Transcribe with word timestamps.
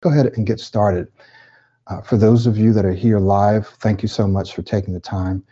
go 0.00 0.10
ahead 0.10 0.32
and 0.36 0.46
get 0.46 0.60
started. 0.60 1.08
Uh, 1.86 2.00
for 2.00 2.16
those 2.16 2.46
of 2.46 2.56
you 2.56 2.72
that 2.72 2.84
are 2.84 2.92
here 2.92 3.18
live, 3.18 3.66
thank 3.80 4.02
you 4.02 4.08
so 4.08 4.26
much 4.26 4.54
for 4.54 4.62
taking 4.62 4.94
the 4.94 5.00
time 5.00 5.42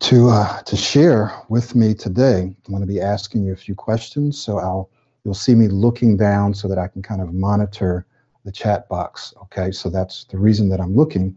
to 0.00 0.30
uh, 0.30 0.62
to 0.62 0.76
share 0.76 1.32
with 1.48 1.74
me 1.74 1.94
today. 1.94 2.40
I'm 2.40 2.70
going 2.70 2.80
to 2.80 2.86
be 2.86 3.00
asking 3.00 3.44
you 3.44 3.52
a 3.52 3.56
few 3.56 3.74
questions, 3.74 4.40
so 4.40 4.58
I'll 4.58 4.90
you'll 5.24 5.34
see 5.34 5.54
me 5.54 5.68
looking 5.68 6.16
down 6.16 6.54
so 6.54 6.68
that 6.68 6.78
I 6.78 6.88
can 6.88 7.02
kind 7.02 7.20
of 7.20 7.34
monitor 7.34 8.06
the 8.44 8.52
chat 8.52 8.88
box. 8.88 9.34
Okay, 9.42 9.70
so 9.70 9.90
that's 9.90 10.24
the 10.24 10.38
reason 10.38 10.70
that 10.70 10.80
I'm 10.80 10.96
looking. 10.96 11.36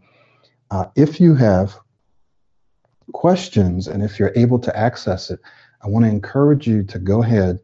Uh, 0.70 0.86
if 0.96 1.20
you 1.20 1.34
have 1.34 1.78
questions 3.12 3.86
and 3.86 4.02
if 4.02 4.18
you're 4.18 4.32
able 4.34 4.58
to 4.60 4.74
access 4.76 5.30
it, 5.30 5.40
I 5.82 5.88
want 5.88 6.06
to 6.06 6.08
encourage 6.08 6.66
you 6.66 6.82
to 6.84 6.98
go 6.98 7.22
ahead 7.22 7.60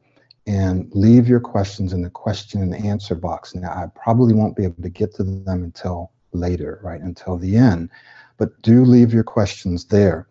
and 0.50 0.90
leave 0.96 1.28
your 1.28 1.38
questions 1.38 1.92
in 1.92 2.02
the 2.02 2.10
question 2.10 2.60
and 2.60 2.74
answer 2.74 3.14
box. 3.14 3.54
Now, 3.54 3.70
I 3.70 3.86
probably 3.94 4.34
won't 4.34 4.56
be 4.56 4.64
able 4.64 4.82
to 4.82 4.88
get 4.88 5.14
to 5.14 5.22
them 5.22 5.62
until 5.62 6.10
later, 6.32 6.80
right, 6.82 7.00
until 7.00 7.36
the 7.36 7.56
end, 7.56 7.88
but 8.36 8.60
do 8.62 8.84
leave 8.84 9.14
your 9.14 9.22
questions 9.22 9.84
there. 9.84 10.26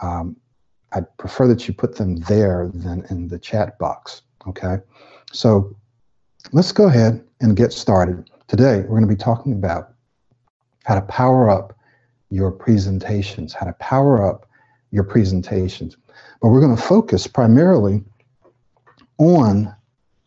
Um, 0.00 0.36
I'd 0.92 1.16
prefer 1.16 1.48
that 1.48 1.66
you 1.66 1.74
put 1.74 1.96
them 1.96 2.20
there 2.28 2.70
than 2.72 3.04
in 3.10 3.26
the 3.26 3.38
chat 3.38 3.76
box, 3.80 4.22
okay? 4.46 4.76
So 5.32 5.76
let's 6.52 6.70
go 6.70 6.86
ahead 6.86 7.24
and 7.40 7.56
get 7.56 7.72
started. 7.72 8.30
Today, 8.46 8.82
we're 8.82 9.00
going 9.00 9.02
to 9.02 9.08
be 9.08 9.16
talking 9.16 9.54
about 9.54 9.92
how 10.84 10.94
to 10.94 11.02
power 11.02 11.50
up 11.50 11.76
your 12.30 12.52
presentations, 12.52 13.54
how 13.54 13.66
to 13.66 13.72
power 13.74 14.24
up 14.24 14.46
your 14.92 15.02
presentations. 15.02 15.96
But 16.40 16.50
we're 16.50 16.60
going 16.60 16.76
to 16.76 16.82
focus 16.82 17.26
primarily 17.26 18.04
on 19.18 19.74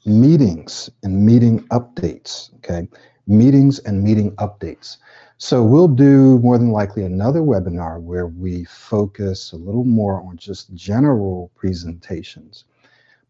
meetings 0.05 0.89
and 1.03 1.25
meeting 1.25 1.61
updates, 1.67 2.53
okay? 2.57 2.87
Meetings 3.27 3.79
and 3.79 4.03
meeting 4.03 4.31
updates. 4.35 4.97
So 5.37 5.63
we'll 5.63 5.87
do 5.87 6.37
more 6.39 6.57
than 6.57 6.71
likely 6.71 7.03
another 7.03 7.39
webinar 7.39 7.99
where 7.99 8.27
we 8.27 8.63
focus 8.65 9.53
a 9.53 9.57
little 9.57 9.85
more 9.85 10.21
on 10.21 10.37
just 10.37 10.73
general 10.75 11.51
presentations. 11.55 12.65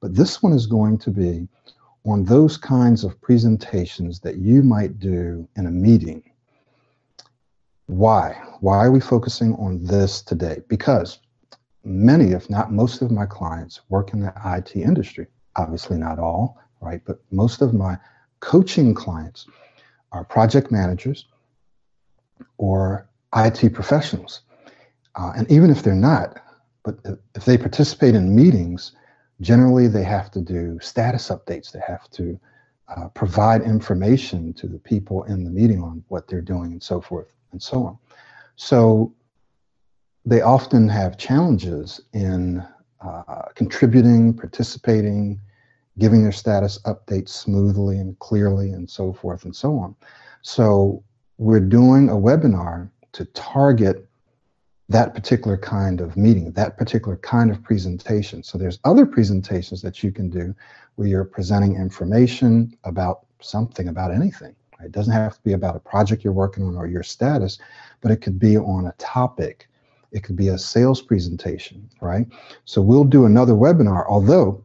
But 0.01 0.15
this 0.15 0.43
one 0.43 0.53
is 0.53 0.65
going 0.65 0.97
to 0.99 1.11
be 1.11 1.47
on 2.05 2.25
those 2.25 2.57
kinds 2.57 3.03
of 3.03 3.21
presentations 3.21 4.19
that 4.21 4.37
you 4.37 4.63
might 4.63 4.99
do 4.99 5.47
in 5.55 5.67
a 5.67 5.71
meeting. 5.71 6.23
Why? 7.85 8.41
Why 8.59 8.85
are 8.85 8.91
we 8.91 8.99
focusing 8.99 9.53
on 9.55 9.83
this 9.83 10.21
today? 10.21 10.61
Because 10.67 11.19
many, 11.83 12.31
if 12.31 12.49
not 12.49 12.71
most 12.71 13.01
of 13.01 13.11
my 13.11 13.25
clients 13.25 13.81
work 13.89 14.13
in 14.13 14.21
the 14.21 14.33
IT 14.45 14.75
industry. 14.75 15.27
Obviously 15.55 15.97
not 15.97 16.19
all, 16.19 16.59
right? 16.79 17.01
But 17.05 17.19
most 17.31 17.61
of 17.61 17.73
my 17.73 17.97
coaching 18.39 18.93
clients 18.93 19.47
are 20.11 20.23
project 20.23 20.71
managers 20.71 21.25
or 22.57 23.07
IT 23.35 23.73
professionals. 23.73 24.41
Uh, 25.15 25.33
and 25.35 25.49
even 25.51 25.69
if 25.69 25.83
they're 25.83 25.93
not, 25.93 26.41
but 26.83 26.97
if 27.35 27.45
they 27.45 27.57
participate 27.57 28.15
in 28.15 28.35
meetings, 28.35 28.93
generally 29.41 29.87
they 29.87 30.03
have 30.03 30.31
to 30.31 30.41
do 30.41 30.79
status 30.81 31.29
updates. 31.29 31.71
They 31.71 31.81
have 31.85 32.09
to 32.11 32.39
uh, 32.95 33.07
provide 33.09 33.61
information 33.61 34.53
to 34.53 34.67
the 34.67 34.79
people 34.79 35.23
in 35.23 35.43
the 35.43 35.49
meeting 35.49 35.81
on 35.81 36.03
what 36.07 36.27
they're 36.27 36.41
doing 36.41 36.71
and 36.71 36.83
so 36.83 36.99
forth 36.99 37.27
and 37.51 37.61
so 37.61 37.85
on. 37.85 37.97
So 38.55 39.13
they 40.25 40.41
often 40.41 40.87
have 40.89 41.17
challenges 41.17 42.01
in 42.13 42.65
uh, 43.01 43.43
contributing, 43.55 44.33
participating, 44.33 45.39
giving 45.97 46.23
their 46.23 46.31
status 46.31 46.79
updates 46.85 47.29
smoothly 47.29 47.97
and 47.97 48.17
clearly, 48.19 48.71
and 48.71 48.89
so 48.89 49.13
forth 49.13 49.45
and 49.45 49.55
so 49.55 49.77
on. 49.77 49.95
So, 50.41 51.03
we're 51.37 51.59
doing 51.59 52.09
a 52.09 52.13
webinar 52.13 52.89
to 53.13 53.25
target 53.25 54.07
that 54.89 55.15
particular 55.15 55.57
kind 55.57 56.01
of 56.01 56.15
meeting, 56.15 56.51
that 56.51 56.77
particular 56.77 57.17
kind 57.17 57.49
of 57.49 57.63
presentation. 57.63 58.43
So, 58.43 58.57
there's 58.57 58.79
other 58.83 59.05
presentations 59.05 59.81
that 59.81 60.03
you 60.03 60.11
can 60.11 60.29
do 60.29 60.55
where 60.95 61.07
you're 61.07 61.25
presenting 61.25 61.75
information 61.75 62.77
about 62.83 63.25
something, 63.39 63.87
about 63.87 64.11
anything. 64.13 64.55
It 64.83 64.91
doesn't 64.91 65.13
have 65.13 65.35
to 65.35 65.43
be 65.43 65.53
about 65.53 65.75
a 65.75 65.79
project 65.79 66.23
you're 66.23 66.33
working 66.33 66.63
on 66.63 66.75
or 66.75 66.87
your 66.87 67.03
status, 67.03 67.59
but 68.01 68.11
it 68.11 68.17
could 68.17 68.39
be 68.39 68.57
on 68.57 68.87
a 68.87 68.93
topic 68.97 69.69
it 70.11 70.23
could 70.23 70.35
be 70.35 70.49
a 70.49 70.57
sales 70.57 71.01
presentation, 71.01 71.89
right? 72.01 72.27
So 72.65 72.81
we'll 72.81 73.03
do 73.03 73.25
another 73.25 73.53
webinar, 73.53 74.05
although 74.07 74.63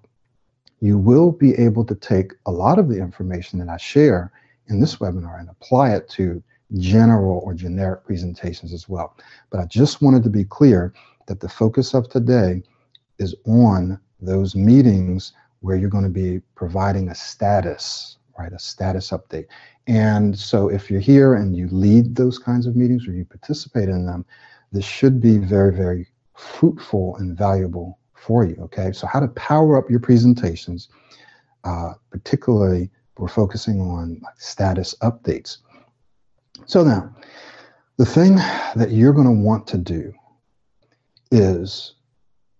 you 0.80 0.98
will 0.98 1.32
be 1.32 1.54
able 1.54 1.84
to 1.84 1.94
take 1.94 2.32
a 2.46 2.50
lot 2.50 2.78
of 2.78 2.88
the 2.88 2.98
information 2.98 3.58
that 3.60 3.68
I 3.68 3.76
share 3.76 4.32
in 4.68 4.80
this 4.80 4.96
webinar 4.96 5.38
and 5.38 5.48
apply 5.48 5.94
it 5.94 6.08
to 6.10 6.42
general 6.78 7.40
or 7.44 7.54
generic 7.54 8.04
presentations 8.04 8.72
as 8.72 8.88
well. 8.88 9.16
But 9.50 9.60
I 9.60 9.66
just 9.66 10.02
wanted 10.02 10.22
to 10.24 10.30
be 10.30 10.44
clear 10.44 10.92
that 11.26 11.40
the 11.40 11.48
focus 11.48 11.94
of 11.94 12.08
today 12.08 12.62
is 13.18 13.34
on 13.46 14.00
those 14.20 14.54
meetings 14.54 15.32
where 15.60 15.76
you're 15.76 15.90
going 15.90 16.04
to 16.04 16.10
be 16.10 16.40
providing 16.54 17.08
a 17.08 17.14
status, 17.14 18.18
right? 18.38 18.52
A 18.52 18.58
status 18.58 19.10
update. 19.10 19.46
And 19.86 20.38
so 20.38 20.68
if 20.68 20.90
you're 20.90 21.00
here 21.00 21.34
and 21.34 21.56
you 21.56 21.68
lead 21.68 22.16
those 22.16 22.38
kinds 22.38 22.66
of 22.66 22.76
meetings 22.76 23.06
or 23.06 23.12
you 23.12 23.24
participate 23.24 23.88
in 23.88 24.06
them, 24.06 24.26
this 24.72 24.84
should 24.84 25.20
be 25.20 25.38
very, 25.38 25.72
very 25.72 26.08
fruitful 26.34 27.16
and 27.16 27.36
valuable 27.36 27.98
for 28.14 28.44
you. 28.44 28.56
Okay, 28.60 28.92
so 28.92 29.06
how 29.06 29.20
to 29.20 29.28
power 29.28 29.78
up 29.78 29.88
your 29.88 30.00
presentations, 30.00 30.88
uh, 31.64 31.92
particularly 32.10 32.90
we're 33.18 33.28
focusing 33.28 33.80
on 33.80 34.20
status 34.36 34.94
updates. 35.02 35.58
So 36.66 36.84
now, 36.84 37.14
the 37.96 38.06
thing 38.06 38.36
that 38.36 38.90
you're 38.90 39.12
going 39.12 39.26
to 39.26 39.44
want 39.44 39.66
to 39.68 39.78
do 39.78 40.12
is 41.30 41.94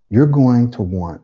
you're 0.09 0.27
going 0.27 0.71
to 0.73 0.83
want 0.83 1.23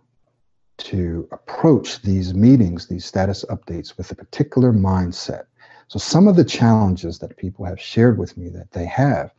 to 0.78 1.28
approach 1.32 2.02
these 2.02 2.34
meetings, 2.34 2.86
these 2.86 3.04
status 3.04 3.44
updates, 3.48 3.96
with 3.96 4.10
a 4.10 4.14
particular 4.14 4.72
mindset. 4.72 5.44
So, 5.88 5.98
some 5.98 6.28
of 6.28 6.36
the 6.36 6.44
challenges 6.44 7.18
that 7.20 7.36
people 7.36 7.64
have 7.64 7.80
shared 7.80 8.18
with 8.18 8.36
me 8.36 8.48
that 8.50 8.72
they 8.72 8.86
have 8.86 9.32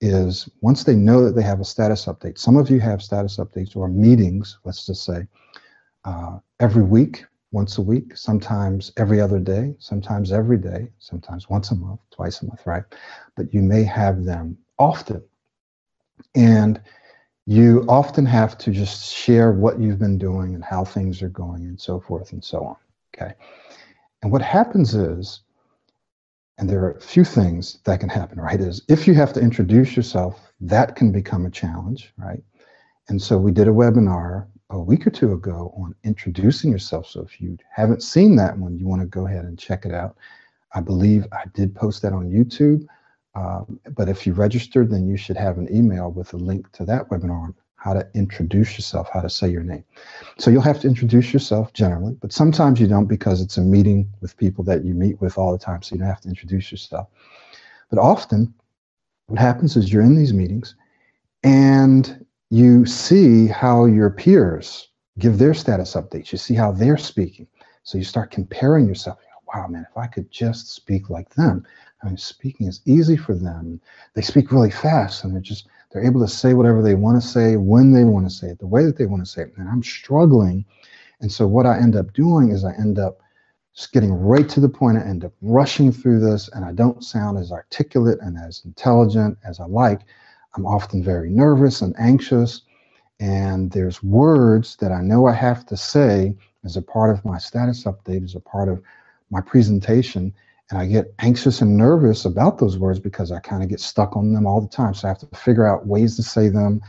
is 0.00 0.48
once 0.60 0.84
they 0.84 0.94
know 0.94 1.24
that 1.24 1.34
they 1.34 1.42
have 1.42 1.60
a 1.60 1.64
status 1.64 2.06
update, 2.06 2.38
some 2.38 2.56
of 2.56 2.70
you 2.70 2.80
have 2.80 3.02
status 3.02 3.36
updates 3.38 3.76
or 3.76 3.88
meetings, 3.88 4.58
let's 4.64 4.86
just 4.86 5.04
say, 5.04 5.26
uh, 6.04 6.38
every 6.60 6.82
week, 6.82 7.24
once 7.50 7.78
a 7.78 7.82
week, 7.82 8.16
sometimes 8.16 8.92
every 8.96 9.20
other 9.20 9.38
day, 9.38 9.74
sometimes 9.78 10.32
every 10.32 10.58
day, 10.58 10.88
sometimes 10.98 11.48
once 11.48 11.70
a 11.70 11.74
month, 11.74 12.00
twice 12.10 12.42
a 12.42 12.46
month, 12.46 12.66
right? 12.66 12.84
But 13.36 13.52
you 13.54 13.62
may 13.62 13.84
have 13.84 14.24
them 14.24 14.58
often. 14.78 15.22
And 16.34 16.80
you 17.46 17.84
often 17.88 18.26
have 18.26 18.58
to 18.58 18.70
just 18.70 19.14
share 19.14 19.52
what 19.52 19.80
you've 19.80 19.98
been 19.98 20.18
doing 20.18 20.54
and 20.54 20.62
how 20.62 20.84
things 20.84 21.22
are 21.22 21.30
going 21.30 21.64
and 21.64 21.80
so 21.80 21.98
forth 21.98 22.32
and 22.32 22.44
so 22.44 22.62
on. 22.62 22.76
Okay. 23.16 23.32
And 24.22 24.30
what 24.30 24.42
happens 24.42 24.94
is 24.94 25.40
and 26.58 26.68
there 26.68 26.82
are 26.84 26.90
a 26.90 27.00
few 27.00 27.24
things 27.24 27.78
that 27.84 28.00
can 28.00 28.08
happen, 28.08 28.40
right? 28.40 28.60
Is 28.60 28.82
if 28.88 29.06
you 29.06 29.14
have 29.14 29.32
to 29.34 29.40
introduce 29.40 29.96
yourself, 29.96 30.52
that 30.60 30.96
can 30.96 31.12
become 31.12 31.46
a 31.46 31.50
challenge, 31.50 32.12
right? 32.18 32.42
And 33.08 33.22
so 33.22 33.38
we 33.38 33.52
did 33.52 33.68
a 33.68 33.72
webinar 33.72 34.46
a 34.70 34.78
week 34.78 35.06
or 35.06 35.10
two 35.10 35.32
ago 35.32 35.72
on 35.78 35.94
introducing 36.04 36.70
yourself. 36.70 37.06
So 37.06 37.22
if 37.22 37.40
you 37.40 37.56
haven't 37.70 38.02
seen 38.02 38.36
that 38.36 38.58
one, 38.58 38.76
you 38.76 38.86
want 38.86 39.00
to 39.00 39.06
go 39.06 39.26
ahead 39.26 39.44
and 39.44 39.58
check 39.58 39.86
it 39.86 39.94
out. 39.94 40.16
I 40.74 40.80
believe 40.80 41.26
I 41.32 41.44
did 41.54 41.74
post 41.74 42.02
that 42.02 42.12
on 42.12 42.28
YouTube. 42.28 42.86
Um, 43.34 43.80
but 43.96 44.08
if 44.08 44.26
you 44.26 44.32
registered, 44.32 44.90
then 44.90 45.06
you 45.06 45.16
should 45.16 45.36
have 45.36 45.58
an 45.58 45.74
email 45.74 46.10
with 46.10 46.32
a 46.32 46.36
link 46.36 46.70
to 46.72 46.84
that 46.86 47.08
webinar 47.08 47.54
how 47.78 47.92
to 47.94 48.06
introduce 48.14 48.74
yourself, 48.74 49.08
how 49.12 49.20
to 49.20 49.30
say 49.30 49.48
your 49.48 49.62
name. 49.62 49.84
So 50.36 50.50
you'll 50.50 50.62
have 50.62 50.80
to 50.80 50.88
introduce 50.88 51.32
yourself 51.32 51.72
generally, 51.72 52.16
but 52.20 52.32
sometimes 52.32 52.80
you 52.80 52.88
don't 52.88 53.06
because 53.06 53.40
it's 53.40 53.56
a 53.56 53.62
meeting 53.62 54.12
with 54.20 54.36
people 54.36 54.64
that 54.64 54.84
you 54.84 54.94
meet 54.94 55.20
with 55.20 55.38
all 55.38 55.52
the 55.52 55.58
time, 55.58 55.82
so 55.82 55.94
you 55.94 56.00
don't 56.00 56.08
have 56.08 56.20
to 56.22 56.28
introduce 56.28 56.72
yourself. 56.72 57.08
But 57.88 58.00
often, 58.00 58.52
what 59.28 59.38
happens 59.38 59.76
is 59.76 59.92
you're 59.92 60.02
in 60.02 60.16
these 60.16 60.34
meetings 60.34 60.74
and 61.44 62.26
you 62.50 62.84
see 62.84 63.46
how 63.46 63.84
your 63.84 64.10
peers 64.10 64.88
give 65.18 65.38
their 65.38 65.54
status 65.54 65.94
updates. 65.94 66.32
You 66.32 66.38
see 66.38 66.54
how 66.54 66.72
they're 66.72 66.96
speaking. 66.96 67.46
So 67.84 67.96
you 67.96 68.04
start 68.04 68.30
comparing 68.30 68.86
yourself. 68.86 69.18
wow, 69.54 69.66
man, 69.68 69.86
if 69.88 69.96
I 69.96 70.06
could 70.06 70.30
just 70.30 70.74
speak 70.74 71.10
like 71.10 71.30
them. 71.30 71.64
I 72.02 72.06
mean, 72.06 72.16
speaking 72.16 72.66
is 72.66 72.80
easy 72.86 73.16
for 73.16 73.34
them. 73.34 73.80
They 74.14 74.22
speak 74.22 74.52
really 74.52 74.70
fast 74.70 75.24
and 75.24 75.32
they're 75.32 75.40
just 75.40 75.68
they're 75.90 76.04
able 76.04 76.20
to 76.20 76.28
say 76.28 76.54
whatever 76.54 76.82
they 76.82 76.94
want 76.94 77.20
to 77.20 77.26
say 77.26 77.56
when 77.56 77.92
they 77.92 78.04
want 78.04 78.26
to 78.26 78.34
say 78.34 78.48
it, 78.48 78.58
the 78.58 78.66
way 78.66 78.84
that 78.84 78.96
they 78.96 79.06
want 79.06 79.24
to 79.24 79.30
say 79.30 79.42
it. 79.42 79.52
And 79.56 79.68
I'm 79.68 79.82
struggling. 79.82 80.64
And 81.20 81.32
so 81.32 81.46
what 81.46 81.66
I 81.66 81.78
end 81.78 81.96
up 81.96 82.12
doing 82.12 82.50
is 82.50 82.64
I 82.64 82.72
end 82.74 82.98
up 82.98 83.20
just 83.74 83.92
getting 83.92 84.12
right 84.12 84.48
to 84.48 84.60
the 84.60 84.68
point. 84.68 84.98
I 84.98 85.02
end 85.02 85.24
up 85.24 85.32
rushing 85.40 85.92
through 85.92 86.20
this, 86.20 86.48
and 86.48 86.64
I 86.64 86.72
don't 86.72 87.04
sound 87.04 87.38
as 87.38 87.52
articulate 87.52 88.18
and 88.20 88.36
as 88.36 88.62
intelligent 88.64 89.38
as 89.44 89.60
I 89.60 89.66
like. 89.66 90.00
I'm 90.56 90.66
often 90.66 91.02
very 91.02 91.30
nervous 91.30 91.80
and 91.80 91.94
anxious. 91.98 92.62
And 93.20 93.70
there's 93.70 94.02
words 94.02 94.76
that 94.76 94.92
I 94.92 95.00
know 95.00 95.26
I 95.26 95.32
have 95.32 95.64
to 95.66 95.76
say 95.76 96.36
as 96.64 96.76
a 96.76 96.82
part 96.82 97.10
of 97.10 97.24
my 97.24 97.38
status 97.38 97.84
update, 97.84 98.24
as 98.24 98.34
a 98.34 98.40
part 98.40 98.68
of 98.68 98.82
my 99.30 99.40
presentation. 99.40 100.34
And 100.70 100.78
I 100.78 100.86
get 100.86 101.14
anxious 101.18 101.62
and 101.62 101.76
nervous 101.76 102.24
about 102.24 102.58
those 102.58 102.76
words 102.76 103.00
because 103.00 103.32
I 103.32 103.40
kind 103.40 103.62
of 103.62 103.68
get 103.68 103.80
stuck 103.80 104.16
on 104.16 104.34
them 104.34 104.46
all 104.46 104.60
the 104.60 104.68
time. 104.68 104.94
So 104.94 105.08
I 105.08 105.10
have 105.10 105.18
to 105.20 105.36
figure 105.36 105.66
out 105.66 105.86
ways 105.86 106.16
to 106.16 106.22
say 106.22 106.48
them, 106.48 106.82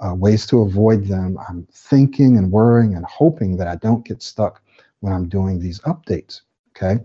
uh, 0.00 0.14
ways 0.14 0.46
to 0.46 0.62
avoid 0.62 1.06
them. 1.06 1.38
I'm 1.48 1.66
thinking 1.70 2.38
and 2.38 2.50
worrying 2.50 2.94
and 2.94 3.04
hoping 3.04 3.56
that 3.58 3.68
I 3.68 3.76
don't 3.76 4.06
get 4.06 4.22
stuck 4.22 4.62
when 5.00 5.12
I'm 5.12 5.28
doing 5.28 5.58
these 5.58 5.80
updates. 5.80 6.42
Okay. 6.70 7.02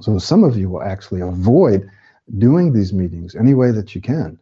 So 0.00 0.18
some 0.18 0.44
of 0.44 0.56
you 0.56 0.68
will 0.68 0.82
actually 0.82 1.20
avoid 1.20 1.88
doing 2.38 2.72
these 2.72 2.92
meetings 2.92 3.34
any 3.34 3.54
way 3.54 3.70
that 3.70 3.94
you 3.94 4.00
can. 4.00 4.38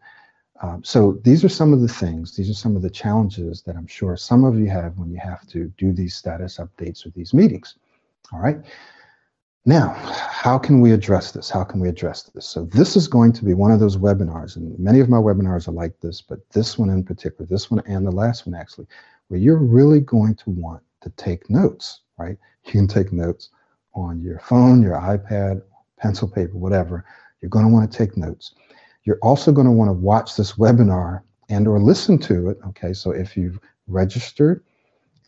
Um, 0.63 0.83
so 0.83 1.21
these 1.25 1.45
are 1.45 1.49
some 1.49 1.73
of 1.73 1.81
the 1.81 1.89
things, 1.89 2.35
these 2.37 2.49
are 2.49 2.55
some 2.55 2.77
of 2.77 2.83
the 2.83 2.91
challenges 2.91 3.63
that 3.63 3.77
I'm 3.77 3.87
sure 3.87 4.17
some 4.17 4.45
of 4.45 4.59
you 4.59 4.69
have 4.71 4.97
when 4.97 5.11
you 5.11 5.19
have 5.19 5.47
to 5.49 5.71
do 5.77 5.93
these 5.93 6.15
status 6.15 6.59
updates 6.59 7.05
or 7.05 7.11
these 7.11 7.35
meetings. 7.35 7.75
All 8.33 8.41
right. 8.41 8.59
Now, 9.67 9.95
how 9.95 10.59
can 10.59 10.83
we 10.83 10.93
address 10.93 11.33
this? 11.33 11.49
How 11.49 11.65
can 11.65 11.81
we 11.81 11.89
address 11.89 12.25
this? 12.25 12.47
So 12.47 12.67
this 12.67 12.97
is 12.97 13.09
going 13.09 13.33
to 13.33 13.45
be 13.47 13.55
one 13.55 13.71
of 13.71 13.81
those 13.81 13.97
webinars, 13.97 14.57
and 14.57 14.79
many 14.79 15.01
of 15.01 15.09
my 15.09 15.17
webinars 15.17 15.69
are 15.69 15.73
like 15.73 15.99
this, 16.01 16.21
but 16.21 16.39
this 16.51 16.79
one 16.79 16.91
in 16.91 17.03
particular, 17.03 17.47
this 17.47 17.71
one 17.71 17.83
and 17.87 18.07
the 18.07 18.11
last 18.11 18.47
one 18.47 18.55
actually, 18.55 18.87
where 19.29 19.41
you're 19.41 19.57
really 19.57 20.01
going 20.01 20.35
to 20.35 20.51
want 20.51 20.83
to 21.01 21.11
take 21.17 21.49
notes, 21.49 22.03
right? 22.19 22.37
You 22.67 22.73
can 22.73 22.87
take 22.87 23.11
notes 23.11 23.49
on 23.95 24.21
your 24.21 24.39
phone, 24.41 24.83
your 24.83 24.97
iPad, 24.97 25.63
pencil, 25.99 26.29
paper, 26.29 26.59
whatever. 26.59 27.07
You're 27.41 27.49
going 27.49 27.65
to 27.65 27.73
want 27.73 27.91
to 27.91 27.97
take 27.97 28.19
notes. 28.19 28.55
You're 29.05 29.19
also 29.23 29.51
going 29.51 29.67
to 29.67 29.73
want 29.73 29.89
to 29.89 29.95
watch 29.95 30.37
this 30.37 30.53
webinar 30.53 31.23
and 31.49 31.67
or 31.67 31.79
listen 31.79 32.19
to 32.19 32.51
it. 32.51 32.59
Okay, 32.69 32.93
so 32.93 33.13
if 33.13 33.35
you've 33.35 33.59
registered 33.87 34.63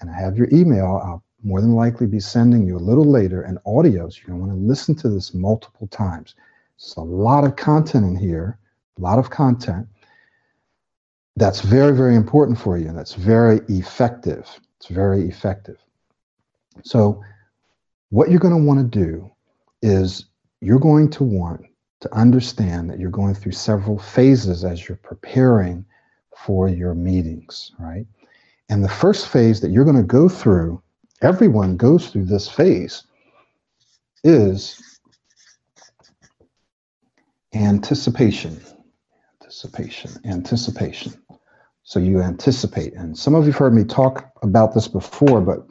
and 0.01 0.11
I 0.11 0.15
have 0.15 0.37
your 0.37 0.49
email, 0.53 1.01
I'll 1.03 1.25
more 1.47 1.61
than 1.61 1.75
likely 1.75 2.09
be 2.09 2.19
sending 2.19 2.67
you 2.67 2.77
a 2.77 2.79
little 2.79 3.05
later 3.05 3.43
an 3.43 3.57
audio. 3.65 4.09
So 4.09 4.19
you're 4.19 4.37
going 4.37 4.41
to 4.41 4.47
want 4.49 4.61
to 4.61 4.67
listen 4.67 4.97
to 4.97 5.09
this 5.09 5.33
multiple 5.33 5.87
times. 5.87 6.35
There's 6.77 6.97
a 6.97 7.01
lot 7.03 7.45
of 7.45 7.55
content 7.55 8.05
in 8.05 8.17
here, 8.17 8.59
a 8.99 9.01
lot 9.01 9.21
of 9.21 9.31
content 9.31 9.87
that's 11.37 11.61
very, 11.61 11.95
very 11.95 12.17
important 12.17 12.59
for 12.59 12.77
you. 12.77 12.89
And 12.89 12.99
that's 12.99 13.15
very 13.15 13.61
effective. 13.69 14.49
It's 14.79 14.89
very 14.89 15.29
effective. 15.29 15.77
So 16.83 17.23
what 18.11 18.29
you're 18.29 18.41
going 18.41 18.59
to 18.59 18.67
want 18.67 18.81
to 18.81 18.99
do 18.99 19.31
is 19.83 20.25
you're 20.61 20.81
going 20.81 21.11
to 21.11 21.23
want 21.23 21.65
to 22.01 22.13
understand 22.13 22.91
that 22.91 22.99
you're 22.99 23.11
going 23.11 23.35
through 23.35 23.53
several 23.53 23.99
phases 23.99 24.65
as 24.65 24.89
you're 24.89 24.97
preparing 24.97 25.85
for 26.37 26.69
your 26.69 26.95
meetings, 26.95 27.71
right? 27.79 28.07
And 28.69 28.83
the 28.83 28.89
first 28.89 29.29
phase 29.29 29.61
that 29.61 29.71
you're 29.71 29.85
going 29.85 29.97
to 29.97 30.03
go 30.03 30.29
through, 30.29 30.83
everyone 31.23 31.77
goes 31.77 32.11
through 32.11 32.25
this 32.25 32.49
phase, 32.49 33.05
is 34.25 35.01
anticipation. 37.55 38.61
Anticipation, 39.41 40.11
anticipation. 40.25 41.15
So 41.85 42.01
you 42.01 42.21
anticipate. 42.21 42.95
And 42.95 43.17
some 43.17 43.35
of 43.35 43.45
you 43.45 43.53
have 43.53 43.59
heard 43.59 43.75
me 43.75 43.85
talk 43.85 44.31
about 44.43 44.75
this 44.75 44.89
before, 44.89 45.41
but 45.41 45.69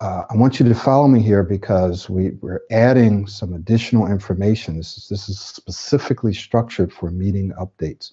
uh, 0.00 0.24
I 0.28 0.36
want 0.36 0.58
you 0.58 0.68
to 0.68 0.74
follow 0.74 1.08
me 1.08 1.22
here 1.22 1.42
because 1.42 2.10
we, 2.10 2.30
we're 2.40 2.60
adding 2.70 3.26
some 3.26 3.52
additional 3.54 4.06
information. 4.06 4.76
This 4.76 4.96
is, 4.96 5.08
this 5.08 5.28
is 5.28 5.40
specifically 5.40 6.34
structured 6.34 6.92
for 6.92 7.10
meeting 7.10 7.52
updates. 7.52 8.12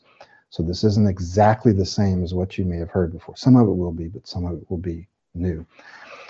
So 0.49 0.63
this 0.63 0.83
isn't 0.83 1.07
exactly 1.07 1.73
the 1.73 1.85
same 1.85 2.23
as 2.23 2.33
what 2.33 2.57
you 2.57 2.65
may 2.65 2.77
have 2.77 2.89
heard 2.89 3.11
before. 3.11 3.35
Some 3.35 3.55
of 3.55 3.67
it 3.67 3.75
will 3.75 3.91
be, 3.91 4.07
but 4.07 4.27
some 4.27 4.45
of 4.45 4.53
it 4.53 4.69
will 4.69 4.77
be 4.77 5.07
new. 5.33 5.65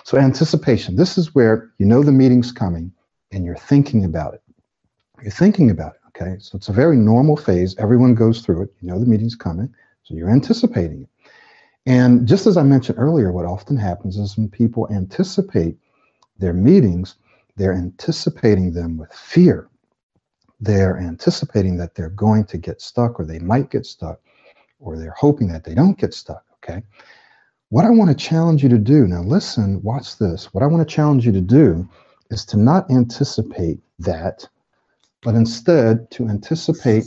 So 0.06 0.20
anticipation, 0.20 0.96
this 0.96 1.18
is 1.18 1.34
where 1.34 1.72
you 1.80 1.86
know 1.88 2.04
the 2.04 2.12
meeting's 2.12 2.52
coming 2.52 2.92
and 3.32 3.44
you're 3.44 3.56
thinking 3.56 4.06
about 4.06 4.36
it. 4.36 4.44
You're 5.24 5.32
thinking 5.32 5.72
about 5.72 5.96
it, 5.96 6.02
okay? 6.10 6.36
So 6.40 6.58
it's 6.58 6.70
a 6.70 6.74
very 6.74 6.96
normal 6.96 7.36
phase. 7.36 7.76
Everyone 7.80 8.14
goes 8.14 8.42
through 8.42 8.62
it. 8.62 8.74
You 8.82 8.90
know 8.90 9.00
the 9.00 9.08
meeting's 9.08 9.34
coming, 9.34 9.74
so 10.04 10.14
you're 10.14 10.30
anticipating 10.30 11.02
it. 11.02 11.32
And 11.88 12.28
just 12.28 12.46
as 12.46 12.56
I 12.56 12.62
mentioned 12.62 13.00
earlier, 13.00 13.32
what 13.32 13.46
often 13.46 13.78
happens 13.78 14.18
is 14.18 14.38
when 14.38 14.48
people 14.48 14.88
anticipate 14.92 15.76
their 16.38 16.54
meetings, 16.54 17.16
they're 17.56 17.74
anticipating 17.74 18.74
them 18.74 18.98
with 18.98 19.12
fear. 19.12 19.70
They're 20.60 21.00
anticipating 21.00 21.78
that 21.78 21.96
they're 21.96 22.10
going 22.12 22.46
to 22.46 22.60
get 22.60 22.80
stuck 22.80 23.20
or 23.20 23.26
they 23.26 23.40
might 23.40 23.72
get 23.72 23.88
stuck, 23.88 24.20
or 24.80 25.00
they're 25.00 25.16
hoping 25.18 25.48
that 25.48 25.64
they 25.64 25.74
don't 25.74 25.98
get 25.98 26.14
stuck. 26.14 26.44
Okay. 26.64 26.84
What 27.76 27.84
I 27.84 27.90
want 27.90 28.10
to 28.10 28.16
challenge 28.16 28.64
you 28.64 28.70
to 28.70 28.78
do 28.78 29.06
now, 29.06 29.22
listen, 29.22 29.82
watch 29.84 30.18
this. 30.18 30.54
What 30.54 30.64
I 30.64 30.66
want 30.66 30.88
to 30.88 30.96
challenge 30.96 31.26
you 31.26 31.34
to 31.34 31.42
do 31.42 31.86
is 32.32 32.46
to 32.46 32.58
not 32.58 32.90
anticipate 32.90 33.80
that, 34.00 34.48
but 35.22 35.36
instead 35.36 36.10
to 36.12 36.30
anticipate 36.30 37.04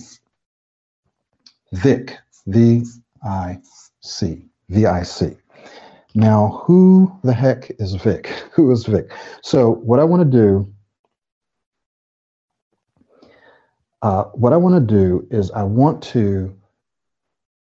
Vic, 1.72 2.18
V 2.48 2.82
I 3.24 3.58
C. 4.02 4.44
VIC. 4.68 5.38
Now, 6.14 6.62
who 6.66 7.18
the 7.24 7.32
heck 7.32 7.70
is 7.78 7.94
Vic? 7.94 8.26
Who 8.52 8.70
is 8.70 8.84
Vic? 8.84 9.10
So 9.42 9.70
what 9.70 10.00
I 10.00 10.04
want 10.04 10.30
to 10.30 10.38
do, 10.38 10.70
uh, 14.02 14.24
what 14.34 14.52
I 14.52 14.58
want 14.58 14.74
to 14.74 14.94
do 14.94 15.26
is 15.30 15.50
I 15.50 15.62
want 15.62 16.02
to 16.12 16.57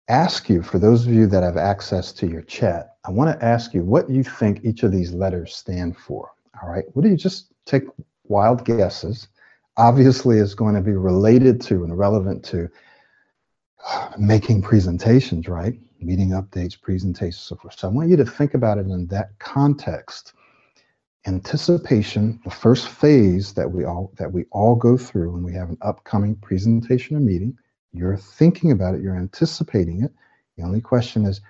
ask 0.07 0.49
you, 0.49 0.61
for 0.61 0.79
those 0.79 1.05
of 1.05 1.13
you 1.13 1.27
that 1.27 1.43
have 1.43 1.57
access 1.57 2.11
to 2.13 2.27
your 2.27 2.43
chat, 2.43 2.97
I 3.05 3.11
want 3.11 3.37
to 3.37 3.45
ask 3.45 3.73
you 3.73 3.83
what 3.83 4.09
you 4.09 4.23
think 4.23 4.63
each 4.63 4.83
of 4.83 4.91
these 4.91 5.13
letters 5.13 5.55
stand 5.55 5.97
for. 5.97 6.31
All 6.61 6.69
right. 6.69 6.85
What 6.93 7.03
do 7.03 7.09
you 7.09 7.17
just 7.17 7.53
take 7.65 7.83
wild 8.25 8.65
guesses? 8.65 9.27
Obviously, 9.77 10.39
it's 10.39 10.53
going 10.53 10.75
to 10.75 10.81
be 10.81 10.93
related 10.93 11.59
to 11.61 11.83
and 11.83 11.97
relevant 11.97 12.43
to 12.45 12.69
making 14.17 14.61
presentations, 14.61 15.47
right? 15.47 15.77
Meeting 15.99 16.29
updates, 16.29 16.79
presentations, 16.79 17.39
so 17.43 17.55
forth. 17.55 17.77
So 17.77 17.87
I 17.87 17.91
want 17.91 18.09
you 18.09 18.17
to 18.17 18.25
think 18.25 18.53
about 18.53 18.77
it 18.77 18.87
in 18.87 19.07
that 19.07 19.37
context. 19.39 20.33
Anticipation, 21.27 22.39
the 22.43 22.51
first 22.51 22.87
phase 22.87 23.53
that 23.53 23.69
we 23.69 23.83
all 23.83 24.13
that 24.17 24.31
we 24.31 24.45
all 24.51 24.75
go 24.75 24.95
through 24.95 25.31
when 25.31 25.43
we 25.43 25.53
have 25.53 25.69
an 25.69 25.77
upcoming 25.81 26.35
presentation 26.35 27.17
or 27.17 27.19
meeting. 27.19 27.57
You're 27.95 28.17
thinking 28.17 28.71
about 28.71 28.95
it, 28.95 29.01
you're 29.01 29.15
anticipating 29.15 30.03
it. 30.03 30.11
The 30.57 30.63
only 30.63 30.81
question 30.81 31.25
is 31.25 31.41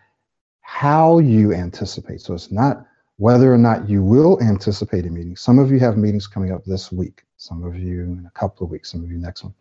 how 0.61 1.19
you 1.19 1.53
anticipate. 1.53 2.21
So 2.21 2.33
it's 2.33 2.51
not 2.51 2.85
whether 3.17 3.53
or 3.53 3.57
not 3.57 3.89
you 3.89 4.03
will 4.03 4.41
anticipate 4.41 5.05
a 5.05 5.09
meeting. 5.09 5.35
Some 5.35 5.57
of 5.57 5.71
you 5.71 5.79
have 5.79 5.97
meetings 5.97 6.27
coming 6.27 6.51
up 6.51 6.65
this 6.65 6.91
week, 6.91 7.23
some 7.37 7.63
of 7.63 7.77
you 7.77 8.01
in 8.03 8.25
a 8.27 8.39
couple 8.39 8.65
of 8.65 8.71
weeks, 8.71 8.91
some 8.91 9.03
of 9.03 9.09
you 9.09 9.17
next 9.17 9.43
one. 9.43 9.53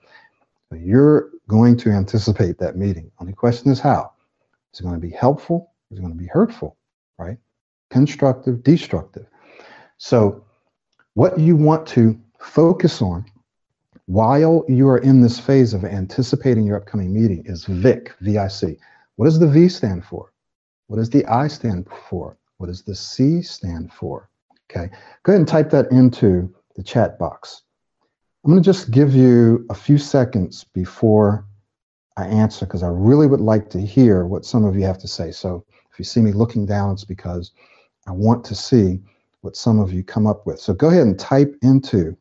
You're 0.73 1.31
going 1.47 1.77
to 1.79 1.91
anticipate 1.91 2.59
that 2.59 2.77
meeting. 2.77 3.11
Only 3.21 3.33
question 3.33 3.71
is 3.71 3.79
how. 3.79 4.13
Is 4.73 4.81
it 4.81 4.83
going 4.83 4.97
to 4.97 5.01
be 5.01 5.13
helpful? 5.13 5.73
Is 5.91 5.99
it 5.99 6.01
going 6.01 6.13
to 6.13 6.19
be 6.19 6.27
hurtful? 6.27 6.77
Right? 7.17 7.39
Constructive, 7.91 8.65
destructive. 8.65 9.27
So, 9.99 10.45
what 11.15 11.39
you 11.39 11.55
want 11.55 11.87
to 11.89 12.19
focus 12.41 13.01
on 13.01 13.25
while 14.07 14.65
you 14.69 14.89
are 14.89 14.99
in 14.99 15.21
this 15.21 15.39
phase 15.39 15.73
of 15.73 15.85
anticipating 15.85 16.67
your 16.67 16.77
upcoming 16.77 17.13
meeting 17.13 17.43
is 17.47 17.65
VIC, 17.65 18.15
V-I-C. 18.21 18.77
What 19.17 19.27
does 19.27 19.39
the 19.39 19.49
V 19.49 19.69
stand 19.69 20.05
for? 20.05 20.33
What 20.89 20.97
does 20.97 21.11
the 21.11 21.25
I 21.27 21.49
stand 21.49 21.89
for? 22.09 22.37
What 22.59 22.67
does 22.67 22.83
the 22.83 22.95
C 22.95 23.41
stand 23.43 23.93
for? 23.93 24.29
Okay, 24.71 24.91
go 25.23 25.33
ahead 25.33 25.41
and 25.41 25.49
type 25.49 25.71
that 25.71 25.91
into 25.91 26.53
the 26.77 26.83
chat 26.83 27.19
box. 27.19 27.63
I'm 28.45 28.51
going 28.51 28.63
to 28.63 28.65
just 28.65 28.91
give 28.91 29.15
you 29.15 29.65
a 29.71 29.75
few 29.75 29.97
seconds 29.97 30.65
before 30.65 31.47
I 32.17 32.27
answer 32.27 32.67
because 32.67 32.83
I 32.83 32.89
really 32.89 33.27
would 33.27 33.41
like 33.41 33.71
to 33.71 33.81
hear 33.81 34.27
what 34.27 34.45
some 34.45 34.65
of 34.65 34.77
you 34.77 34.85
have 34.85 34.99
to 34.99 35.09
say. 35.09 35.31
So 35.31 35.65
if 35.91 35.99
you 35.99 36.05
see 36.05 36.21
me 36.21 36.33
looking 36.33 36.67
down, 36.67 36.93
it's 36.93 37.05
because 37.05 37.53
I 38.07 38.13
want 38.13 38.45
to 38.45 38.55
see 38.55 39.01
what 39.41 39.57
some 39.57 39.81
of 39.81 39.93
you 39.93 40.05
come 40.05 40.27
up 40.27 40.47
with. 40.47 40.61
So 40.61 40.75
go 40.75 40.89
ahead 40.89 41.07
and 41.07 41.19
type 41.19 41.55
into 41.63 42.17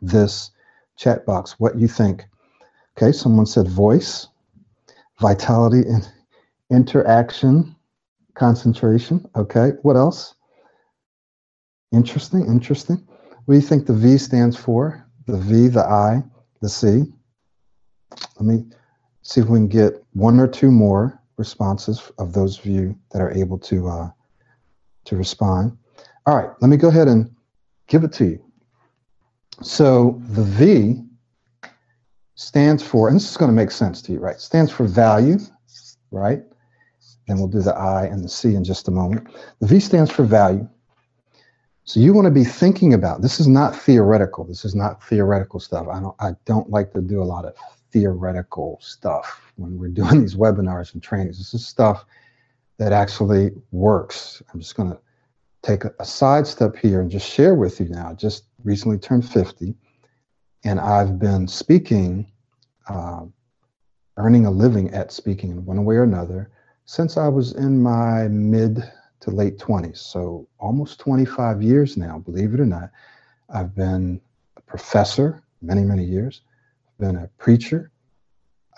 this 0.00 0.50
chat 0.96 1.26
box 1.26 1.56
what 1.58 1.78
you 1.78 1.88
think. 1.88 2.24
Okay, 2.96 3.12
someone 3.12 3.46
said 3.46 3.68
voice, 3.68 4.28
vitality, 5.20 5.88
and 5.88 6.08
interaction, 6.70 7.74
concentration. 8.34 9.24
Okay, 9.36 9.72
what 9.82 9.96
else? 9.96 10.34
Interesting, 11.92 12.46
interesting. 12.46 13.06
What 13.44 13.54
do 13.54 13.60
you 13.60 13.66
think 13.66 13.86
the 13.86 13.94
V 13.94 14.18
stands 14.18 14.56
for? 14.56 15.06
The 15.26 15.38
V, 15.38 15.68
the 15.68 15.84
I, 15.84 16.22
the 16.60 16.68
C. 16.68 17.04
Let 18.38 18.46
me 18.46 18.64
see 19.22 19.40
if 19.40 19.48
we 19.48 19.58
can 19.58 19.68
get 19.68 20.04
one 20.12 20.40
or 20.40 20.48
two 20.48 20.70
more 20.70 21.20
responses 21.36 22.10
of 22.18 22.32
those 22.32 22.58
of 22.58 22.66
you 22.66 22.96
that 23.10 23.22
are 23.22 23.32
able 23.32 23.58
to 23.58 23.88
uh, 23.88 24.10
to 25.04 25.16
respond. 25.16 25.76
All 26.26 26.36
right, 26.36 26.50
let 26.60 26.68
me 26.68 26.76
go 26.76 26.88
ahead 26.88 27.08
and 27.08 27.34
give 27.88 28.04
it 28.04 28.12
to 28.14 28.24
you. 28.24 28.51
So 29.62 30.20
the 30.28 30.42
V 30.42 31.02
stands 32.34 32.82
for, 32.82 33.08
and 33.08 33.16
this 33.16 33.30
is 33.30 33.36
going 33.36 33.50
to 33.50 33.54
make 33.54 33.70
sense 33.70 34.02
to 34.02 34.12
you, 34.12 34.18
right? 34.18 34.40
Stands 34.40 34.72
for 34.72 34.84
value, 34.84 35.38
right? 36.10 36.42
And 37.28 37.38
we'll 37.38 37.48
do 37.48 37.60
the 37.60 37.74
I 37.74 38.04
and 38.04 38.24
the 38.24 38.28
C 38.28 38.54
in 38.54 38.64
just 38.64 38.88
a 38.88 38.90
moment. 38.90 39.28
The 39.60 39.66
V 39.66 39.80
stands 39.80 40.10
for 40.10 40.24
value. 40.24 40.68
So 41.84 42.00
you 42.00 42.12
want 42.12 42.26
to 42.26 42.30
be 42.30 42.44
thinking 42.44 42.94
about 42.94 43.22
this 43.22 43.40
is 43.40 43.48
not 43.48 43.76
theoretical. 43.76 44.44
This 44.44 44.64
is 44.64 44.74
not 44.74 45.02
theoretical 45.04 45.60
stuff. 45.60 45.88
I 45.88 46.00
don't 46.00 46.14
I 46.20 46.32
don't 46.44 46.70
like 46.70 46.92
to 46.92 47.00
do 47.00 47.20
a 47.20 47.24
lot 47.24 47.44
of 47.44 47.54
theoretical 47.90 48.78
stuff 48.80 49.52
when 49.56 49.78
we're 49.78 49.88
doing 49.88 50.20
these 50.22 50.36
webinars 50.36 50.94
and 50.94 51.02
trainings. 51.02 51.38
This 51.38 51.54
is 51.54 51.66
stuff 51.66 52.04
that 52.78 52.92
actually 52.92 53.50
works. 53.72 54.42
I'm 54.52 54.60
just 54.60 54.76
going 54.76 54.90
to 54.90 54.98
take 55.62 55.84
a, 55.84 55.92
a 55.98 56.04
side 56.04 56.46
step 56.46 56.76
here 56.76 57.00
and 57.00 57.10
just 57.10 57.28
share 57.28 57.54
with 57.54 57.80
you 57.80 57.88
now. 57.88 58.12
Just 58.14 58.44
recently 58.64 58.98
turned 58.98 59.28
50 59.28 59.74
and 60.64 60.80
I've 60.80 61.18
been 61.18 61.48
speaking, 61.48 62.30
uh, 62.88 63.24
earning 64.16 64.46
a 64.46 64.50
living 64.50 64.90
at 64.90 65.12
speaking 65.12 65.50
in 65.50 65.64
one 65.64 65.84
way 65.84 65.96
or 65.96 66.04
another 66.04 66.50
since 66.84 67.16
I 67.16 67.28
was 67.28 67.52
in 67.52 67.82
my 67.82 68.28
mid 68.28 68.82
to 69.20 69.30
late 69.30 69.58
20s. 69.58 69.98
So 69.98 70.48
almost 70.58 71.00
25 71.00 71.62
years 71.62 71.96
now, 71.96 72.18
believe 72.18 72.54
it 72.54 72.60
or 72.60 72.66
not. 72.66 72.90
I've 73.48 73.74
been 73.74 74.20
a 74.56 74.60
professor 74.60 75.42
many, 75.60 75.82
many 75.82 76.04
years, 76.04 76.42
been 76.98 77.16
a 77.16 77.28
preacher. 77.38 77.90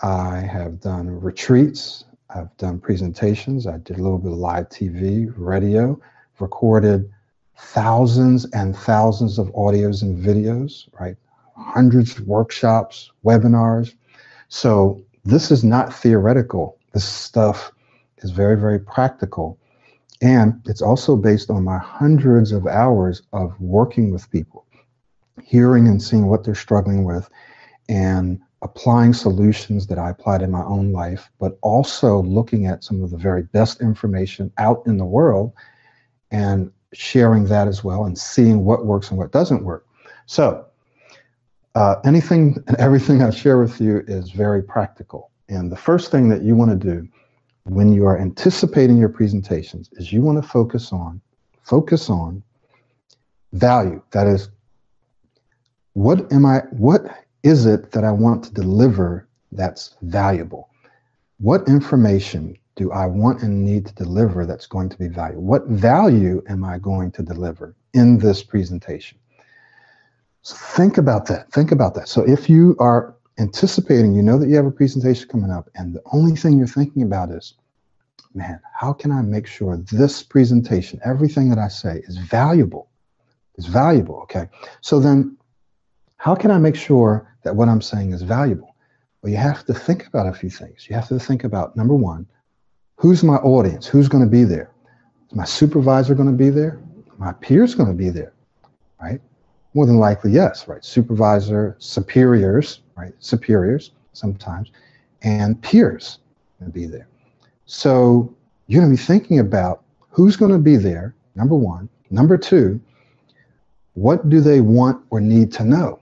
I 0.01 0.37
have 0.37 0.79
done 0.79 1.09
retreats. 1.09 2.05
I've 2.29 2.55
done 2.57 2.79
presentations. 2.79 3.65
I 3.65 3.77
did 3.77 3.97
a 3.97 4.03
little 4.03 4.17
bit 4.17 4.31
of 4.31 4.37
live 4.37 4.69
TV, 4.69 5.31
radio, 5.35 5.99
recorded 6.39 7.11
thousands 7.57 8.45
and 8.51 8.75
thousands 8.75 9.39
of 9.39 9.47
audios 9.49 10.01
and 10.01 10.17
videos, 10.17 10.87
right? 10.99 11.15
Hundreds 11.55 12.17
of 12.17 12.27
workshops, 12.27 13.11
webinars. 13.23 13.93
So 14.49 15.01
this 15.23 15.51
is 15.51 15.63
not 15.63 15.93
theoretical. 15.93 16.77
This 16.93 17.07
stuff 17.07 17.71
is 18.19 18.31
very, 18.31 18.57
very 18.57 18.79
practical. 18.79 19.57
And 20.21 20.61
it's 20.65 20.81
also 20.81 21.15
based 21.15 21.49
on 21.49 21.63
my 21.63 21.77
hundreds 21.77 22.51
of 22.51 22.67
hours 22.67 23.21
of 23.33 23.59
working 23.59 24.11
with 24.11 24.29
people, 24.31 24.65
hearing 25.43 25.87
and 25.87 26.01
seeing 26.01 26.27
what 26.27 26.43
they're 26.43 26.55
struggling 26.55 27.03
with, 27.03 27.29
and 27.89 28.39
applying 28.61 29.13
solutions 29.13 29.87
that 29.87 29.99
I 29.99 30.09
applied 30.09 30.41
in 30.41 30.51
my 30.51 30.63
own 30.63 30.91
life, 30.91 31.29
but 31.39 31.57
also 31.61 32.21
looking 32.23 32.65
at 32.65 32.83
some 32.83 33.03
of 33.03 33.11
the 33.11 33.17
very 33.17 33.43
best 33.43 33.81
information 33.81 34.51
out 34.57 34.81
in 34.87 34.97
the 34.97 35.05
world 35.05 35.53
and 36.31 36.71
sharing 36.95 37.45
that 37.45 37.67
as 37.67 37.83
well 37.83 38.05
and 38.05 38.17
seeing 38.17 38.65
what 38.65 38.85
works 38.85 39.09
and 39.09 39.17
what 39.17 39.31
doesn't 39.31 39.63
work. 39.63 39.85
So, 40.25 40.65
uh, 41.75 41.95
anything 42.05 42.63
and 42.67 42.77
everything 42.79 43.21
I 43.21 43.29
share 43.29 43.59
with 43.59 43.79
you 43.81 44.03
is 44.07 44.31
very 44.31 44.63
practical. 44.63 45.31
And 45.49 45.71
the 45.71 45.77
first 45.77 46.11
thing 46.11 46.29
that 46.29 46.41
you 46.41 46.55
want 46.55 46.71
to 46.71 46.77
do 46.77 47.07
when 47.65 47.91
you 47.91 48.05
are 48.05 48.17
anticipating 48.19 48.97
your 48.97 49.09
presentations 49.09 49.89
is 49.93 50.13
you 50.13 50.21
want 50.21 50.41
to 50.41 50.47
focus 50.47 50.93
on 50.93 51.19
focus 51.63 52.11
on 52.11 52.43
value 53.53 54.01
that 54.11 54.27
is 54.27 54.49
what 55.93 56.31
am 56.31 56.45
i 56.45 56.59
what 56.69 57.25
is 57.41 57.65
it 57.65 57.91
that 57.91 58.03
i 58.03 58.11
want 58.11 58.43
to 58.43 58.53
deliver 58.53 59.27
that's 59.51 59.95
valuable 60.03 60.69
what 61.39 61.67
information 61.67 62.55
do 62.75 62.91
i 62.91 63.05
want 63.05 63.41
and 63.41 63.63
need 63.63 63.85
to 63.85 63.93
deliver 63.95 64.45
that's 64.45 64.67
going 64.67 64.89
to 64.89 64.97
be 64.97 65.07
valuable 65.07 65.43
what 65.43 65.65
value 65.67 66.41
am 66.49 66.63
i 66.63 66.77
going 66.77 67.11
to 67.11 67.21
deliver 67.21 67.75
in 67.93 68.17
this 68.17 68.43
presentation 68.43 69.17
so 70.41 70.55
think 70.55 70.97
about 70.97 71.25
that 71.25 71.51
think 71.51 71.71
about 71.71 71.93
that 71.93 72.07
so 72.07 72.21
if 72.23 72.49
you 72.49 72.75
are 72.79 73.15
anticipating, 73.37 74.13
you 74.13 74.21
know 74.21 74.37
that 74.37 74.47
you 74.47 74.55
have 74.55 74.65
a 74.65 74.71
presentation 74.71 75.27
coming 75.27 75.51
up, 75.51 75.69
and 75.75 75.93
the 75.93 76.01
only 76.13 76.35
thing 76.35 76.57
you're 76.57 76.67
thinking 76.67 77.03
about 77.03 77.31
is, 77.31 77.55
man, 78.33 78.59
how 78.73 78.93
can 78.93 79.11
I 79.11 79.21
make 79.21 79.47
sure 79.47 79.77
this 79.77 80.23
presentation, 80.23 80.99
everything 81.03 81.49
that 81.49 81.59
I 81.59 81.67
say 81.67 82.01
is 82.07 82.17
valuable? 82.17 82.89
Is 83.57 83.67
valuable, 83.67 84.19
okay? 84.23 84.49
So 84.81 84.99
then, 84.99 85.37
how 86.17 86.35
can 86.35 86.51
I 86.51 86.57
make 86.57 86.75
sure 86.75 87.33
that 87.43 87.55
what 87.55 87.69
I'm 87.69 87.81
saying 87.81 88.11
is 88.11 88.21
valuable? 88.21 88.75
Well, 89.21 89.31
you 89.31 89.37
have 89.37 89.65
to 89.65 89.73
think 89.73 90.07
about 90.07 90.27
a 90.27 90.33
few 90.33 90.49
things. 90.49 90.87
You 90.89 90.95
have 90.95 91.07
to 91.07 91.19
think 91.19 91.45
about 91.45 91.77
number 91.77 91.95
one, 91.95 92.27
who's 92.97 93.23
my 93.23 93.35
audience? 93.37 93.85
Who's 93.85 94.07
going 94.07 94.23
to 94.23 94.29
be 94.29 94.43
there? 94.43 94.71
Is 95.29 95.35
my 95.35 95.45
supervisor 95.45 96.15
going 96.15 96.31
to 96.31 96.37
be 96.37 96.49
there? 96.49 96.79
My 97.17 97.33
peers 97.33 97.75
going 97.75 97.89
to 97.89 97.95
be 97.95 98.09
there, 98.09 98.33
right? 99.01 99.21
More 99.73 99.85
than 99.85 99.97
likely, 99.97 100.31
yes, 100.31 100.67
right? 100.67 100.83
Supervisor, 100.83 101.75
superiors, 101.79 102.81
right? 102.97 103.13
Superiors 103.19 103.91
sometimes, 104.13 104.71
and 105.21 105.61
peers 105.61 106.19
going 106.59 106.71
to 106.71 106.73
be 106.73 106.85
there. 106.85 107.07
So 107.65 108.33
you're 108.67 108.81
going 108.81 108.95
to 108.95 109.01
be 109.01 109.05
thinking 109.05 109.39
about 109.39 109.83
who's 110.09 110.35
going 110.35 110.51
to 110.51 110.57
be 110.57 110.77
there, 110.77 111.15
number 111.35 111.55
one. 111.55 111.89
Number 112.09 112.37
two, 112.37 112.79
what 113.93 114.29
do 114.29 114.41
they 114.41 114.61
want 114.61 115.03
or 115.09 115.19
need 115.19 115.51
to 115.53 115.63
know? 115.63 115.99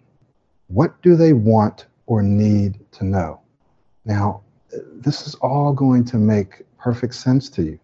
What 0.68 1.00
do 1.02 1.16
they 1.16 1.34
want 1.34 1.86
or 2.08 2.22
need 2.22 2.80
to 2.94 3.06
know? 3.06 3.40
Now, 4.06 4.42
this 4.94 5.28
is 5.28 5.36
all 5.36 5.74
going 5.74 6.04
to 6.06 6.18
make 6.18 6.64
perfect 6.84 7.16
sense 7.16 7.50
to 7.50 7.64
you 7.64 7.80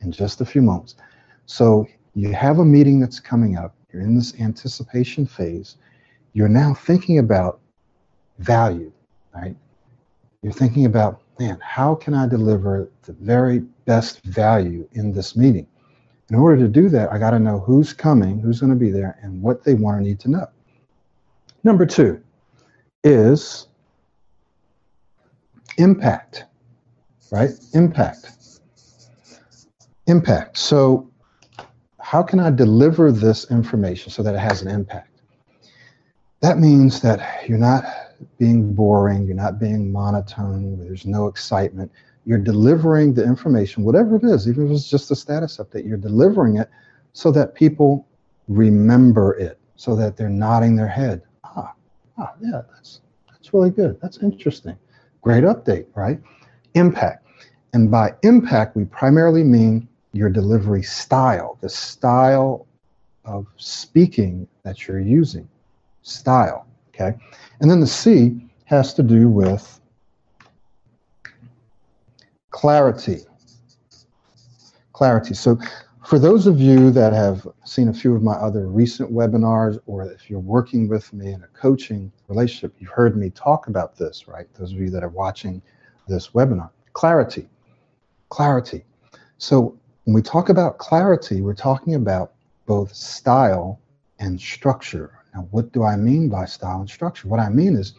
in 0.00 0.12
just 0.12 0.40
a 0.40 0.44
few 0.44 0.62
moments. 0.62 0.96
So 1.46 1.86
you 2.14 2.32
have 2.32 2.58
a 2.58 2.64
meeting 2.64 3.00
that's 3.00 3.18
coming 3.18 3.56
up 3.56 3.74
you're 3.92 4.02
in 4.02 4.14
this 4.14 4.34
anticipation 4.40 5.26
phase, 5.26 5.76
you're 6.32 6.48
now 6.48 6.74
thinking 6.74 7.18
about 7.18 7.60
value, 8.38 8.92
right? 9.34 9.54
You're 10.42 10.52
thinking 10.52 10.86
about, 10.86 11.20
man, 11.38 11.58
how 11.62 11.94
can 11.94 12.14
I 12.14 12.26
deliver 12.26 12.90
the 13.02 13.12
very 13.12 13.60
best 13.84 14.24
value 14.24 14.88
in 14.92 15.12
this 15.12 15.36
meeting? 15.36 15.66
In 16.30 16.36
order 16.36 16.56
to 16.62 16.68
do 16.68 16.88
that, 16.88 17.12
I 17.12 17.18
got 17.18 17.30
to 17.30 17.38
know 17.38 17.58
who's 17.58 17.92
coming, 17.92 18.40
who's 18.40 18.60
going 18.60 18.72
to 18.72 18.78
be 18.78 18.90
there, 18.90 19.18
and 19.22 19.42
what 19.42 19.62
they 19.62 19.74
want 19.74 19.98
or 19.98 20.00
need 20.00 20.18
to 20.20 20.30
know. 20.30 20.46
Number 21.62 21.84
two 21.84 22.22
is 23.04 23.68
impact, 25.76 26.46
right? 27.30 27.50
Impact. 27.74 28.41
Impact. 30.06 30.58
So 30.58 31.10
how 32.00 32.22
can 32.22 32.40
I 32.40 32.50
deliver 32.50 33.12
this 33.12 33.50
information 33.50 34.10
so 34.10 34.22
that 34.22 34.34
it 34.34 34.38
has 34.38 34.62
an 34.62 34.68
impact? 34.68 35.20
That 36.40 36.58
means 36.58 37.00
that 37.02 37.48
you're 37.48 37.58
not 37.58 37.84
being 38.38 38.74
boring, 38.74 39.26
you're 39.26 39.36
not 39.36 39.60
being 39.60 39.92
monotone, 39.92 40.78
there's 40.78 41.06
no 41.06 41.26
excitement. 41.26 41.90
You're 42.24 42.38
delivering 42.38 43.14
the 43.14 43.24
information, 43.24 43.84
whatever 43.84 44.16
it 44.16 44.24
is, 44.24 44.48
even 44.48 44.66
if 44.66 44.72
it's 44.72 44.90
just 44.90 45.10
a 45.10 45.16
status 45.16 45.58
update, 45.58 45.86
you're 45.86 45.96
delivering 45.96 46.56
it 46.56 46.68
so 47.12 47.30
that 47.32 47.54
people 47.54 48.06
remember 48.48 49.34
it, 49.34 49.58
so 49.76 49.94
that 49.96 50.16
they're 50.16 50.28
nodding 50.28 50.76
their 50.76 50.88
head. 50.88 51.22
Ah, 51.44 51.72
ah, 52.18 52.34
yeah, 52.40 52.62
that's 52.74 53.00
that's 53.28 53.54
really 53.54 53.70
good. 53.70 53.98
That's 54.00 54.18
interesting. 54.18 54.76
Great 55.20 55.44
update, 55.44 55.86
right? 55.94 56.20
Impact. 56.74 57.26
And 57.72 57.90
by 57.90 58.14
impact, 58.22 58.76
we 58.76 58.84
primarily 58.84 59.42
mean 59.42 59.88
your 60.12 60.28
delivery 60.28 60.82
style, 60.82 61.58
the 61.60 61.68
style 61.68 62.66
of 63.24 63.46
speaking 63.56 64.46
that 64.62 64.86
you're 64.86 65.00
using. 65.00 65.48
Style, 66.02 66.66
okay? 66.88 67.16
And 67.60 67.70
then 67.70 67.80
the 67.80 67.86
C 67.86 68.48
has 68.64 68.92
to 68.94 69.02
do 69.02 69.28
with 69.28 69.80
clarity. 72.50 73.20
Clarity. 74.92 75.34
So 75.34 75.58
for 76.04 76.18
those 76.18 76.46
of 76.46 76.60
you 76.60 76.90
that 76.90 77.12
have 77.12 77.46
seen 77.64 77.88
a 77.88 77.94
few 77.94 78.14
of 78.14 78.22
my 78.22 78.34
other 78.34 78.66
recent 78.66 79.12
webinars, 79.12 79.78
or 79.86 80.02
if 80.04 80.28
you're 80.28 80.40
working 80.40 80.88
with 80.88 81.12
me 81.12 81.32
in 81.32 81.42
a 81.42 81.46
coaching 81.48 82.12
relationship, 82.28 82.74
you've 82.78 82.90
heard 82.90 83.16
me 83.16 83.30
talk 83.30 83.68
about 83.68 83.96
this, 83.96 84.28
right? 84.28 84.46
Those 84.54 84.72
of 84.72 84.78
you 84.78 84.90
that 84.90 85.02
are 85.02 85.08
watching 85.08 85.62
this 86.08 86.30
webinar. 86.30 86.70
Clarity. 86.92 87.48
Clarity. 88.28 88.84
So 89.38 89.78
when 90.04 90.14
we 90.14 90.22
talk 90.22 90.48
about 90.48 90.78
clarity, 90.78 91.42
we're 91.42 91.54
talking 91.54 91.94
about 91.94 92.32
both 92.66 92.94
style 92.94 93.80
and 94.18 94.40
structure. 94.40 95.18
Now, 95.34 95.46
what 95.50 95.72
do 95.72 95.84
I 95.84 95.96
mean 95.96 96.28
by 96.28 96.44
style 96.44 96.80
and 96.80 96.90
structure? 96.90 97.28
What 97.28 97.40
I 97.40 97.48
mean 97.48 97.76
is, 97.76 97.94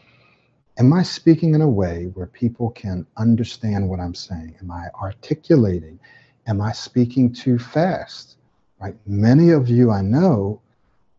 am 0.77 0.91
I 0.91 1.03
speaking 1.03 1.55
in 1.55 1.61
a 1.61 1.69
way 1.69 2.11
where 2.13 2.27
people 2.27 2.71
can 2.71 3.07
understand 3.15 3.87
what 3.89 3.99
I'm 3.99 4.13
saying? 4.13 4.55
Am 4.61 4.69
I 4.69 4.87
articulating? 5.01 5.99
Am 6.45 6.59
I 6.59 6.73
speaking 6.73 7.31
too 7.31 7.57
fast? 7.57 8.35
Right? 8.81 8.95
Many 9.05 9.51
of 9.51 9.69
you 9.69 9.89
I 9.89 10.01
know 10.01 10.61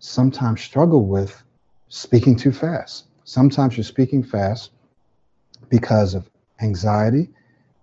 sometimes 0.01 0.61
struggle 0.61 1.07
with 1.07 1.43
speaking 1.89 2.37
too 2.37 2.53
fast. 2.53 3.07
Sometimes 3.25 3.77
you're 3.77 3.85
speaking 3.85 4.23
fast 4.23 4.71
because 5.71 6.13
of 6.13 6.29
anxiety 6.61 7.31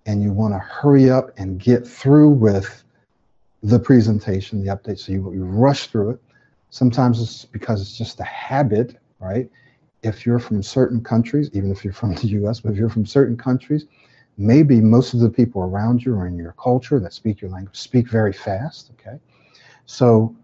and 0.05 0.22
you 0.22 0.31
want 0.31 0.53
to 0.53 0.60
hurry 0.60 1.10
up 1.10 1.31
and 1.38 1.60
get 1.60 1.88
through 1.88 2.29
with 2.29 2.84
the 3.63 3.80
presentation, 3.80 4.63
the 4.63 4.75
update. 4.75 5.00
So 5.00 5.12
you, 5.12 5.34
you 5.34 5.44
rush 5.46 5.88
through 5.88 6.12
it. 6.12 6.22
Sometimes 6.72 7.22
it's 7.22 7.46
because 7.46 7.82
it's 7.82 7.98
just 7.98 8.20
a 8.20 8.24
habit, 8.25 8.98
right? 9.20 9.50
If 10.03 10.25
you're 10.25 10.39
from 10.39 10.63
certain 10.63 11.03
countries, 11.03 11.50
even 11.53 11.72
if 11.72 11.84
you're 11.84 11.94
from 11.94 12.15
the 12.22 12.27
US, 12.30 12.62
but 12.62 12.72
if 12.74 12.77
you're 12.77 12.89
from 12.89 13.06
certain 13.06 13.38
countries, 13.38 13.86
maybe 14.38 14.82
most 14.82 15.13
of 15.13 15.20
the 15.20 15.30
people 15.30 15.62
around 15.63 16.03
you 16.06 16.15
or 16.15 16.27
in 16.27 16.38
your 16.38 16.53
culture 16.53 17.00
that 17.00 17.13
speak 17.13 17.41
your 17.41 17.51
language 17.51 17.75
speak 17.77 18.10
very 18.10 18.34
fast, 18.34 18.91
okay? 19.00 19.20
So 19.86 20.36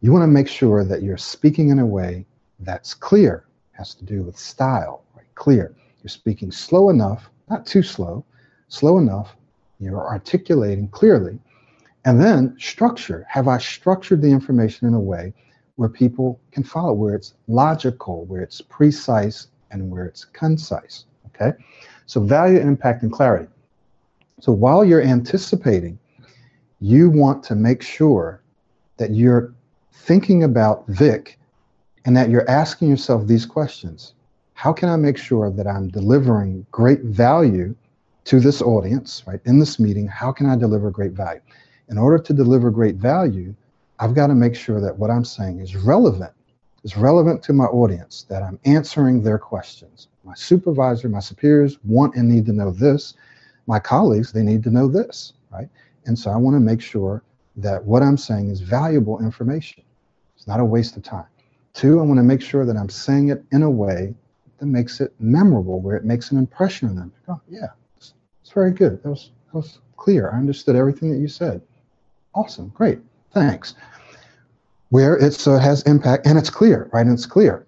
You 0.00 0.12
want 0.12 0.24
to 0.24 0.28
make 0.28 0.48
sure 0.48 0.84
that 0.84 1.02
you're 1.02 1.16
speaking 1.16 1.70
in 1.70 1.78
a 1.78 1.86
way 1.86 2.26
that's 2.60 2.92
clear, 2.94 3.46
has 3.72 3.94
to 3.94 4.04
do 4.04 4.22
with 4.22 4.36
style, 4.38 5.04
right? 5.16 5.26
Clear. 5.36 5.74
You're 6.02 6.08
speaking 6.10 6.50
slow 6.50 6.90
enough, 6.90 7.30
not 7.48 7.66
too 7.66 7.82
slow, 7.82 8.24
slow 8.68 8.98
enough. 8.98 9.36
You're 9.78 10.06
articulating 10.06 10.88
clearly. 10.88 11.38
And 12.04 12.20
then 12.20 12.56
structure. 12.58 13.24
Have 13.28 13.48
I 13.48 13.58
structured 13.58 14.22
the 14.22 14.30
information 14.30 14.88
in 14.88 14.94
a 14.94 15.00
way 15.00 15.32
where 15.76 15.88
people 15.88 16.40
can 16.50 16.64
follow, 16.64 16.92
where 16.92 17.14
it's 17.14 17.34
logical, 17.48 18.24
where 18.24 18.42
it's 18.42 18.60
precise, 18.60 19.48
and 19.70 19.90
where 19.90 20.04
it's 20.04 20.24
concise? 20.24 21.04
Okay. 21.28 21.52
So 22.06 22.20
value, 22.20 22.58
impact, 22.58 23.02
and 23.02 23.12
clarity. 23.12 23.48
So 24.40 24.52
while 24.52 24.84
you're 24.84 25.02
anticipating, 25.02 25.98
you 26.80 27.08
want 27.08 27.44
to 27.44 27.54
make 27.54 27.80
sure 27.80 28.42
that 28.96 29.12
you're 29.12 29.54
thinking 29.92 30.42
about 30.42 30.86
Vic 30.88 31.38
and 32.04 32.16
that 32.16 32.28
you're 32.28 32.48
asking 32.50 32.90
yourself 32.90 33.26
these 33.26 33.46
questions. 33.46 34.14
How 34.54 34.72
can 34.72 34.88
I 34.88 34.96
make 34.96 35.16
sure 35.16 35.50
that 35.50 35.66
I'm 35.66 35.88
delivering 35.88 36.66
great 36.72 37.02
value 37.02 37.74
to 38.24 38.40
this 38.40 38.60
audience, 38.60 39.22
right? 39.26 39.40
In 39.44 39.58
this 39.58 39.78
meeting, 39.78 40.06
how 40.08 40.32
can 40.32 40.46
I 40.46 40.56
deliver 40.56 40.90
great 40.90 41.12
value? 41.12 41.40
In 41.92 41.98
order 41.98 42.18
to 42.18 42.32
deliver 42.32 42.70
great 42.70 42.94
value, 42.94 43.54
I've 43.98 44.14
got 44.14 44.28
to 44.28 44.34
make 44.34 44.54
sure 44.54 44.80
that 44.80 44.98
what 44.98 45.10
I'm 45.10 45.26
saying 45.26 45.60
is 45.60 45.76
relevant, 45.76 46.32
is 46.84 46.96
relevant 46.96 47.42
to 47.42 47.52
my 47.52 47.66
audience, 47.66 48.24
that 48.30 48.42
I'm 48.42 48.58
answering 48.64 49.22
their 49.22 49.36
questions. 49.36 50.08
My 50.24 50.32
supervisor, 50.32 51.10
my 51.10 51.20
superiors 51.20 51.78
want 51.84 52.14
and 52.14 52.30
need 52.30 52.46
to 52.46 52.52
know 52.54 52.70
this. 52.70 53.12
My 53.66 53.78
colleagues, 53.78 54.32
they 54.32 54.42
need 54.42 54.62
to 54.62 54.70
know 54.70 54.88
this, 54.88 55.34
right? 55.52 55.68
And 56.06 56.18
so 56.18 56.30
I 56.30 56.36
want 56.36 56.56
to 56.56 56.60
make 56.60 56.80
sure 56.80 57.22
that 57.56 57.84
what 57.84 58.02
I'm 58.02 58.16
saying 58.16 58.48
is 58.48 58.62
valuable 58.62 59.20
information. 59.20 59.84
It's 60.34 60.46
not 60.46 60.60
a 60.60 60.64
waste 60.64 60.96
of 60.96 61.02
time. 61.02 61.26
Two, 61.74 62.00
I 62.00 62.04
want 62.04 62.16
to 62.16 62.24
make 62.24 62.40
sure 62.40 62.64
that 62.64 62.74
I'm 62.78 62.88
saying 62.88 63.28
it 63.28 63.44
in 63.52 63.62
a 63.62 63.70
way 63.70 64.14
that 64.60 64.66
makes 64.66 65.02
it 65.02 65.12
memorable, 65.20 65.78
where 65.78 65.96
it 65.96 66.06
makes 66.06 66.30
an 66.30 66.38
impression 66.38 66.88
on 66.88 66.96
them. 66.96 67.12
Oh, 67.28 67.40
yeah, 67.50 67.66
it's, 67.98 68.14
very 68.50 68.72
good. 68.72 69.02
That 69.02 69.10
was, 69.10 69.30
that 69.48 69.58
was 69.58 69.78
clear. 69.98 70.30
I 70.30 70.38
understood 70.38 70.74
everything 70.74 71.12
that 71.12 71.18
you 71.18 71.28
said. 71.28 71.60
Awesome, 72.34 72.68
great, 72.68 72.98
thanks. 73.32 73.74
Where 74.90 75.16
it 75.16 75.46
uh, 75.46 75.58
has 75.58 75.82
impact 75.82 76.26
and 76.26 76.38
it's 76.38 76.50
clear, 76.50 76.88
right? 76.92 77.06
And 77.06 77.14
it's 77.14 77.26
clear. 77.26 77.66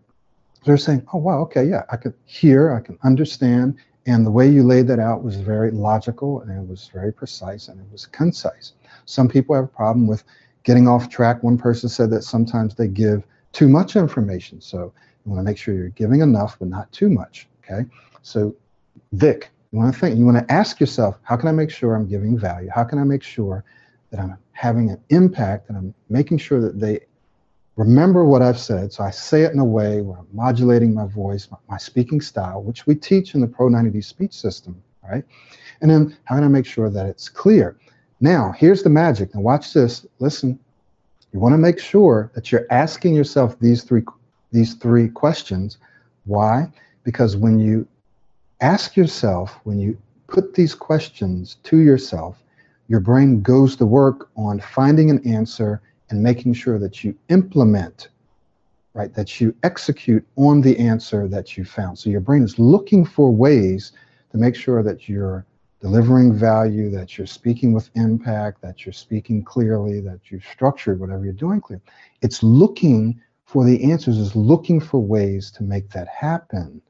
They're 0.64 0.76
saying, 0.76 1.06
oh, 1.12 1.18
wow, 1.18 1.40
okay, 1.40 1.64
yeah, 1.64 1.82
I 1.90 1.96
could 1.96 2.14
hear, 2.24 2.72
I 2.72 2.80
can 2.80 2.98
understand. 3.02 3.76
And 4.06 4.26
the 4.26 4.30
way 4.30 4.48
you 4.48 4.62
laid 4.62 4.86
that 4.88 4.98
out 4.98 5.22
was 5.22 5.36
very 5.36 5.70
logical 5.70 6.40
and 6.40 6.50
it 6.50 6.68
was 6.68 6.90
very 6.92 7.12
precise 7.12 7.68
and 7.68 7.80
it 7.80 7.86
was 7.90 8.06
concise. 8.06 8.72
Some 9.06 9.28
people 9.28 9.54
have 9.54 9.64
a 9.64 9.68
problem 9.68 10.06
with 10.06 10.24
getting 10.62 10.88
off 10.88 11.08
track. 11.08 11.42
One 11.42 11.58
person 11.58 11.88
said 11.88 12.10
that 12.10 12.22
sometimes 12.22 12.74
they 12.74 12.88
give 12.88 13.24
too 13.52 13.68
much 13.68 13.96
information. 13.96 14.60
So 14.60 14.92
you 15.24 15.32
want 15.32 15.38
to 15.38 15.44
make 15.44 15.56
sure 15.56 15.74
you're 15.74 15.88
giving 15.90 16.20
enough, 16.20 16.58
but 16.58 16.68
not 16.68 16.90
too 16.92 17.08
much. 17.08 17.46
Okay. 17.62 17.88
So, 18.22 18.54
Vic, 19.12 19.50
you 19.72 19.78
want 19.78 19.94
to 19.94 19.98
think, 19.98 20.18
you 20.18 20.24
want 20.24 20.38
to 20.38 20.52
ask 20.52 20.80
yourself, 20.80 21.18
how 21.22 21.36
can 21.36 21.48
I 21.48 21.52
make 21.52 21.70
sure 21.70 21.94
I'm 21.94 22.06
giving 22.06 22.38
value? 22.38 22.68
How 22.74 22.84
can 22.84 22.98
I 22.98 23.04
make 23.04 23.22
sure 23.22 23.64
that 24.14 24.22
I'm 24.22 24.38
having 24.52 24.90
an 24.90 25.00
impact 25.10 25.68
and 25.68 25.76
I'm 25.76 25.94
making 26.08 26.38
sure 26.38 26.60
that 26.60 26.78
they 26.78 27.00
remember 27.74 28.24
what 28.24 28.42
I've 28.42 28.58
said. 28.58 28.92
So 28.92 29.02
I 29.02 29.10
say 29.10 29.42
it 29.42 29.52
in 29.52 29.58
a 29.58 29.64
way 29.64 30.02
where 30.02 30.18
I'm 30.18 30.28
modulating 30.32 30.94
my 30.94 31.06
voice, 31.06 31.48
my, 31.50 31.58
my 31.68 31.78
speaking 31.78 32.20
style, 32.20 32.62
which 32.62 32.86
we 32.86 32.94
teach 32.94 33.34
in 33.34 33.40
the 33.40 33.48
Pro 33.48 33.68
90D 33.68 34.04
speech 34.04 34.32
system, 34.32 34.80
right? 35.02 35.24
And 35.80 35.90
then 35.90 36.16
how 36.24 36.36
can 36.36 36.44
I 36.44 36.48
make 36.48 36.64
sure 36.64 36.90
that 36.90 37.06
it's 37.06 37.28
clear? 37.28 37.76
Now, 38.20 38.52
here's 38.56 38.84
the 38.84 38.90
magic. 38.90 39.34
Now, 39.34 39.40
watch 39.40 39.72
this. 39.72 40.06
Listen. 40.20 40.60
You 41.32 41.40
want 41.40 41.52
to 41.54 41.58
make 41.58 41.80
sure 41.80 42.30
that 42.36 42.52
you're 42.52 42.66
asking 42.70 43.14
yourself 43.14 43.58
these 43.58 43.82
three 43.82 44.04
these 44.52 44.74
three 44.74 45.08
questions. 45.08 45.78
Why? 46.26 46.70
Because 47.02 47.36
when 47.36 47.58
you 47.58 47.88
ask 48.60 48.96
yourself, 48.96 49.58
when 49.64 49.80
you 49.80 49.98
put 50.28 50.54
these 50.54 50.76
questions 50.76 51.56
to 51.64 51.78
yourself, 51.78 52.43
your 52.88 53.00
brain 53.00 53.40
goes 53.42 53.76
to 53.76 53.86
work 53.86 54.30
on 54.36 54.60
finding 54.60 55.10
an 55.10 55.26
answer 55.26 55.80
and 56.10 56.22
making 56.22 56.52
sure 56.52 56.78
that 56.78 57.02
you 57.02 57.16
implement, 57.28 58.08
right, 58.92 59.14
that 59.14 59.40
you 59.40 59.54
execute 59.62 60.24
on 60.36 60.60
the 60.60 60.78
answer 60.78 61.26
that 61.28 61.56
you 61.56 61.64
found. 61.64 61.98
So 61.98 62.10
your 62.10 62.20
brain 62.20 62.42
is 62.42 62.58
looking 62.58 63.04
for 63.04 63.30
ways 63.30 63.92
to 64.32 64.38
make 64.38 64.54
sure 64.54 64.82
that 64.82 65.08
you're 65.08 65.46
delivering 65.80 66.32
value, 66.32 66.90
that 66.90 67.16
you're 67.16 67.26
speaking 67.26 67.72
with 67.72 67.90
impact, 67.94 68.60
that 68.62 68.84
you're 68.84 68.92
speaking 68.92 69.42
clearly, 69.42 70.00
that 70.00 70.20
you've 70.30 70.44
structured 70.44 71.00
whatever 71.00 71.24
you're 71.24 71.32
doing 71.32 71.60
clear. 71.60 71.80
It's 72.22 72.42
looking 72.42 73.20
for 73.44 73.64
the 73.64 73.90
answers, 73.90 74.18
is 74.18 74.34
looking 74.34 74.80
for 74.80 75.00
ways 75.00 75.50
to 75.52 75.62
make 75.62 75.90
that 75.90 76.08
happen. 76.08 76.80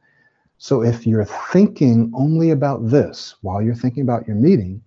So 0.58 0.82
if 0.82 1.06
you're 1.06 1.24
thinking 1.24 2.12
only 2.14 2.50
about 2.50 2.88
this 2.88 3.34
while 3.42 3.60
you're 3.60 3.74
thinking 3.74 4.02
about 4.02 4.26
your 4.26 4.36
meeting, 4.36 4.80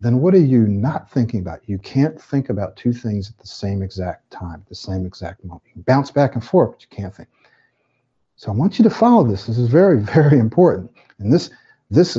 then 0.00 0.20
what 0.20 0.34
are 0.34 0.38
you 0.38 0.66
not 0.66 1.10
thinking 1.10 1.40
about? 1.40 1.60
You 1.66 1.78
can't 1.78 2.20
think 2.20 2.50
about 2.50 2.76
two 2.76 2.92
things 2.92 3.30
at 3.30 3.38
the 3.38 3.46
same 3.46 3.82
exact 3.82 4.30
time, 4.30 4.60
at 4.60 4.68
the 4.68 4.74
same 4.74 5.06
exact 5.06 5.44
moment. 5.44 5.62
You 5.74 5.82
bounce 5.82 6.10
back 6.10 6.34
and 6.34 6.44
forth, 6.44 6.72
but 6.72 6.82
you 6.82 6.88
can't 6.90 7.14
think. 7.14 7.28
So 8.36 8.52
I 8.52 8.54
want 8.54 8.78
you 8.78 8.82
to 8.82 8.90
follow 8.90 9.24
this. 9.24 9.46
This 9.46 9.56
is 9.56 9.68
very, 9.68 9.98
very 10.14 10.38
important. 10.38 10.90
And 11.18 11.32
this 11.32 11.50
this 11.90 12.18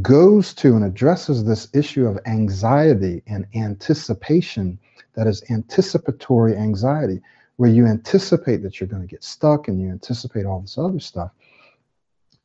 goes 0.00 0.54
to 0.54 0.74
and 0.74 0.84
addresses 0.84 1.44
this 1.44 1.68
issue 1.74 2.06
of 2.06 2.18
anxiety 2.24 3.22
and 3.26 3.46
anticipation 3.54 4.78
that 5.14 5.26
is 5.26 5.42
anticipatory 5.50 6.56
anxiety, 6.56 7.20
where 7.56 7.68
you 7.68 7.84
anticipate 7.84 8.62
that 8.62 8.80
you're 8.80 8.88
going 8.88 9.02
to 9.02 9.08
get 9.08 9.22
stuck 9.22 9.68
and 9.68 9.80
you 9.80 9.90
anticipate 9.90 10.46
all 10.46 10.60
this 10.60 10.78
other 10.78 11.00
stuff. 11.00 11.32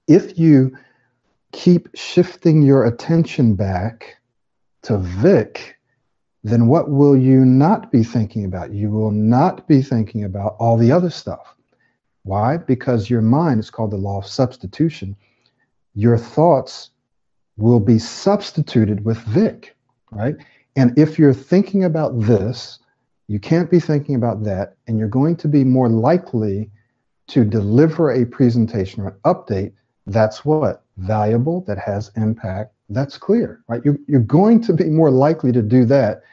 If 0.08 0.38
you 0.38 0.78
keep 1.54 1.88
shifting 1.96 2.62
your 2.62 2.86
attention 2.86 3.56
back 3.56 4.18
to 4.88 4.98
Vic, 4.98 5.78
then 6.44 6.68
what 6.68 6.90
will 6.90 7.18
you 7.18 7.44
not 7.44 7.92
be 7.92 8.04
thinking 8.04 8.46
about? 8.46 8.72
You 8.72 8.90
will 8.90 9.12
not 9.12 9.68
be 9.68 9.82
thinking 9.82 10.24
about 10.24 10.56
all 10.60 10.78
the 10.78 10.94
other 10.94 11.10
stuff. 11.10 11.56
Why? 12.24 12.56
Because 12.56 13.10
your 13.10 13.22
mind 13.22 13.60
is 13.60 13.70
called 13.70 13.92
the 13.92 13.98
law 13.98 14.20
of 14.20 14.26
substitution. 14.26 15.18
Your 15.94 16.18
thoughts 16.18 16.92
will 17.58 17.82
be 17.82 18.00
substituted 18.00 19.04
with 19.04 19.18
Vic, 19.20 19.76
right? 20.12 20.36
And 20.78 20.98
if 20.98 21.20
you're 21.20 21.34
thinking 21.34 21.84
about 21.84 22.18
this, 22.22 22.80
you 23.28 23.40
can't 23.40 23.70
be 23.70 23.82
thinking 23.82 24.16
about 24.16 24.44
that, 24.46 24.78
and 24.88 24.98
you're 24.98 25.10
going 25.10 25.36
to 25.38 25.50
be 25.50 25.66
more 25.66 25.90
likely 25.90 26.70
to 27.28 27.44
deliver 27.44 28.12
a 28.12 28.26
presentation 28.26 29.04
or 29.04 29.10
an 29.10 29.20
update 29.26 29.74
that's 30.06 30.46
what? 30.46 30.86
Valuable, 30.96 31.62
that 31.68 31.78
has 31.78 32.12
impact, 32.16 32.74
that's 32.90 33.18
clear, 33.18 33.62
right? 33.68 33.84
You're, 33.84 33.98
you're 34.08 34.20
going 34.22 34.62
to 34.64 34.74
be 34.74 34.86
more 34.86 35.12
likely 35.12 35.52
to 35.52 35.62
do 35.62 35.86
that 35.86 36.24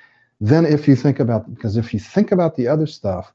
than 0.41 0.67
if 0.67 0.87
you 0.87 0.97
think 0.97 1.21
about, 1.21 1.53
because 1.55 1.77
if 1.77 1.93
you 1.93 2.01
think 2.01 2.33
about 2.33 2.57
the 2.57 2.69
other 2.69 2.87
stuff, 2.87 3.33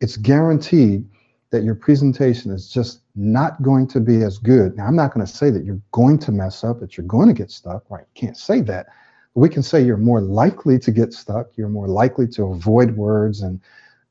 it's 0.00 0.16
guaranteed 0.16 1.08
that 1.50 1.62
your 1.62 1.74
presentation 1.74 2.50
is 2.50 2.68
just 2.68 3.00
not 3.16 3.62
going 3.62 3.86
to 3.88 4.00
be 4.00 4.22
as 4.22 4.38
good. 4.38 4.76
Now, 4.76 4.86
I'm 4.86 4.96
not 4.96 5.14
going 5.14 5.26
to 5.26 5.32
say 5.32 5.50
that 5.50 5.64
you're 5.64 5.80
going 5.92 6.18
to 6.20 6.32
mess 6.32 6.62
up, 6.62 6.80
that 6.80 6.96
you're 6.96 7.06
going 7.06 7.28
to 7.28 7.34
get 7.34 7.50
stuck, 7.50 7.84
right? 7.90 8.04
Can't 8.14 8.36
say 8.36 8.60
that. 8.62 8.86
But 9.34 9.40
we 9.40 9.48
can 9.48 9.62
say 9.62 9.82
you're 9.82 9.96
more 9.96 10.20
likely 10.20 10.78
to 10.80 10.90
get 10.90 11.14
stuck, 11.14 11.48
you're 11.56 11.68
more 11.68 11.88
likely 11.88 12.26
to 12.28 12.44
avoid 12.44 12.96
words 12.96 13.40
and 13.40 13.60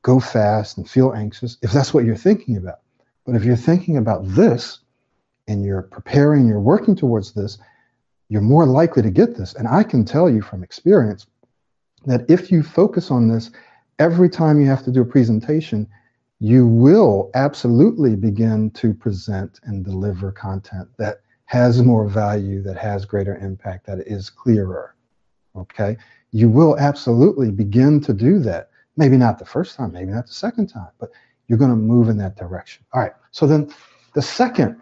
go 0.02 0.18
fast 0.18 0.78
and 0.78 0.88
feel 0.88 1.12
anxious 1.12 1.58
if 1.62 1.70
that's 1.70 1.94
what 1.94 2.04
you're 2.04 2.16
thinking 2.16 2.56
about. 2.56 2.80
But 3.24 3.36
if 3.36 3.44
you're 3.44 3.56
thinking 3.56 3.96
about 3.96 4.26
this 4.26 4.80
and 5.46 5.64
you're 5.64 5.82
preparing, 5.82 6.46
you're 6.48 6.60
working 6.60 6.96
towards 6.96 7.32
this, 7.32 7.58
you're 8.28 8.42
more 8.42 8.66
likely 8.66 9.02
to 9.02 9.10
get 9.10 9.36
this. 9.36 9.54
And 9.54 9.66
I 9.66 9.82
can 9.82 10.04
tell 10.04 10.28
you 10.28 10.42
from 10.42 10.62
experience 10.62 11.26
that 12.06 12.28
if 12.28 12.50
you 12.50 12.62
focus 12.62 13.10
on 13.10 13.28
this 13.28 13.50
every 13.98 14.28
time 14.28 14.60
you 14.60 14.66
have 14.66 14.84
to 14.84 14.92
do 14.92 15.02
a 15.02 15.06
presentation, 15.06 15.88
you 16.40 16.66
will 16.66 17.30
absolutely 17.34 18.14
begin 18.14 18.70
to 18.70 18.94
present 18.94 19.58
and 19.64 19.84
deliver 19.84 20.30
content 20.30 20.88
that 20.98 21.20
has 21.46 21.82
more 21.82 22.06
value, 22.06 22.62
that 22.62 22.76
has 22.76 23.04
greater 23.04 23.36
impact, 23.36 23.86
that 23.86 23.98
is 24.06 24.30
clearer. 24.30 24.94
Okay. 25.56 25.96
You 26.30 26.48
will 26.48 26.78
absolutely 26.78 27.50
begin 27.50 28.00
to 28.02 28.12
do 28.12 28.38
that. 28.40 28.70
Maybe 28.96 29.16
not 29.16 29.38
the 29.38 29.46
first 29.46 29.76
time, 29.76 29.92
maybe 29.92 30.12
not 30.12 30.26
the 30.26 30.34
second 30.34 30.68
time, 30.68 30.90
but 30.98 31.10
you're 31.46 31.58
going 31.58 31.70
to 31.70 31.76
move 31.76 32.08
in 32.08 32.18
that 32.18 32.36
direction. 32.36 32.84
All 32.92 33.00
right. 33.00 33.12
So 33.30 33.46
then 33.46 33.72
the 34.14 34.22
second 34.22 34.80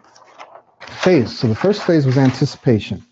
phase, 1.01 1.37
so 1.37 1.47
the 1.47 1.55
first 1.55 1.83
phase 1.83 2.05
was 2.05 2.17
anticipation. 2.17 3.03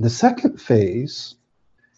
The 0.00 0.10
second 0.10 0.60
phase 0.60 1.34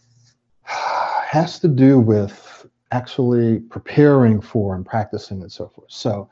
has 0.62 1.58
to 1.60 1.68
do 1.68 1.98
with 1.98 2.66
actually 2.92 3.60
preparing 3.60 4.40
for 4.40 4.74
and 4.74 4.86
practicing 4.86 5.42
and 5.42 5.52
so 5.52 5.68
forth. 5.68 5.90
So 5.90 6.30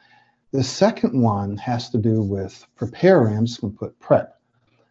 the 0.52 0.64
second 0.64 1.20
one 1.20 1.58
has 1.58 1.90
to 1.90 1.98
do 1.98 2.22
with 2.22 2.66
preparing. 2.74 3.36
I'm 3.36 3.44
just 3.44 3.60
going 3.60 3.74
to 3.74 3.78
put 3.78 4.00
prep. 4.00 4.40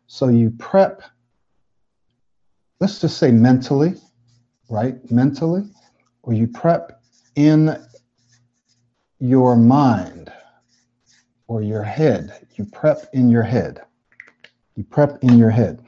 So 0.06 0.28
you 0.28 0.52
prep, 0.52 1.02
let's 2.80 3.02
just 3.02 3.18
say 3.18 3.32
mentally, 3.32 3.96
right? 4.70 4.96
Mentally, 5.10 5.63
or 6.22 6.34
you 6.34 6.48
prep 6.48 7.02
in 7.36 7.76
your 9.20 9.56
mind 9.56 10.32
or 11.48 11.63
your 11.63 11.84
head. 11.84 12.48
You 12.56 12.66
prep 12.66 13.08
in 13.13 13.30
your 13.30 13.44
head. 13.44 13.82
You 14.76 14.84
prep 14.84 15.24
in 15.24 15.40
your 15.40 15.50
head. 15.50 15.84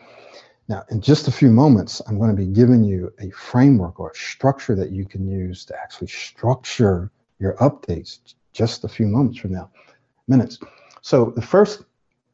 Now, 0.69 0.85
in 0.91 1.01
just 1.01 1.27
a 1.27 1.31
few 1.31 1.49
moments, 1.49 1.99
I'm 2.07 2.19
going 2.19 2.29
to 2.29 2.35
be 2.35 2.45
giving 2.45 2.83
you 2.83 3.11
a 3.19 3.31
framework 3.31 3.99
or 3.99 4.11
a 4.11 4.15
structure 4.15 4.75
that 4.75 4.91
you 4.91 5.03
can 5.03 5.27
use 5.27 5.65
to 5.65 5.75
actually 5.75 6.07
structure 6.07 7.11
your 7.39 7.55
updates 7.55 8.19
just 8.53 8.83
a 8.83 8.87
few 8.87 9.07
moments 9.07 9.39
from 9.39 9.53
now, 9.53 9.71
minutes. 10.27 10.59
So 11.01 11.33
the 11.35 11.41
first, 11.41 11.83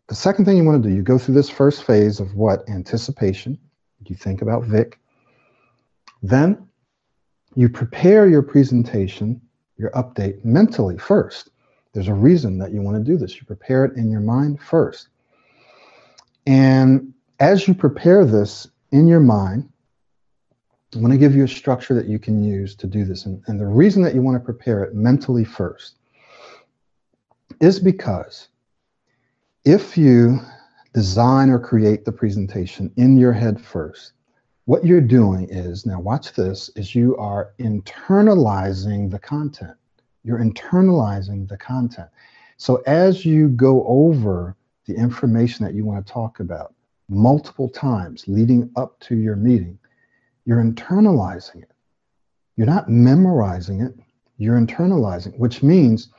the 0.08 0.15
second 0.15 0.43
thing 0.43 0.58
you 0.58 0.65
want 0.65 0.84
to 0.84 0.89
do, 0.89 0.93
you 0.93 1.02
go 1.02 1.17
through 1.17 1.36
this 1.36 1.50
first 1.50 1.86
phase 1.86 2.19
of 2.19 2.36
what? 2.36 2.67
Anticipation. 2.69 3.58
You 4.06 4.15
think 4.15 4.41
about 4.41 4.65
Vic. 4.65 5.00
Then 6.21 6.67
you 7.56 7.69
prepare 7.69 8.28
your 8.28 8.41
presentation, 8.41 9.41
your 9.78 9.91
update 9.91 10.43
mentally 10.43 10.98
first. 10.98 11.52
There's 11.93 12.10
a 12.10 12.13
reason 12.13 12.58
that 12.60 12.74
you 12.74 12.82
want 12.82 12.98
to 12.98 13.04
do 13.04 13.17
this. 13.17 13.38
You 13.38 13.45
prepare 13.45 13.86
it 13.86 13.95
in 13.95 14.12
your 14.12 14.19
mind 14.19 14.62
first. 14.62 15.08
And 16.45 17.14
as 17.39 17.67
you 17.67 17.74
prepare 17.74 18.26
this 18.26 18.67
in 18.91 19.08
your 19.08 19.19
mind, 19.19 19.69
I'm 20.93 21.02
going 21.02 21.12
to 21.12 21.17
give 21.17 21.36
you 21.36 21.43
a 21.43 21.48
structure 21.48 21.93
that 21.93 22.08
you 22.08 22.19
can 22.19 22.41
use 22.43 22.76
to 22.76 22.88
do 22.88 23.04
this. 23.04 23.26
And, 23.26 23.43
and 23.48 23.60
the 23.60 23.65
reason 23.65 24.02
that 24.04 24.15
you 24.15 24.21
want 24.21 24.36
to 24.36 24.43
prepare 24.43 24.84
it 24.84 24.95
mentally 24.95 25.43
first 25.43 25.98
is 27.60 27.80
because 27.80 28.48
if 29.65 29.98
you 29.98 30.39
design 30.93 31.50
or 31.50 31.60
create 31.60 32.06
the 32.06 32.12
presentation 32.12 32.91
in 32.95 33.17
your 33.17 33.34
head 33.34 33.60
first, 33.60 34.13
what 34.65 34.86
you're 34.86 35.02
doing 35.02 35.50
is, 35.50 35.86
now 35.86 36.00
watch 36.00 36.34
this, 36.34 36.69
is 36.76 36.95
you 36.95 37.17
are 37.17 37.54
internalizing 37.60 39.12
the 39.12 39.19
content. 39.19 39.76
You're 40.24 40.39
internalizing 40.39 41.48
the 41.48 41.58
content. 41.58 42.08
So 42.58 42.78
as 42.88 43.26
you 43.26 43.50
go 43.50 43.86
over 43.86 44.56
the 44.86 44.95
information 44.95 45.65
that 45.65 45.74
you 45.74 45.84
want 45.84 46.06
to 46.06 46.12
talk 46.12 46.39
about, 46.39 46.74
multiple 47.10 47.70
times 47.70 48.24
leading 48.28 48.70
up 48.76 49.00
to 49.02 49.15
your 49.15 49.36
meeting, 49.36 49.78
you're 50.46 50.63
internalizing 50.63 51.63
it. 51.63 51.72
You're 52.56 52.68
not 52.68 52.89
memorizing 52.89 53.82
it, 53.82 53.94
you're 54.38 54.60
internalizing, 54.60 55.38
which 55.38 55.62
means 55.62 56.10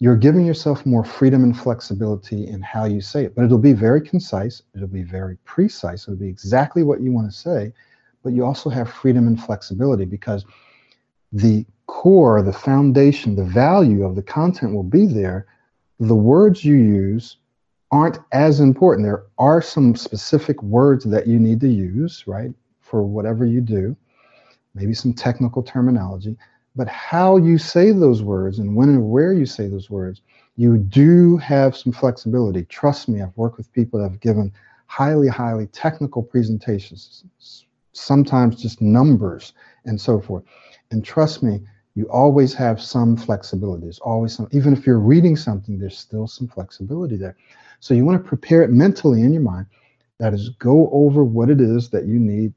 you're 0.00 0.16
giving 0.16 0.44
yourself 0.44 0.86
more 0.86 1.04
freedom 1.04 1.42
and 1.42 1.58
flexibility 1.58 2.46
in 2.46 2.62
how 2.62 2.84
you 2.84 3.00
say 3.00 3.24
it. 3.24 3.34
But 3.34 3.44
it'll 3.44 3.58
be 3.58 3.72
very 3.72 4.00
concise, 4.00 4.62
it'll 4.74 4.86
be 4.86 5.02
very 5.02 5.36
precise, 5.44 6.04
it'll 6.04 6.20
be 6.20 6.28
exactly 6.28 6.82
what 6.82 7.00
you 7.00 7.12
want 7.12 7.30
to 7.30 7.36
say, 7.36 7.72
but 8.22 8.32
you 8.32 8.44
also 8.44 8.70
have 8.70 8.90
freedom 8.90 9.26
and 9.26 9.42
flexibility 9.42 10.04
because 10.04 10.44
the 11.32 11.66
core, 11.86 12.42
the 12.42 12.52
foundation, 12.52 13.34
the 13.34 13.44
value 13.44 14.04
of 14.04 14.14
the 14.14 14.22
content 14.22 14.74
will 14.74 14.82
be 14.82 15.06
there. 15.06 15.46
The 15.98 16.14
words 16.14 16.64
you 16.64 16.76
use 16.76 17.38
aren't 17.90 18.18
as 18.32 18.60
important. 18.60 19.06
There 19.06 19.24
are 19.38 19.62
some 19.62 19.96
specific 19.96 20.62
words 20.62 21.04
that 21.04 21.26
you 21.26 21.38
need 21.38 21.60
to 21.60 21.68
use, 21.68 22.24
right, 22.26 22.52
for 22.80 23.02
whatever 23.02 23.46
you 23.46 23.60
do, 23.60 23.96
maybe 24.74 24.94
some 24.94 25.12
technical 25.12 25.62
terminology, 25.62 26.36
but 26.76 26.88
how 26.88 27.36
you 27.36 27.58
say 27.58 27.92
those 27.92 28.22
words 28.22 28.58
and 28.58 28.76
when 28.76 28.88
and 28.88 29.10
where 29.10 29.32
you 29.32 29.46
say 29.46 29.68
those 29.68 29.90
words, 29.90 30.22
you 30.56 30.76
do 30.76 31.36
have 31.38 31.76
some 31.76 31.92
flexibility. 31.92 32.64
Trust 32.64 33.08
me, 33.08 33.22
I've 33.22 33.36
worked 33.36 33.58
with 33.58 33.72
people 33.72 34.00
that 34.00 34.10
have 34.10 34.20
given 34.20 34.52
highly, 34.86 35.28
highly 35.28 35.66
technical 35.68 36.22
presentations, 36.22 37.24
sometimes 37.92 38.60
just 38.60 38.80
numbers 38.80 39.52
and 39.84 40.00
so 40.00 40.20
forth. 40.20 40.44
And 40.90 41.04
trust 41.04 41.42
me, 41.42 41.60
you 41.98 42.08
always 42.10 42.54
have 42.54 42.80
some 42.80 43.16
flexibility. 43.16 43.82
There's 43.82 43.98
always 43.98 44.32
some, 44.32 44.46
even 44.52 44.72
if 44.72 44.86
you're 44.86 45.00
reading 45.00 45.34
something, 45.34 45.80
there's 45.80 45.98
still 45.98 46.28
some 46.28 46.46
flexibility 46.46 47.16
there. 47.16 47.36
So 47.80 47.92
you 47.92 48.04
want 48.04 48.22
to 48.22 48.28
prepare 48.28 48.62
it 48.62 48.70
mentally 48.70 49.22
in 49.22 49.32
your 49.32 49.42
mind. 49.42 49.66
That 50.20 50.32
is, 50.32 50.50
go 50.50 50.88
over 50.92 51.24
what 51.24 51.50
it 51.50 51.60
is 51.60 51.90
that 51.90 52.06
you 52.06 52.20
need 52.20 52.54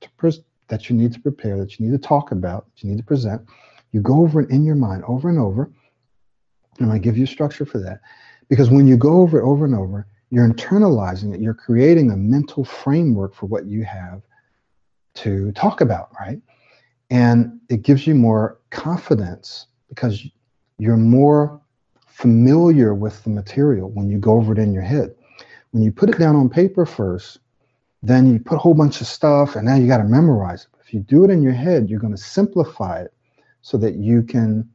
to 0.00 0.08
pre- 0.16 0.44
that 0.68 0.88
you 0.88 0.94
need 0.94 1.12
to 1.12 1.18
prepare, 1.18 1.58
that 1.58 1.76
you 1.76 1.86
need 1.86 2.00
to 2.00 2.06
talk 2.06 2.30
about, 2.30 2.66
that 2.66 2.84
you 2.84 2.90
need 2.90 2.98
to 2.98 3.04
present. 3.04 3.42
You 3.90 4.00
go 4.00 4.20
over 4.20 4.42
it 4.42 4.50
in 4.50 4.64
your 4.64 4.76
mind 4.76 5.02
over 5.08 5.28
and 5.28 5.40
over. 5.40 5.72
And 6.78 6.92
I 6.92 6.98
give 6.98 7.18
you 7.18 7.26
structure 7.26 7.66
for 7.66 7.78
that. 7.80 7.98
Because 8.48 8.70
when 8.70 8.86
you 8.86 8.96
go 8.96 9.22
over 9.22 9.40
it 9.40 9.44
over 9.44 9.64
and 9.64 9.74
over, 9.74 10.06
you're 10.30 10.48
internalizing 10.48 11.34
it. 11.34 11.40
You're 11.40 11.52
creating 11.52 12.12
a 12.12 12.16
mental 12.16 12.64
framework 12.64 13.34
for 13.34 13.46
what 13.46 13.66
you 13.66 13.82
have 13.82 14.22
to 15.16 15.50
talk 15.50 15.80
about, 15.80 16.10
right? 16.20 16.40
And 17.10 17.60
it 17.68 17.82
gives 17.82 18.06
you 18.06 18.14
more 18.14 18.58
confidence 18.74 19.66
because 19.88 20.26
you're 20.78 20.96
more 20.96 21.60
familiar 22.08 22.92
with 22.92 23.22
the 23.24 23.30
material 23.30 23.90
when 23.90 24.10
you 24.10 24.18
go 24.18 24.34
over 24.34 24.52
it 24.52 24.58
in 24.58 24.72
your 24.72 24.82
head. 24.82 25.14
When 25.70 25.82
you 25.82 25.92
put 25.92 26.10
it 26.10 26.18
down 26.18 26.36
on 26.36 26.48
paper 26.48 26.84
first, 26.84 27.38
then 28.02 28.30
you 28.30 28.38
put 28.38 28.56
a 28.56 28.58
whole 28.58 28.74
bunch 28.74 29.00
of 29.00 29.06
stuff 29.06 29.56
and 29.56 29.64
now 29.64 29.76
you 29.76 29.86
got 29.86 29.98
to 29.98 30.04
memorize 30.04 30.62
it. 30.64 30.78
If 30.84 30.92
you 30.92 31.00
do 31.00 31.24
it 31.24 31.30
in 31.30 31.42
your 31.42 31.52
head, 31.52 31.88
you're 31.88 32.00
going 32.00 32.14
to 32.14 32.22
simplify 32.22 33.00
it 33.00 33.14
so 33.62 33.78
that 33.78 33.94
you 33.94 34.22
can 34.22 34.68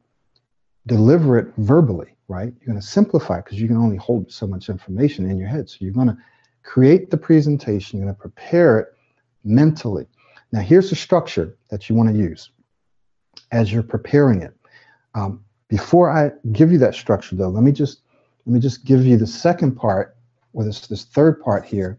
deliver 0.86 1.38
it 1.38 1.48
verbally, 1.58 2.16
right? 2.28 2.52
You're 2.58 2.66
going 2.66 2.80
to 2.80 2.86
simplify 2.86 3.38
it 3.38 3.44
because 3.44 3.60
you 3.60 3.68
can 3.68 3.76
only 3.76 3.96
hold 3.96 4.32
so 4.32 4.46
much 4.46 4.68
information 4.68 5.30
in 5.30 5.38
your 5.38 5.48
head. 5.48 5.70
So 5.70 5.76
you're 5.80 5.92
going 5.92 6.08
to 6.08 6.18
create 6.62 7.10
the 7.10 7.16
presentation, 7.16 7.98
you're 7.98 8.06
going 8.06 8.16
to 8.16 8.20
prepare 8.20 8.78
it 8.80 8.88
mentally. 9.44 10.06
Now, 10.52 10.60
here's 10.60 10.90
the 10.90 10.96
structure 10.96 11.56
that 11.68 11.88
you 11.88 11.94
want 11.94 12.08
to 12.10 12.16
use 12.16 12.50
as 13.52 13.72
you're 13.72 13.82
preparing 13.82 14.42
it. 14.42 14.54
Um, 15.14 15.44
before 15.68 16.10
I 16.10 16.32
give 16.52 16.72
you 16.72 16.78
that 16.78 16.94
structure, 16.94 17.36
though, 17.36 17.48
let 17.48 17.62
me 17.62 17.72
just 17.72 18.00
let 18.46 18.54
me 18.54 18.60
just 18.60 18.84
give 18.84 19.04
you 19.04 19.16
the 19.16 19.26
second 19.26 19.72
part, 19.76 20.16
or 20.52 20.64
this 20.64 20.86
this 20.86 21.04
third 21.04 21.40
part 21.40 21.64
here, 21.64 21.98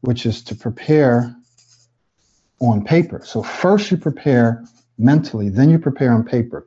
which 0.00 0.26
is 0.26 0.42
to 0.44 0.54
prepare 0.54 1.34
on 2.60 2.84
paper. 2.84 3.22
So 3.24 3.42
first 3.42 3.90
you 3.90 3.96
prepare 3.96 4.64
mentally, 4.98 5.48
then 5.48 5.70
you 5.70 5.78
prepare 5.78 6.12
on 6.12 6.24
paper. 6.24 6.66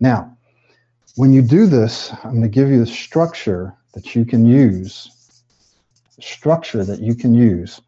Now, 0.00 0.36
when 1.14 1.32
you 1.32 1.42
do 1.42 1.66
this, 1.66 2.12
I'm 2.24 2.32
going 2.32 2.42
to 2.42 2.48
give 2.48 2.68
you 2.68 2.80
the 2.80 2.90
structure 2.90 3.74
that 3.94 4.14
you 4.14 4.24
can 4.24 4.44
use. 4.44 5.10
Structure 6.20 6.84
that 6.84 7.00
you 7.00 7.14
can 7.14 7.34
use 7.34 7.80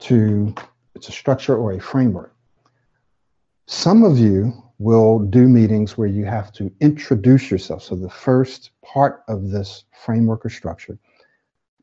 to 0.00 0.54
it's 0.94 1.08
a 1.08 1.12
structure 1.12 1.56
or 1.56 1.72
a 1.72 1.80
framework. 1.80 2.34
Some 3.66 4.02
of 4.02 4.18
you 4.18 4.52
will 4.80 5.18
do 5.18 5.46
meetings 5.46 5.98
where 5.98 6.08
you 6.08 6.24
have 6.24 6.50
to 6.50 6.72
introduce 6.80 7.50
yourself. 7.50 7.82
So 7.82 7.94
the 7.94 8.08
first 8.08 8.70
part 8.82 9.22
of 9.28 9.50
this 9.50 9.84
framework 9.92 10.46
or 10.46 10.48
structure 10.48 10.98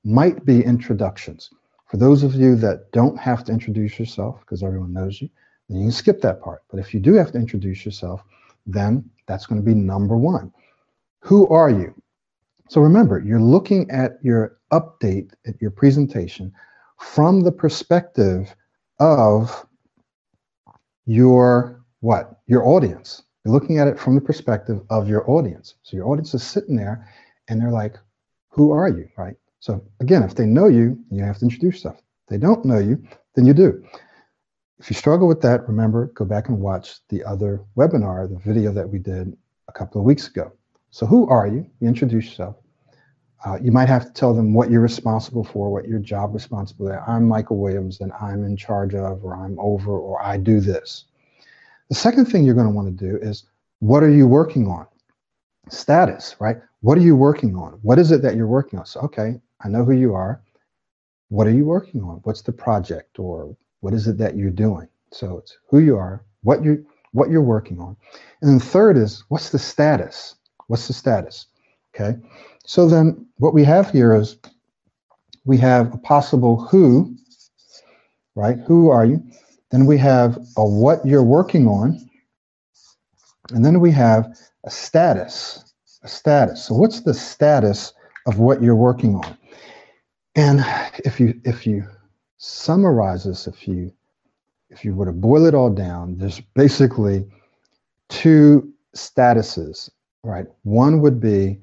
might 0.04 0.44
be 0.46 0.66
introductions. 0.66 1.52
For 1.86 1.98
those 1.98 2.24
of 2.24 2.34
you 2.34 2.56
that 2.56 2.92
don't 2.94 3.16
have 3.20 3.44
to 3.46 3.52
introduce 3.52 4.00
yourself 4.00 4.40
because 4.40 4.64
everyone 4.64 4.94
knows 4.94 5.22
you, 5.22 5.30
then 5.70 5.78
you 5.78 5.86
can 5.86 5.92
skip 5.92 6.22
that 6.22 6.42
part. 6.42 6.64
But 6.72 6.80
if 6.80 6.92
you 6.92 7.00
do 7.00 7.14
have 7.14 7.32
to 7.34 7.38
introduce 7.38 7.86
yourself, 7.86 8.24
then 8.66 9.08
that's 9.28 9.46
going 9.46 9.62
to 9.62 9.66
be 9.66 9.76
number 9.76 10.18
one. 10.18 10.52
Who 11.20 11.48
are 11.50 11.70
you? 11.70 11.94
So 12.68 12.82
remember, 12.82 13.20
you're 13.20 13.40
looking 13.40 13.92
at 13.92 14.14
your 14.24 14.58
update, 14.74 15.34
at 15.46 15.62
your 15.62 15.72
presentation 15.72 16.52
from 17.00 17.42
the 17.42 17.52
perspective 17.52 18.56
of 19.00 19.68
your 21.06 21.77
what? 22.00 22.40
Your 22.48 22.66
audience. 22.68 23.24
You're 23.44 23.54
looking 23.54 23.80
at 23.80 23.88
it 23.88 24.00
from 24.00 24.16
the 24.16 24.22
perspective 24.22 24.82
of 24.90 25.08
your 25.08 25.30
audience. 25.30 25.76
So 25.84 25.96
your 25.96 26.08
audience 26.08 26.34
is 26.34 26.44
sitting 26.44 26.76
there 26.76 27.08
and 27.48 27.62
they're 27.62 27.72
like, 27.72 27.96
who 28.50 28.72
are 28.72 28.90
you, 28.90 29.08
right? 29.18 29.36
So 29.60 29.84
again, 30.00 30.24
if 30.24 30.36
they 30.36 30.46
know 30.46 30.68
you, 30.68 31.00
you 31.10 31.24
have 31.24 31.38
to 31.40 31.46
introduce 31.46 31.80
stuff. 31.80 31.96
If 31.96 32.30
they 32.30 32.38
don't 32.38 32.66
know 32.66 32.80
you, 32.80 33.02
then 33.36 33.46
you 33.46 33.54
do. 33.54 33.84
If 34.80 34.90
you 34.90 34.96
struggle 34.96 35.28
with 35.28 35.42
that, 35.42 35.68
remember, 35.68 36.08
go 36.08 36.26
back 36.26 36.50
and 36.50 36.60
watch 36.60 36.98
the 37.10 37.24
other 37.24 37.64
webinar, 37.76 38.30
the 38.30 38.40
video 38.40 38.72
that 38.74 38.88
we 38.88 39.00
did 39.00 39.36
a 39.68 39.72
couple 39.72 40.00
of 40.00 40.06
weeks 40.06 40.28
ago. 40.28 40.52
So 40.92 41.06
who 41.06 41.28
are 41.30 41.48
you? 41.48 41.66
You 41.80 41.88
introduce 41.88 42.26
yourself. 42.26 42.58
Uh, 43.46 43.58
you 43.62 43.72
might 43.72 43.88
have 43.88 44.06
to 44.06 44.14
tell 44.14 44.34
them 44.34 44.54
what 44.54 44.70
you're 44.70 44.82
responsible 44.82 45.44
for, 45.44 45.72
what 45.72 45.88
your 45.88 46.00
job 46.00 46.34
responsibility. 46.34 46.98
I'm 47.08 47.28
Michael 47.28 47.58
Williams, 47.58 48.02
and 48.02 48.12
I'm 48.14 48.44
in 48.44 48.58
charge 48.58 48.94
of, 48.96 49.24
or 49.24 49.36
I'm 49.36 49.60
over, 49.60 49.92
or 49.92 50.22
I 50.22 50.38
do 50.38 50.60
this. 50.60 51.06
The 51.90 51.96
second 51.96 52.26
thing 52.26 52.44
you're 52.44 52.56
going 52.56 52.68
to 52.68 52.74
want 52.74 52.88
to 52.88 53.06
do 53.10 53.18
is 53.18 53.46
what 53.80 54.04
are 54.04 54.10
you 54.10 54.28
working 54.28 54.68
on? 54.68 54.88
Status, 55.70 56.36
right? 56.40 56.58
What 56.82 56.98
are 56.98 57.02
you 57.02 57.16
working 57.16 57.56
on? 57.56 57.80
What 57.82 58.00
is 58.00 58.12
it 58.12 58.22
that 58.22 58.36
you're 58.36 58.48
working 58.48 58.80
on? 58.80 58.86
So, 58.86 59.02
okay, 59.02 59.40
I 59.62 59.70
know 59.70 59.84
who 59.84 59.94
you 59.94 60.14
are. 60.14 60.42
What 61.30 61.48
are 61.48 61.52
you 61.52 61.66
working 61.66 62.02
on? 62.04 62.22
What's 62.24 62.42
the 62.42 62.54
project 62.54 63.20
or 63.20 63.56
what 63.82 63.94
is 63.94 64.08
it 64.08 64.18
that 64.18 64.36
you're 64.36 64.50
doing? 64.50 64.88
So 65.12 65.38
it's 65.38 65.58
who 65.70 65.80
you 65.80 65.98
are, 65.98 66.24
what 66.44 66.64
you 66.64 66.86
what 67.12 67.30
you're 67.30 67.42
working 67.42 67.80
on. 67.80 67.96
And 68.42 68.52
then 68.52 68.60
third 68.60 68.98
is 68.98 69.24
what's 69.30 69.50
the 69.50 69.60
status? 69.60 70.36
What's 70.68 70.88
the 70.88 70.94
status? 70.94 71.48
Okay. 71.96 72.18
So 72.66 72.88
then 72.88 73.26
what 73.38 73.54
we 73.54 73.64
have 73.64 73.92
here 73.92 74.16
is 74.16 74.38
we 75.46 75.58
have 75.58 75.94
a 75.94 75.98
possible 75.98 76.62
who, 76.62 77.16
right? 78.36 78.58
Who 78.68 78.90
are 78.90 79.06
you? 79.06 79.24
Then 79.72 79.86
we 79.86 79.98
have 79.98 80.38
a 80.58 80.66
what 80.66 81.06
you're 81.06 81.24
working 81.24 81.68
on. 81.68 82.10
And 83.52 83.64
then 83.66 83.80
we 83.80 83.92
have 83.92 84.28
a 84.66 84.70
status, 84.70 85.74
a 86.04 86.08
status. 86.08 86.66
So 86.66 86.76
what's 86.76 87.02
the 87.02 87.14
status 87.14 87.94
of 88.26 88.40
what 88.40 88.62
you're 88.62 88.76
working 88.76 89.16
on? 89.16 89.38
And 90.36 90.64
if 91.06 91.20
you 91.20 91.40
if 91.44 91.66
you 91.66 91.84
summarize 92.38 93.24
this, 93.24 93.48
if 93.48 93.68
you 93.68 93.92
if 94.70 94.84
you 94.86 94.94
were 94.94 95.06
to 95.06 95.12
boil 95.12 95.46
it 95.46 95.56
all 95.56 95.70
down, 95.70 96.18
there's 96.18 96.42
basically 96.54 97.26
two 98.10 98.72
statuses, 98.96 99.90
right? 100.24 100.46
One 100.64 101.02
would 101.02 101.20
be 101.20 101.60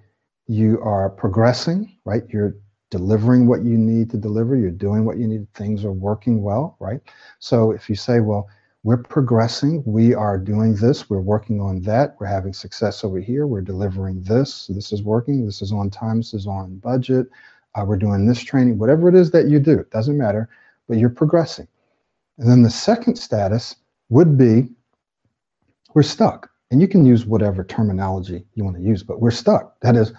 you 0.46 0.80
are 0.82 1.10
progressing, 1.10 1.96
right? 2.04 2.22
You're 2.28 2.56
delivering 2.94 3.48
what 3.48 3.64
you 3.64 3.76
need 3.76 4.08
to 4.08 4.16
deliver, 4.16 4.54
you're 4.54 4.70
doing 4.70 5.04
what 5.04 5.18
you 5.18 5.26
need, 5.26 5.52
things 5.52 5.84
are 5.84 5.90
working 5.90 6.42
well, 6.42 6.76
right? 6.78 7.00
So 7.40 7.72
if 7.72 7.90
you 7.90 7.96
say, 7.96 8.20
well, 8.20 8.48
we're 8.84 9.02
progressing, 9.02 9.82
we 9.84 10.14
are 10.14 10.38
doing 10.38 10.76
this, 10.76 11.10
we're 11.10 11.20
working 11.20 11.60
on 11.60 11.80
that, 11.80 12.14
we're 12.20 12.28
having 12.28 12.52
success 12.52 13.02
over 13.02 13.18
here, 13.18 13.48
we're 13.48 13.62
delivering 13.62 14.22
this, 14.22 14.68
this 14.68 14.92
is 14.92 15.02
working, 15.02 15.44
this 15.44 15.60
is 15.60 15.72
on 15.72 15.90
time, 15.90 16.18
this 16.18 16.34
is 16.34 16.46
on 16.46 16.76
budget, 16.76 17.26
uh, 17.74 17.84
we're 17.84 17.96
doing 17.96 18.26
this 18.26 18.40
training, 18.44 18.78
whatever 18.78 19.08
it 19.08 19.16
is 19.16 19.32
that 19.32 19.48
you 19.48 19.58
do, 19.58 19.76
it 19.76 19.90
doesn't 19.90 20.16
matter, 20.16 20.48
but 20.88 20.96
you're 20.96 21.10
progressing. 21.10 21.66
And 22.38 22.48
then 22.48 22.62
the 22.62 22.70
second 22.70 23.16
status 23.16 23.74
would 24.08 24.38
be 24.38 24.68
we're 25.94 26.04
stuck. 26.04 26.48
And 26.70 26.80
you 26.80 26.86
can 26.86 27.04
use 27.04 27.26
whatever 27.26 27.64
terminology 27.64 28.44
you 28.54 28.62
want 28.62 28.76
to 28.76 28.82
use, 28.82 29.02
but 29.02 29.20
we're 29.20 29.32
stuck. 29.32 29.80
That 29.80 29.96
is, 29.96 30.12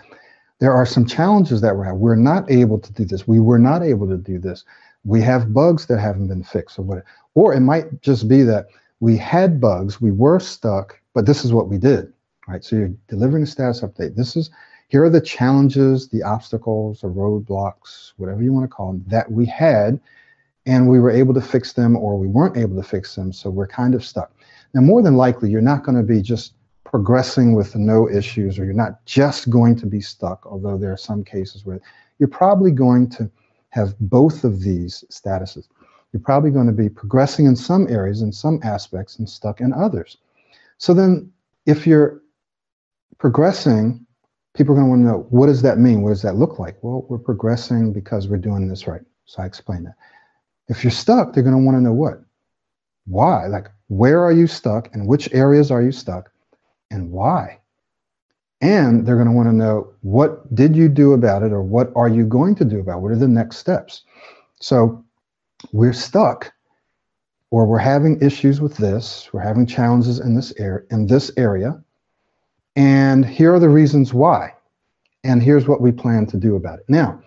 there 0.60 0.74
are 0.74 0.86
some 0.86 1.06
challenges 1.06 1.62
that 1.62 1.76
we're 1.76 1.84
having. 1.84 2.00
We're 2.00 2.16
not 2.16 2.50
able 2.50 2.80
to 2.80 2.94
do 2.94 3.06
this. 3.06 3.28
We 3.28 3.40
were 3.40 3.60
not 3.60 3.84
able 3.84 4.08
to 4.08 4.18
do 4.18 4.40
this. 4.40 4.64
We 5.04 5.22
have 5.22 5.54
bugs 5.54 5.86
that 5.88 6.00
haven't 6.00 6.28
been 6.28 6.44
fixed, 6.44 6.80
or 6.80 6.84
whatever. 6.84 7.06
Or 7.36 7.54
it 7.54 7.60
might 7.60 8.02
just 8.02 8.28
be 8.28 8.44
that 8.44 8.68
we 9.00 9.18
had 9.18 9.60
bugs, 9.60 10.00
we 10.02 10.12
were 10.12 10.40
stuck, 10.40 11.00
but 11.14 11.26
this 11.26 11.44
is 11.44 11.54
what 11.54 11.68
we 11.68 11.78
did. 11.78 12.12
Right. 12.48 12.64
So 12.64 12.76
you're 12.76 12.94
delivering 13.08 13.44
a 13.44 13.48
status 13.48 13.82
update. 13.82 14.16
This 14.16 14.36
is 14.36 14.52
here 14.88 15.04
are 15.04 15.10
the 15.10 15.22
challenges, 15.22 16.10
the 16.10 16.22
obstacles, 16.22 17.02
the 17.02 17.08
roadblocks, 17.08 18.14
whatever 18.18 18.44
you 18.44 18.54
want 18.54 18.66
to 18.66 18.74
call 18.74 18.92
them, 18.92 19.04
that 19.08 19.32
we 19.32 19.46
had 19.46 20.00
and 20.68 20.88
we 20.88 21.00
were 21.00 21.12
able 21.12 21.34
to 21.34 21.42
fix 21.42 21.74
them 21.74 21.96
or 21.96 22.18
we 22.18 22.28
weren't 22.28 22.58
able 22.58 22.76
to 22.76 22.88
fix 22.88 23.16
them. 23.16 23.34
So 23.34 23.50
we're 23.50 23.68
kind 23.68 23.96
of 23.96 24.06
stuck. 24.06 24.32
Now, 24.74 24.82
more 24.82 25.02
than 25.02 25.16
likely, 25.16 25.50
you're 25.50 25.62
not 25.62 25.84
going 25.84 25.98
to 25.98 26.04
be 26.04 26.22
just 26.22 26.54
progressing 26.86 27.56
with 27.56 27.76
no 27.76 28.10
issues 28.10 28.58
or 28.58 28.64
you're 28.64 28.74
not 28.74 29.04
just 29.06 29.50
going 29.50 29.76
to 29.76 29.86
be 29.86 30.00
stuck, 30.00 30.46
although 30.46 30.78
there 30.78 30.94
are 30.94 30.98
some 30.98 31.24
cases 31.24 31.66
where 31.66 31.82
you're 32.20 32.30
probably 32.30 32.72
going 32.72 33.10
to 33.10 33.30
have 33.70 34.00
both 34.00 34.46
of 34.46 34.62
these 34.62 35.04
statuses. 35.12 35.68
You're 36.14 36.22
probably 36.22 36.52
going 36.52 36.68
to 36.68 36.72
be 36.72 36.88
progressing 36.88 37.46
in 37.46 37.58
some 37.58 37.88
areas, 37.90 38.22
in 38.22 38.32
some 38.32 38.62
aspects, 38.64 39.20
and 39.20 39.30
stuck 39.30 39.60
in 39.60 39.74
others. 39.74 40.18
So 40.78 40.94
then, 40.94 41.30
if 41.66 41.86
you're 41.86 42.22
progressing, 43.18 44.06
people 44.54 44.74
are 44.74 44.78
going 44.78 44.88
to 44.88 44.90
want 44.90 45.02
to 45.02 45.08
know 45.08 45.28
what 45.30 45.48
does 45.48 45.62
that 45.64 45.78
mean? 45.78 46.04
What 46.04 46.10
does 46.10 46.22
that 46.22 46.36
look 46.36 46.60
like? 46.60 46.78
Well, 46.82 47.06
we're 47.10 47.18
progressing 47.18 47.92
because 47.92 48.30
we're 48.30 48.38
doing 48.38 48.70
this 48.70 48.88
right. 48.88 49.02
So 49.26 49.42
I 49.42 49.46
explain 49.46 49.84
that. 49.84 49.96
If 50.70 50.84
you're 50.84 50.92
stuck, 50.92 51.34
they're 51.34 51.44
going 51.44 51.56
to 51.56 51.62
want 51.62 51.76
to 51.78 51.82
know 51.82 51.94
what? 51.94 52.22
Why? 53.08 53.48
Like, 53.48 53.68
where 53.88 54.24
are 54.24 54.32
you 54.32 54.48
stuck 54.48 54.94
and 54.94 55.08
which 55.08 55.34
areas 55.34 55.70
are 55.72 55.82
you 55.82 55.92
stuck 55.92 56.32
and 56.92 57.12
why? 57.12 57.60
And 58.62 59.06
they're 59.06 59.16
going 59.16 59.28
to 59.28 59.34
want 59.34 59.50
to 59.50 59.54
know 59.54 59.94
what 60.02 60.54
did 60.56 60.76
you 60.76 60.88
do 60.90 61.14
about 61.14 61.44
it 61.44 61.52
or 61.52 61.62
what 61.62 61.92
are 61.96 62.08
you 62.08 62.26
going 62.26 62.56
to 62.56 62.66
do 62.66 62.80
about 62.80 62.98
it? 62.98 63.02
What 63.02 63.12
are 63.12 63.18
the 63.18 63.28
next 63.28 63.58
steps? 63.58 64.04
So 64.60 65.04
we're 65.72 65.94
stuck 65.94 66.52
or 67.52 67.66
we're 67.66 67.78
having 67.78 68.22
issues 68.22 68.62
with 68.62 68.78
this, 68.78 69.30
we're 69.32 69.42
having 69.42 69.66
challenges 69.66 70.20
in 70.20 70.36
this 70.36 70.54
area 70.58 70.86
in 70.90 71.08
this 71.08 71.32
area. 71.38 71.82
And 72.76 73.26
here 73.26 73.54
are 73.54 73.60
the 73.60 73.70
reasons 73.70 74.14
why. 74.14 74.54
And 75.24 75.42
here's 75.42 75.68
what 75.68 75.82
we 75.82 75.92
plan 75.92 76.26
to 76.28 76.38
do 76.38 76.56
about 76.56 76.80
it. 76.80 76.86
Now, 76.90 77.22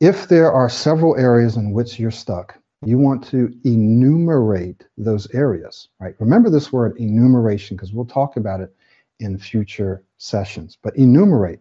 if 0.00 0.28
there 0.28 0.52
are 0.52 0.68
several 0.68 1.16
areas 1.16 1.56
in 1.56 1.72
which 1.72 1.98
you're 1.98 2.10
stuck, 2.10 2.58
you 2.84 2.98
want 2.98 3.26
to 3.28 3.52
enumerate 3.64 4.84
those 4.98 5.32
areas, 5.34 5.88
right? 6.00 6.14
Remember 6.18 6.50
this 6.50 6.72
word 6.72 6.96
enumeration 6.98 7.76
because 7.76 7.92
we'll 7.92 8.04
talk 8.04 8.36
about 8.36 8.60
it 8.60 8.74
in 9.20 9.38
future 9.38 10.04
sessions. 10.18 10.76
But 10.82 10.96
enumerate, 10.96 11.60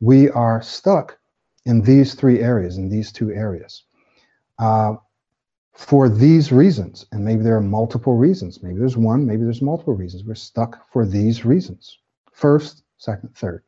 we 0.00 0.30
are 0.30 0.62
stuck 0.62 1.18
in 1.64 1.82
these 1.82 2.14
three 2.14 2.40
areas, 2.40 2.78
in 2.78 2.88
these 2.88 3.12
two 3.12 3.32
areas. 3.32 3.84
Uh, 4.58 4.94
for 5.74 6.08
these 6.08 6.52
reasons, 6.52 7.06
and 7.12 7.24
maybe 7.24 7.42
there 7.42 7.56
are 7.56 7.62
multiple 7.62 8.16
reasons. 8.16 8.62
Maybe 8.62 8.78
there's 8.78 8.96
one, 8.96 9.26
maybe 9.26 9.42
there's 9.42 9.62
multiple 9.62 9.94
reasons. 9.94 10.22
We're 10.22 10.34
stuck 10.34 10.86
for 10.92 11.06
these 11.06 11.44
reasons. 11.44 11.98
First, 12.30 12.82
second, 12.98 13.34
third. 13.34 13.62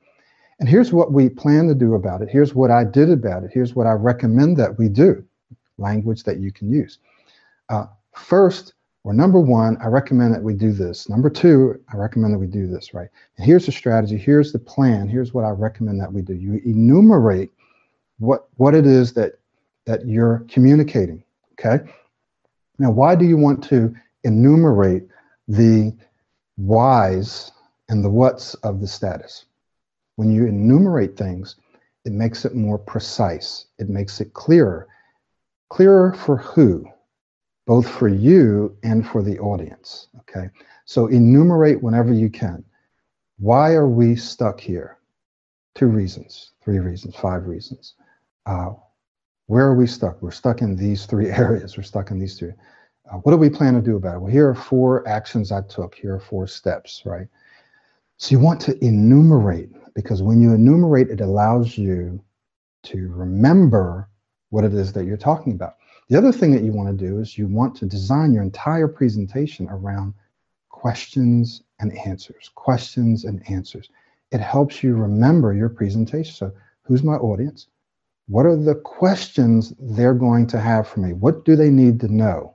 And 0.60 0.68
here's 0.68 0.92
what 0.92 1.12
we 1.12 1.28
plan 1.28 1.66
to 1.68 1.74
do 1.74 1.94
about 1.94 2.22
it. 2.22 2.28
Here's 2.30 2.54
what 2.54 2.70
I 2.70 2.84
did 2.84 3.10
about 3.10 3.42
it. 3.42 3.50
Here's 3.52 3.74
what 3.74 3.86
I 3.86 3.92
recommend 3.92 4.56
that 4.58 4.78
we 4.78 4.88
do. 4.88 5.24
Language 5.78 6.22
that 6.24 6.38
you 6.38 6.52
can 6.52 6.70
use. 6.70 6.98
Uh, 7.68 7.86
first, 8.14 8.74
or 9.04 9.12
number 9.12 9.38
one, 9.38 9.76
I 9.82 9.86
recommend 9.86 10.34
that 10.34 10.42
we 10.42 10.54
do 10.54 10.72
this. 10.72 11.08
Number 11.08 11.28
two, 11.28 11.80
I 11.92 11.96
recommend 11.96 12.32
that 12.32 12.38
we 12.38 12.46
do 12.46 12.66
this, 12.66 12.94
right? 12.94 13.08
And 13.36 13.46
here's 13.46 13.66
the 13.66 13.72
strategy. 13.72 14.16
Here's 14.16 14.52
the 14.52 14.58
plan. 14.58 15.08
Here's 15.08 15.34
what 15.34 15.44
I 15.44 15.50
recommend 15.50 16.00
that 16.00 16.12
we 16.12 16.22
do. 16.22 16.34
You 16.34 16.60
enumerate 16.64 17.50
what 18.18 18.48
what 18.56 18.74
it 18.74 18.86
is 18.86 19.12
that 19.14 19.38
that 19.84 20.06
you're 20.06 20.44
communicating. 20.48 21.22
Okay. 21.52 21.84
Now, 22.78 22.90
why 22.90 23.14
do 23.14 23.24
you 23.24 23.36
want 23.36 23.62
to 23.64 23.94
enumerate 24.24 25.04
the 25.46 25.94
whys 26.56 27.52
and 27.88 28.04
the 28.04 28.10
whats 28.10 28.54
of 28.54 28.80
the 28.80 28.86
status? 28.86 29.44
When 30.16 30.30
you 30.30 30.46
enumerate 30.46 31.16
things, 31.16 31.56
it 32.04 32.12
makes 32.12 32.44
it 32.44 32.54
more 32.54 32.78
precise. 32.78 33.66
It 33.78 33.88
makes 33.88 34.20
it 34.20 34.32
clearer. 34.32 34.88
Clearer 35.68 36.12
for 36.12 36.36
who? 36.36 36.86
Both 37.66 37.88
for 37.88 38.08
you 38.08 38.76
and 38.82 39.06
for 39.06 39.22
the 39.22 39.38
audience. 39.38 40.08
Okay. 40.20 40.50
So 40.84 41.06
enumerate 41.06 41.82
whenever 41.82 42.12
you 42.12 42.28
can. 42.30 42.64
Why 43.38 43.72
are 43.72 43.88
we 43.88 44.16
stuck 44.16 44.60
here? 44.60 44.98
Two 45.74 45.86
reasons, 45.86 46.52
three 46.62 46.78
reasons, 46.78 47.16
five 47.16 47.46
reasons. 47.46 47.94
Uh, 48.46 48.74
where 49.46 49.66
are 49.66 49.74
we 49.74 49.86
stuck? 49.86 50.20
We're 50.22 50.30
stuck 50.30 50.62
in 50.62 50.76
these 50.76 51.06
three 51.06 51.30
areas. 51.30 51.76
We're 51.76 51.82
stuck 51.82 52.10
in 52.10 52.18
these 52.18 52.38
three. 52.38 52.52
Uh, 53.10 53.16
what 53.18 53.32
do 53.32 53.38
we 53.38 53.50
plan 53.50 53.74
to 53.74 53.80
do 53.80 53.96
about 53.96 54.16
it? 54.16 54.18
Well, 54.20 54.30
here 54.32 54.48
are 54.48 54.54
four 54.54 55.06
actions 55.08 55.52
I 55.52 55.62
took. 55.62 55.94
Here 55.94 56.14
are 56.14 56.20
four 56.20 56.46
steps, 56.46 57.02
right? 57.04 57.26
So 58.16 58.30
you 58.30 58.38
want 58.38 58.60
to 58.62 58.82
enumerate 58.84 59.70
because 59.94 60.22
when 60.22 60.40
you 60.40 60.52
enumerate, 60.52 61.10
it 61.10 61.20
allows 61.20 61.76
you 61.76 62.22
to 62.84 63.08
remember 63.08 64.08
what 64.50 64.64
it 64.64 64.74
is 64.74 64.92
that 64.92 65.04
you're 65.04 65.16
talking 65.16 65.52
about. 65.52 65.76
The 66.08 66.18
other 66.18 66.32
thing 66.32 66.52
that 66.52 66.62
you 66.62 66.72
want 66.72 66.96
to 66.96 67.06
do 67.06 67.18
is 67.20 67.38
you 67.38 67.48
want 67.48 67.74
to 67.76 67.86
design 67.86 68.32
your 68.32 68.42
entire 68.42 68.88
presentation 68.88 69.68
around 69.70 70.14
questions 70.68 71.62
and 71.80 71.96
answers, 72.06 72.50
questions 72.54 73.24
and 73.24 73.42
answers. 73.50 73.88
It 74.30 74.40
helps 74.40 74.82
you 74.82 74.94
remember 74.94 75.54
your 75.54 75.68
presentation. 75.68 76.34
So, 76.34 76.52
who's 76.82 77.02
my 77.02 77.14
audience? 77.14 77.68
What 78.26 78.46
are 78.46 78.56
the 78.56 78.74
questions 78.74 79.72
they're 79.78 80.14
going 80.14 80.46
to 80.48 80.60
have 80.60 80.86
for 80.88 81.00
me? 81.00 81.12
What 81.12 81.44
do 81.44 81.56
they 81.56 81.70
need 81.70 82.00
to 82.00 82.08
know? 82.12 82.54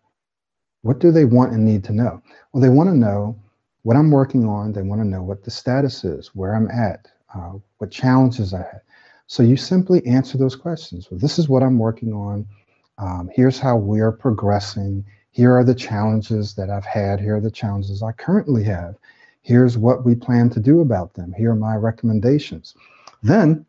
What 0.81 0.99
do 0.99 1.11
they 1.11 1.25
want 1.25 1.53
and 1.53 1.65
need 1.65 1.83
to 1.85 1.93
know? 1.93 2.21
Well, 2.51 2.61
they 2.61 2.69
want 2.69 2.89
to 2.89 2.95
know 2.95 3.39
what 3.83 3.97
I'm 3.97 4.11
working 4.11 4.47
on. 4.47 4.73
They 4.73 4.81
want 4.81 5.01
to 5.01 5.07
know 5.07 5.23
what 5.23 5.43
the 5.43 5.51
status 5.51 6.03
is, 6.03 6.33
where 6.35 6.55
I'm 6.55 6.69
at, 6.69 7.07
uh, 7.35 7.53
what 7.77 7.91
challenges 7.91 8.53
I 8.53 8.59
had. 8.59 8.81
So 9.29 9.43
you 9.43 9.57
simply 9.57 10.03
answer 10.07 10.39
those 10.39 10.55
questions. 10.55 11.07
Well, 11.09 11.19
this 11.19 11.37
is 11.37 11.47
what 11.47 11.61
I'm 11.61 11.77
working 11.77 12.13
on. 12.13 12.47
Um, 12.97 13.29
here's 13.31 13.59
how 13.59 13.77
we're 13.77 14.11
progressing. 14.11 15.05
Here 15.29 15.55
are 15.55 15.63
the 15.63 15.75
challenges 15.75 16.55
that 16.55 16.71
I've 16.71 16.83
had. 16.83 17.21
Here 17.21 17.35
are 17.35 17.39
the 17.39 17.51
challenges 17.51 18.01
I 18.01 18.11
currently 18.11 18.63
have. 18.63 18.95
Here's 19.43 19.77
what 19.77 20.03
we 20.03 20.15
plan 20.15 20.49
to 20.49 20.59
do 20.59 20.81
about 20.81 21.13
them. 21.13 21.31
Here 21.37 21.51
are 21.51 21.55
my 21.55 21.75
recommendations. 21.75 22.73
Then 23.21 23.67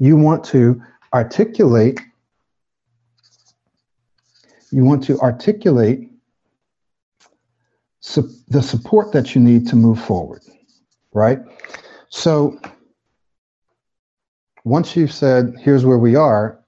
you 0.00 0.16
want 0.16 0.42
to 0.46 0.82
articulate 1.14 2.00
you 4.72 4.84
want 4.84 5.04
to 5.04 5.20
articulate 5.20 6.10
su- 8.00 8.34
the 8.48 8.62
support 8.62 9.12
that 9.12 9.34
you 9.34 9.40
need 9.40 9.68
to 9.68 9.76
move 9.76 10.02
forward, 10.02 10.42
right? 11.12 11.40
So 12.08 12.58
once 14.64 14.96
you've 14.96 15.12
said, 15.12 15.54
here's 15.60 15.84
where 15.84 15.98
we 15.98 16.14
are, 16.14 16.58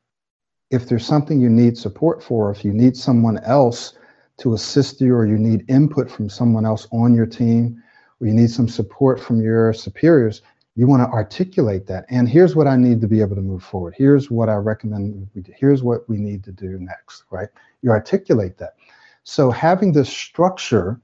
if 0.71 0.89
there's 0.89 1.07
something 1.07 1.41
you 1.41 1.49
need 1.49 1.79
support 1.79 2.23
for, 2.23 2.51
if 2.51 2.65
you 2.65 2.73
need 2.73 2.97
someone 2.97 3.39
else 3.45 3.95
to 4.39 4.55
assist 4.55 5.01
you, 5.01 5.15
or 5.15 5.27
you 5.27 5.39
need 5.39 5.65
input 5.69 6.11
from 6.11 6.29
someone 6.29 6.67
else 6.67 6.89
on 6.91 7.15
your 7.15 7.27
team, 7.27 7.81
or 8.21 8.27
you 8.27 8.33
need 8.33 8.51
some 8.51 8.69
support 8.69 9.21
from 9.21 9.41
your 9.41 9.73
superiors, 9.73 10.43
you 10.77 10.89
want 10.89 11.03
to 11.03 11.09
articulate 11.09 11.87
that. 11.87 12.05
And 12.11 12.29
here's 12.29 12.57
what 12.57 12.67
I 12.67 12.77
need 12.77 13.01
to 13.01 13.07
be 13.07 13.21
able 13.21 13.37
to 13.37 13.43
move 13.43 13.63
forward. 13.63 13.95
Here's 13.97 14.31
what 14.31 14.49
I 14.49 14.57
recommend. 14.57 15.29
Here's 15.57 15.85
what 15.85 16.09
we 16.09 16.17
need 16.17 16.43
to 16.45 16.53
do 16.53 16.79
next, 16.81 17.25
right? 17.31 17.49
You 17.83 17.91
articulate 17.91 18.59
that. 18.59 18.75
So 19.23 19.53
having 19.53 19.93
this 19.93 20.09
structure 20.09 21.01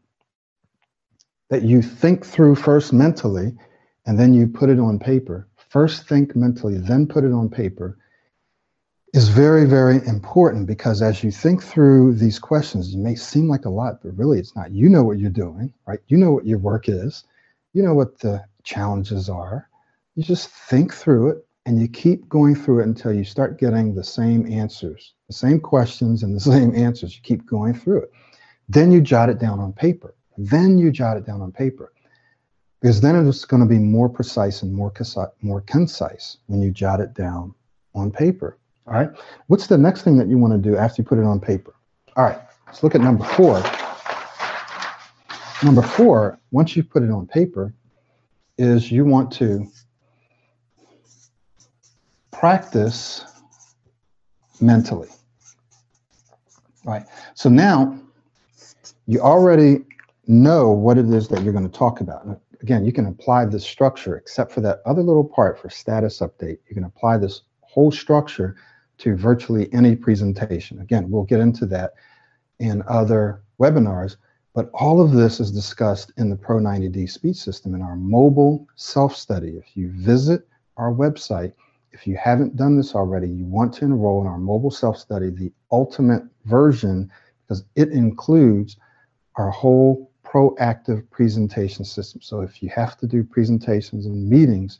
that 1.50 1.62
you 1.62 1.82
think 1.82 2.26
through 2.26 2.56
first 2.56 2.92
mentally 2.92 3.56
and 4.06 4.18
then 4.18 4.34
you 4.34 4.48
put 4.48 4.70
it 4.70 4.80
on 4.80 4.98
paper, 4.98 5.46
first 5.70 6.06
think 6.06 6.36
mentally, 6.36 6.76
then 6.76 7.06
put 7.06 7.24
it 7.24 7.32
on 7.32 7.48
paper, 7.48 7.96
is 9.14 9.28
very, 9.28 9.64
very 9.64 9.96
important 10.06 10.66
because 10.66 11.00
as 11.02 11.24
you 11.24 11.30
think 11.30 11.62
through 11.62 12.14
these 12.14 12.38
questions, 12.38 12.94
it 12.94 12.98
may 12.98 13.14
seem 13.14 13.48
like 13.48 13.64
a 13.64 13.70
lot, 13.70 14.02
but 14.02 14.16
really 14.16 14.38
it's 14.38 14.54
not. 14.54 14.70
You 14.70 14.88
know 14.88 15.02
what 15.02 15.18
you're 15.18 15.30
doing, 15.30 15.72
right? 15.86 16.00
You 16.08 16.16
know 16.16 16.32
what 16.32 16.46
your 16.46 16.58
work 16.58 16.88
is. 16.88 17.24
You 17.72 17.82
know 17.82 17.94
what 17.94 18.18
the 18.18 18.44
challenges 18.62 19.28
are. 19.28 19.68
You 20.14 20.22
just 20.22 20.48
think 20.50 20.92
through 20.92 21.30
it 21.30 21.46
and 21.66 21.80
you 21.80 21.88
keep 21.88 22.28
going 22.28 22.54
through 22.54 22.80
it 22.80 22.86
until 22.86 23.12
you 23.12 23.24
start 23.24 23.58
getting 23.58 23.94
the 23.94 24.04
same 24.04 24.50
answers, 24.50 25.14
the 25.28 25.34
same 25.34 25.60
questions 25.60 26.22
and 26.22 26.34
the 26.34 26.40
same 26.52 26.74
answers. 26.74 27.16
You 27.16 27.22
keep 27.22 27.46
going 27.46 27.74
through 27.74 28.02
it. 28.02 28.12
Then 28.68 28.92
you 28.92 29.00
jot 29.00 29.28
it 29.28 29.38
down 29.38 29.60
on 29.60 29.72
paper. 29.72 30.14
Then 30.36 30.78
you 30.78 30.90
jot 30.90 31.16
it 31.16 31.26
down 31.26 31.40
on 31.40 31.52
paper. 31.52 31.92
Because 32.80 33.00
then 33.00 33.26
it's 33.26 33.44
going 33.44 33.62
to 33.62 33.68
be 33.68 33.78
more 33.78 34.08
precise 34.08 34.62
and 34.62 34.72
more, 34.72 34.90
concise, 34.90 35.28
more 35.42 35.60
concise 35.60 36.38
when 36.46 36.62
you 36.62 36.70
jot 36.70 37.00
it 37.00 37.14
down 37.14 37.54
on 37.94 38.10
paper. 38.10 38.58
All 38.86 38.94
right. 38.94 39.10
What's 39.48 39.66
the 39.66 39.76
next 39.76 40.02
thing 40.02 40.16
that 40.16 40.28
you 40.28 40.38
want 40.38 40.52
to 40.52 40.58
do 40.58 40.76
after 40.76 41.02
you 41.02 41.06
put 41.06 41.18
it 41.18 41.24
on 41.24 41.40
paper? 41.40 41.74
All 42.16 42.24
right. 42.24 42.40
Let's 42.66 42.82
look 42.82 42.94
at 42.94 43.00
number 43.00 43.24
four. 43.24 43.62
Number 45.62 45.82
four, 45.82 46.38
once 46.52 46.74
you 46.74 46.82
put 46.82 47.02
it 47.02 47.10
on 47.10 47.26
paper, 47.26 47.74
is 48.56 48.90
you 48.90 49.04
want 49.04 49.30
to 49.32 49.66
practice 52.30 53.24
mentally. 54.60 55.08
Right. 56.84 57.04
So 57.34 57.50
now 57.50 57.98
you 59.06 59.20
already 59.20 59.84
know 60.26 60.70
what 60.70 60.96
it 60.96 61.10
is 61.10 61.28
that 61.28 61.42
you're 61.42 61.52
going 61.52 61.68
to 61.68 61.78
talk 61.78 62.00
about. 62.00 62.40
Again, 62.62 62.84
you 62.84 62.92
can 62.92 63.06
apply 63.06 63.46
this 63.46 63.64
structure, 63.64 64.16
except 64.16 64.52
for 64.52 64.60
that 64.60 64.80
other 64.84 65.02
little 65.02 65.24
part 65.24 65.58
for 65.58 65.70
status 65.70 66.20
update. 66.20 66.58
You 66.68 66.74
can 66.74 66.84
apply 66.84 67.16
this 67.16 67.42
whole 67.60 67.90
structure 67.90 68.56
to 68.98 69.16
virtually 69.16 69.72
any 69.72 69.96
presentation. 69.96 70.80
Again, 70.80 71.10
we'll 71.10 71.24
get 71.24 71.40
into 71.40 71.64
that 71.66 71.94
in 72.58 72.82
other 72.86 73.42
webinars, 73.58 74.16
but 74.54 74.68
all 74.74 75.00
of 75.00 75.12
this 75.12 75.40
is 75.40 75.50
discussed 75.50 76.12
in 76.18 76.28
the 76.28 76.36
Pro90D 76.36 77.08
speech 77.08 77.36
system 77.36 77.74
in 77.74 77.80
our 77.80 77.96
mobile 77.96 78.66
self-study. 78.74 79.56
If 79.56 79.76
you 79.76 79.90
visit 79.92 80.46
our 80.76 80.92
website, 80.92 81.54
if 81.92 82.06
you 82.06 82.16
haven't 82.16 82.56
done 82.56 82.76
this 82.76 82.94
already, 82.94 83.28
you 83.28 83.46
want 83.46 83.72
to 83.74 83.84
enroll 83.86 84.20
in 84.20 84.26
our 84.26 84.38
mobile 84.38 84.70
self-study, 84.70 85.30
the 85.30 85.52
ultimate 85.72 86.24
version, 86.44 87.10
because 87.42 87.64
it 87.74 87.88
includes 87.88 88.76
our 89.36 89.50
whole 89.50 90.09
proactive 90.30 91.08
presentation 91.10 91.84
system. 91.84 92.20
So 92.20 92.40
if 92.40 92.62
you 92.62 92.68
have 92.70 92.96
to 92.98 93.06
do 93.06 93.24
presentations 93.24 94.06
and 94.06 94.28
meetings, 94.28 94.78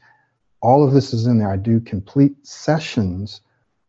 all 0.63 0.87
of 0.87 0.93
this 0.93 1.13
is 1.13 1.27
in 1.27 1.39
there. 1.39 1.51
I 1.51 1.57
do 1.57 1.81
complete 1.81 2.35
sessions 2.47 3.41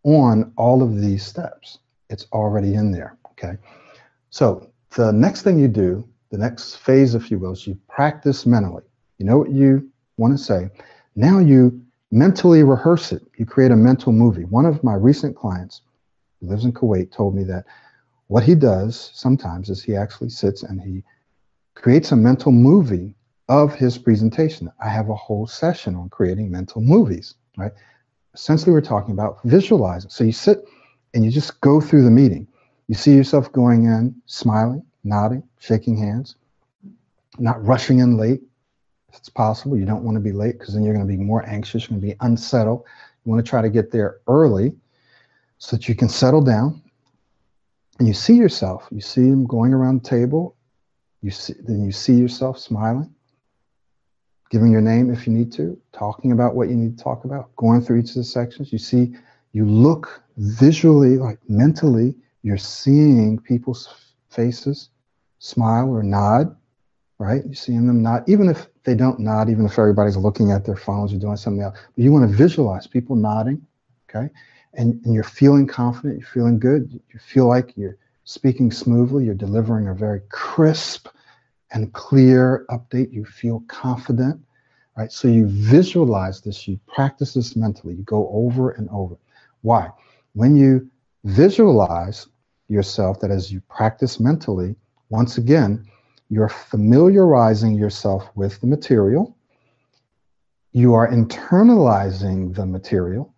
on 0.03 0.51
all 0.57 0.81
of 0.81 0.99
these 0.99 1.23
steps. 1.25 1.79
It's 2.09 2.25
already 2.33 2.73
in 2.73 2.91
there, 2.91 3.17
okay? 3.31 3.57
So 4.29 4.71
the 4.95 5.11
next 5.11 5.43
thing 5.43 5.59
you 5.59 5.67
do, 5.67 6.07
the 6.31 6.37
next 6.37 6.75
phase, 6.75 7.13
if 7.13 7.29
you 7.29 7.37
will, 7.37 7.51
is 7.51 7.67
you 7.67 7.77
practice 7.87 8.45
mentally. 8.45 8.83
You 9.17 9.25
know 9.25 9.37
what 9.37 9.51
you 9.51 9.89
want 10.17 10.37
to 10.37 10.43
say. 10.43 10.69
Now 11.15 11.39
you 11.39 11.81
mentally 12.11 12.63
rehearse 12.63 13.11
it. 13.11 13.21
You 13.37 13.45
create 13.45 13.71
a 13.71 13.75
mental 13.75 14.11
movie. 14.11 14.45
One 14.45 14.65
of 14.65 14.83
my 14.83 14.95
recent 14.95 15.35
clients 15.35 15.81
who 16.39 16.47
lives 16.47 16.65
in 16.65 16.73
Kuwait 16.73 17.11
told 17.11 17.35
me 17.35 17.43
that 17.43 17.65
what 18.27 18.43
he 18.43 18.55
does 18.55 19.11
sometimes 19.13 19.69
is 19.69 19.83
he 19.83 19.95
actually 19.95 20.29
sits 20.29 20.63
and 20.63 20.81
he 20.81 21.03
creates 21.81 22.11
a 22.11 22.15
mental 22.15 22.51
movie 22.51 23.15
of 23.49 23.73
his 23.73 23.97
presentation. 23.97 24.71
I 24.83 24.89
have 24.89 25.09
a 25.09 25.15
whole 25.15 25.47
session 25.47 25.95
on 25.95 26.09
creating 26.09 26.51
mental 26.51 26.81
movies, 26.81 27.35
right? 27.57 27.71
essentially 28.33 28.71
we're 28.71 28.81
talking 28.81 29.11
about 29.11 29.39
visualizing. 29.43 30.09
So 30.09 30.23
you 30.23 30.31
sit 30.31 30.63
and 31.13 31.25
you 31.25 31.31
just 31.31 31.59
go 31.61 31.81
through 31.81 32.03
the 32.03 32.11
meeting. 32.11 32.47
You 32.87 32.95
see 32.95 33.15
yourself 33.15 33.51
going 33.51 33.85
in, 33.85 34.15
smiling, 34.25 34.83
nodding, 35.03 35.43
shaking 35.59 35.97
hands, 35.97 36.35
not 37.39 37.63
rushing 37.65 37.99
in 37.99 38.17
late. 38.17 38.41
If 39.09 39.17
it's 39.17 39.29
possible, 39.29 39.77
you 39.77 39.85
don't 39.85 40.03
want 40.03 40.15
to 40.15 40.21
be 40.21 40.31
late 40.31 40.57
because 40.59 40.73
then 40.73 40.83
you're 40.83 40.93
going 40.93 41.05
to 41.05 41.11
be 41.11 41.21
more 41.21 41.47
anxious. 41.47 41.83
You're 41.83 41.99
going 41.99 42.01
to 42.01 42.07
be 42.07 42.17
unsettled. 42.21 42.83
You 43.25 43.31
want 43.31 43.45
to 43.45 43.49
try 43.49 43.61
to 43.61 43.69
get 43.69 43.91
there 43.91 44.19
early 44.27 44.73
so 45.57 45.75
that 45.75 45.89
you 45.89 45.95
can 45.95 46.09
settle 46.09 46.41
down. 46.41 46.81
And 47.99 48.07
you 48.07 48.13
see 48.13 48.35
yourself. 48.35 48.87
You 48.89 49.01
see 49.01 49.29
them 49.29 49.45
going 49.45 49.73
around 49.73 50.03
the 50.03 50.09
table. 50.09 50.55
You 51.21 51.31
see, 51.31 51.53
then 51.63 51.83
you 51.83 51.91
see 51.91 52.15
yourself 52.15 52.59
smiling 52.59 53.13
giving 54.51 54.71
your 54.71 54.81
name 54.81 55.09
if 55.09 55.25
you 55.25 55.33
need 55.33 55.51
to, 55.53 55.79
talking 55.93 56.33
about 56.33 56.55
what 56.55 56.67
you 56.67 56.75
need 56.75 56.97
to 56.97 57.03
talk 57.03 57.23
about, 57.23 57.55
going 57.55 57.81
through 57.81 57.99
each 57.99 58.09
of 58.09 58.15
the 58.15 58.23
sections. 58.23 58.71
You 58.71 58.77
see, 58.77 59.15
you 59.53 59.65
look 59.65 60.21
visually, 60.37 61.17
like 61.17 61.39
mentally, 61.47 62.13
you're 62.43 62.57
seeing 62.57 63.39
people's 63.39 64.11
faces 64.29 64.89
smile 65.39 65.89
or 65.89 66.03
nod, 66.03 66.55
right? 67.17 67.43
You're 67.45 67.55
seeing 67.55 67.87
them 67.87 68.03
nod, 68.03 68.27
even 68.27 68.49
if 68.49 68.67
they 68.83 68.93
don't 68.93 69.19
nod, 69.19 69.49
even 69.49 69.65
if 69.65 69.79
everybody's 69.79 70.17
looking 70.17 70.51
at 70.51 70.65
their 70.65 70.75
phones 70.75 71.13
or 71.13 71.17
doing 71.17 71.37
something 71.37 71.63
else. 71.63 71.77
But 71.95 72.03
you 72.03 72.11
want 72.11 72.29
to 72.29 72.35
visualize 72.35 72.87
people 72.87 73.15
nodding, 73.15 73.65
okay? 74.09 74.31
And, 74.73 75.03
and 75.05 75.13
you're 75.13 75.23
feeling 75.23 75.65
confident, 75.65 76.19
you're 76.19 76.27
feeling 76.27 76.59
good, 76.59 76.91
you 76.91 77.19
feel 77.19 77.47
like 77.47 77.73
you're 77.77 77.97
speaking 78.23 78.71
smoothly, 78.71 79.25
you're 79.25 79.33
delivering 79.35 79.87
a 79.87 79.93
very 79.93 80.21
crisp, 80.29 81.07
and 81.71 81.93
clear 81.93 82.65
update. 82.69 83.11
You 83.11 83.25
feel 83.25 83.63
confident, 83.67 84.39
right? 84.97 85.11
So 85.11 85.27
you 85.27 85.47
visualize 85.47 86.41
this, 86.41 86.67
you 86.67 86.79
practice 86.87 87.33
this 87.33 87.55
mentally, 87.55 87.95
you 87.95 88.03
go 88.03 88.29
over 88.33 88.71
and 88.71 88.89
over. 88.89 89.17
Why? 89.61 89.89
When 90.33 90.55
you 90.55 90.89
visualize 91.23 92.27
yourself, 92.67 93.19
that 93.19 93.31
as 93.31 93.51
you 93.51 93.61
practice 93.69 94.19
mentally, 94.19 94.75
once 95.09 95.37
again, 95.37 95.85
you're 96.29 96.49
familiarizing 96.49 97.75
yourself 97.75 98.29
with 98.35 98.59
the 98.61 98.67
material, 98.67 99.35
you 100.71 100.93
are 100.93 101.09
internalizing 101.09 102.55
the 102.55 102.65
material, 102.65 103.30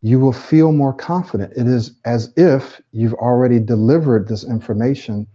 you 0.00 0.20
will 0.20 0.32
feel 0.32 0.72
more 0.72 0.92
confident. 0.92 1.52
It 1.56 1.66
is 1.66 1.92
as 2.04 2.32
if 2.36 2.80
you've 2.92 3.14
already 3.14 3.58
delivered 3.58 4.28
this 4.28 4.44
information 4.44 5.26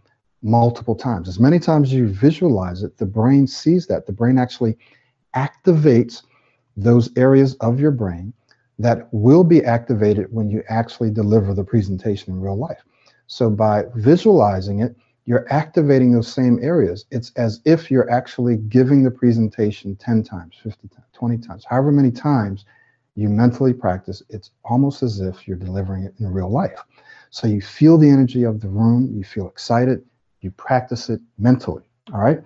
multiple 0.41 0.95
times. 0.95 1.27
As 1.27 1.39
many 1.39 1.59
times 1.59 1.89
as 1.89 1.93
you 1.93 2.07
visualize 2.07 2.83
it, 2.83 2.97
the 2.97 3.05
brain 3.05 3.47
sees 3.47 3.87
that. 3.87 4.05
The 4.05 4.13
brain 4.13 4.37
actually 4.37 4.77
activates 5.35 6.23
those 6.77 7.09
areas 7.17 7.55
of 7.55 7.79
your 7.79 7.91
brain 7.91 8.33
that 8.79 9.07
will 9.11 9.43
be 9.43 9.63
activated 9.63 10.27
when 10.31 10.49
you 10.49 10.63
actually 10.69 11.11
deliver 11.11 11.53
the 11.53 11.63
presentation 11.63 12.33
in 12.33 12.41
real 12.41 12.57
life. 12.57 12.83
So 13.27 13.49
by 13.49 13.85
visualizing 13.95 14.79
it, 14.79 14.95
you're 15.25 15.47
activating 15.51 16.11
those 16.11 16.27
same 16.27 16.59
areas. 16.61 17.05
It's 17.11 17.31
as 17.37 17.61
if 17.65 17.89
you're 17.89 18.09
actually 18.09 18.57
giving 18.57 19.03
the 19.03 19.11
presentation 19.11 19.95
10 19.95 20.23
times, 20.23 20.55
50 20.61 20.87
times, 20.89 21.07
20 21.13 21.37
times, 21.37 21.65
however 21.65 21.91
many 21.91 22.11
times 22.11 22.65
you 23.15 23.29
mentally 23.29 23.73
practice, 23.73 24.23
it's 24.29 24.51
almost 24.63 25.03
as 25.03 25.19
if 25.19 25.47
you're 25.47 25.57
delivering 25.57 26.03
it 26.03 26.13
in 26.19 26.31
real 26.31 26.49
life. 26.51 26.83
So 27.29 27.47
you 27.47 27.61
feel 27.61 27.97
the 27.97 28.09
energy 28.09 28.43
of 28.43 28.61
the 28.61 28.67
room, 28.67 29.11
you 29.13 29.23
feel 29.23 29.47
excited, 29.47 30.03
you 30.41 30.51
practice 30.51 31.09
it 31.09 31.21
mentally. 31.37 31.83
All 32.13 32.19
right. 32.21 32.41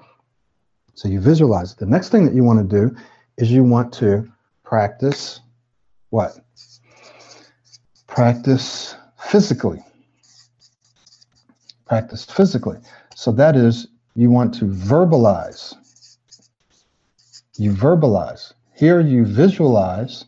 So 0.93 1.07
you 1.07 1.19
visualize 1.19 1.73
it. 1.73 1.79
The 1.79 1.85
next 1.85 2.09
thing 2.09 2.25
that 2.25 2.33
you 2.33 2.43
want 2.43 2.69
to 2.69 2.75
do 2.75 2.95
is 3.37 3.51
you 3.51 3.63
want 3.63 3.93
to 3.93 4.31
practice 4.63 5.41
what? 6.09 6.39
Practice 8.07 8.95
physically. 9.19 9.83
Practice 11.85 12.25
physically. 12.25 12.77
So 13.15 13.31
that 13.33 13.55
is, 13.55 13.87
you 14.15 14.29
want 14.29 14.53
to 14.55 14.65
verbalize. 14.65 15.75
You 17.57 17.71
verbalize. 17.71 18.53
Here 18.73 18.99
you 18.99 19.25
visualize. 19.25 20.25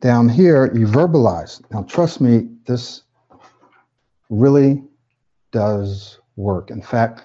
Down 0.00 0.28
here, 0.28 0.72
you 0.74 0.86
verbalize. 0.86 1.62
Now, 1.70 1.82
trust 1.82 2.20
me, 2.20 2.48
this 2.66 3.02
really 4.28 4.82
does 5.52 6.20
work. 6.36 6.70
In 6.70 6.82
fact, 6.82 7.22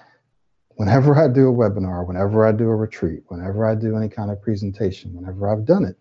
whenever 0.76 1.16
I 1.16 1.28
do 1.28 1.48
a 1.48 1.52
webinar, 1.52 2.06
whenever 2.06 2.46
I 2.46 2.52
do 2.52 2.64
a 2.64 2.74
retreat, 2.74 3.24
whenever 3.28 3.66
I 3.66 3.74
do 3.74 3.96
any 3.96 4.08
kind 4.08 4.30
of 4.30 4.40
presentation, 4.40 5.14
whenever 5.14 5.50
I've 5.50 5.66
done 5.66 5.84
it, 5.84 5.96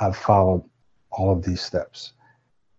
I've 0.00 0.16
followed 0.16 0.64
all 1.10 1.32
of 1.32 1.44
these 1.44 1.60
steps. 1.60 2.14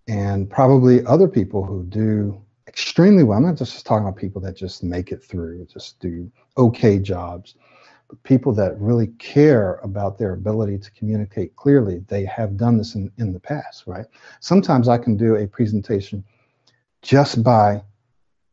And 0.07 0.49
probably 0.49 1.05
other 1.05 1.29
people 1.29 1.63
who 1.63 1.83
do 1.85 2.41
extremely 2.67 3.23
well, 3.23 3.37
I'm 3.37 3.45
not 3.45 3.55
just 3.55 3.85
talking 3.85 4.05
about 4.05 4.17
people 4.17 4.41
that 4.41 4.55
just 4.57 4.83
make 4.83 5.11
it 5.11 5.23
through, 5.23 5.65
just 5.71 5.99
do 5.99 6.29
okay 6.57 6.99
jobs, 6.99 7.55
people 8.23 8.53
that 8.53 8.79
really 8.79 9.07
care 9.19 9.75
about 9.83 10.17
their 10.17 10.33
ability 10.33 10.77
to 10.77 10.91
communicate 10.91 11.55
clearly, 11.55 12.03
they 12.07 12.25
have 12.25 12.57
done 12.57 12.77
this 12.77 12.95
in, 12.95 13.11
in 13.17 13.33
the 13.33 13.39
past, 13.39 13.83
right? 13.87 14.05
Sometimes 14.39 14.87
I 14.87 14.97
can 14.97 15.17
do 15.17 15.35
a 15.35 15.47
presentation 15.47 16.23
just 17.01 17.43
by 17.43 17.81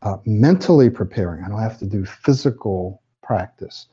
uh, 0.02 0.16
mentally 0.24 0.90
preparing. 0.90 1.44
I 1.44 1.48
don't 1.48 1.60
have 1.60 1.78
to 1.78 1.86
do 1.86 2.04
physical 2.04 3.02
practice, 3.22 3.86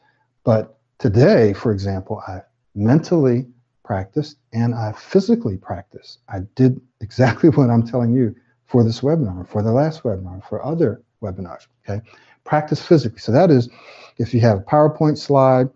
but 0.44 0.78
today, 1.00 1.54
for 1.54 1.72
example, 1.72 2.22
I 2.28 2.42
mentally 2.76 3.48
practiced 3.84 4.38
and 4.54 4.76
I 4.76 4.92
physically 4.92 5.58
practiced. 5.58 6.20
I 6.30 6.40
did 6.56 6.80
exactly 7.02 7.50
what 7.50 7.70
I'm 7.70 7.86
telling 7.86 8.14
you 8.14 8.36
for 8.66 8.84
this 8.84 9.02
webinar, 9.02 9.48
for 9.48 9.64
the 9.64 9.72
last 9.72 10.04
webinar, 10.04 10.48
for 10.48 10.64
other 10.64 11.02
webinars. 11.22 11.68
Okay, 11.88 12.02
practice 12.48 12.82
physically. 12.82 13.20
So 13.20 13.32
that 13.32 13.52
is, 13.52 13.70
if 14.18 14.34
you 14.34 14.40
have 14.40 14.58
a 14.58 14.62
PowerPoint 14.62 15.18
slide, 15.20 15.70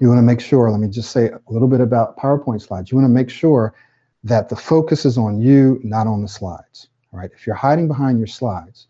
you 0.00 0.08
want 0.08 0.18
to 0.18 0.22
make 0.22 0.40
sure. 0.40 0.70
Let 0.70 0.80
me 0.80 0.88
just 0.88 1.10
say 1.10 1.26
a 1.28 1.40
little 1.48 1.68
bit 1.68 1.80
about 1.80 2.16
PowerPoint 2.16 2.62
slides. 2.62 2.90
You 2.90 2.96
want 2.96 3.06
to 3.06 3.12
make 3.12 3.28
sure 3.28 3.74
that 4.22 4.48
the 4.48 4.56
focus 4.56 5.04
is 5.04 5.18
on 5.18 5.40
you, 5.40 5.80
not 5.84 6.06
on 6.06 6.22
the 6.22 6.28
slides. 6.28 6.88
Right? 7.12 7.30
If 7.32 7.46
you're 7.46 7.54
hiding 7.54 7.86
behind 7.86 8.18
your 8.18 8.26
slides, 8.26 8.88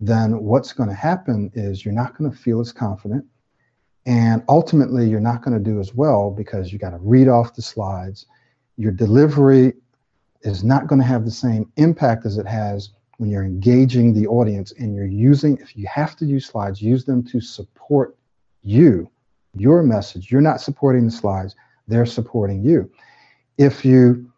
then 0.00 0.42
what's 0.42 0.72
going 0.72 0.88
to 0.88 0.94
happen 0.94 1.50
is 1.54 1.84
you're 1.84 1.94
not 1.94 2.18
going 2.18 2.30
to 2.30 2.36
feel 2.36 2.60
as 2.60 2.72
confident. 2.72 3.24
And 4.04 4.42
ultimately, 4.48 5.08
you're 5.08 5.20
not 5.20 5.42
going 5.42 5.56
to 5.56 5.62
do 5.62 5.80
as 5.80 5.94
well 5.94 6.30
because 6.30 6.72
you 6.72 6.78
got 6.78 6.90
to 6.90 6.98
read 6.98 7.28
off 7.28 7.54
the 7.54 7.62
slides. 7.62 8.26
Your 8.76 8.92
delivery 8.92 9.72
is 10.42 10.62
not 10.62 10.86
going 10.86 11.00
to 11.00 11.06
have 11.06 11.24
the 11.24 11.30
same 11.30 11.72
impact 11.76 12.26
as 12.26 12.36
it 12.38 12.46
has 12.46 12.90
when 13.18 13.30
you're 13.30 13.44
engaging 13.44 14.12
the 14.12 14.26
audience 14.26 14.72
and 14.72 14.94
you're 14.94 15.06
using, 15.06 15.56
if 15.58 15.76
you 15.76 15.86
have 15.86 16.16
to 16.16 16.26
use 16.26 16.46
slides, 16.46 16.82
use 16.82 17.04
them 17.04 17.22
to 17.24 17.40
support 17.40 18.16
you, 18.62 19.10
your 19.54 19.82
message. 19.82 20.30
You're 20.30 20.40
not 20.40 20.60
supporting 20.60 21.06
the 21.06 21.10
slides, 21.10 21.54
they're 21.88 22.06
supporting 22.06 22.62
you. 22.62 22.90
If 23.58 23.84
you 23.84 24.30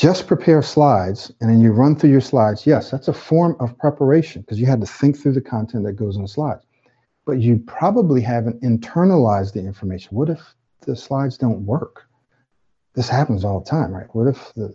just 0.00 0.26
prepare 0.26 0.62
slides 0.62 1.30
and 1.40 1.50
then 1.50 1.60
you 1.60 1.72
run 1.72 1.94
through 1.94 2.10
your 2.10 2.22
slides. 2.22 2.66
Yes, 2.66 2.90
that's 2.90 3.08
a 3.08 3.12
form 3.12 3.54
of 3.60 3.76
preparation 3.76 4.40
because 4.40 4.58
you 4.58 4.64
had 4.64 4.80
to 4.80 4.86
think 4.86 5.18
through 5.18 5.34
the 5.34 5.42
content 5.42 5.84
that 5.84 5.92
goes 5.92 6.16
in 6.16 6.22
the 6.22 6.28
slides. 6.28 6.64
But 7.26 7.40
you 7.40 7.58
probably 7.66 8.22
haven't 8.22 8.62
internalized 8.62 9.52
the 9.52 9.60
information. 9.60 10.16
What 10.16 10.30
if 10.30 10.40
the 10.86 10.96
slides 10.96 11.36
don't 11.36 11.66
work? 11.66 12.06
This 12.94 13.10
happens 13.10 13.44
all 13.44 13.60
the 13.60 13.68
time, 13.68 13.92
right? 13.92 14.06
What 14.12 14.26
if 14.26 14.54
the 14.54 14.74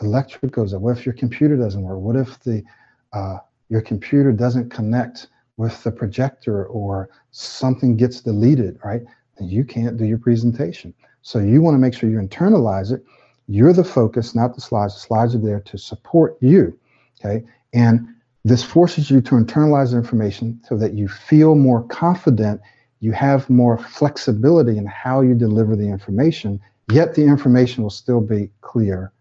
electric 0.00 0.52
goes 0.52 0.74
up? 0.74 0.82
What 0.82 0.98
if 0.98 1.06
your 1.06 1.14
computer 1.14 1.56
doesn't 1.56 1.82
work? 1.82 1.98
What 1.98 2.16
if 2.16 2.40
the 2.40 2.62
uh, 3.12 3.38
your 3.68 3.80
computer 3.80 4.32
doesn't 4.32 4.70
connect 4.70 5.28
with 5.56 5.82
the 5.82 5.90
projector 5.90 6.66
or 6.66 7.08
something 7.30 7.96
gets 7.96 8.20
deleted, 8.20 8.78
right? 8.84 9.02
And 9.38 9.50
you 9.50 9.64
can't 9.64 9.96
do 9.96 10.04
your 10.04 10.18
presentation. 10.18 10.94
So 11.22 11.38
you 11.38 11.62
want 11.62 11.74
to 11.74 11.78
make 11.78 11.94
sure 11.94 12.08
you 12.08 12.18
internalize 12.18 12.92
it 12.92 13.04
you're 13.48 13.72
the 13.72 13.84
focus, 13.84 14.34
not 14.34 14.54
the 14.54 14.60
slides. 14.60 14.94
The 14.94 15.00
slides 15.00 15.34
are 15.34 15.38
there 15.38 15.60
to 15.60 15.78
support 15.78 16.36
you. 16.40 16.78
Okay. 17.20 17.44
And 17.72 18.08
this 18.44 18.62
forces 18.62 19.10
you 19.10 19.20
to 19.22 19.34
internalize 19.34 19.90
the 19.90 19.98
information 19.98 20.60
so 20.64 20.76
that 20.76 20.94
you 20.94 21.08
feel 21.08 21.54
more 21.54 21.82
confident, 21.84 22.60
you 23.00 23.12
have 23.12 23.48
more 23.50 23.78
flexibility 23.78 24.78
in 24.78 24.86
how 24.86 25.20
you 25.20 25.34
deliver 25.34 25.74
the 25.76 25.88
information, 25.88 26.60
yet 26.92 27.14
the 27.14 27.24
information 27.24 27.82
will 27.82 27.90
still 27.90 28.20
be 28.20 28.50
clear, 28.60 29.12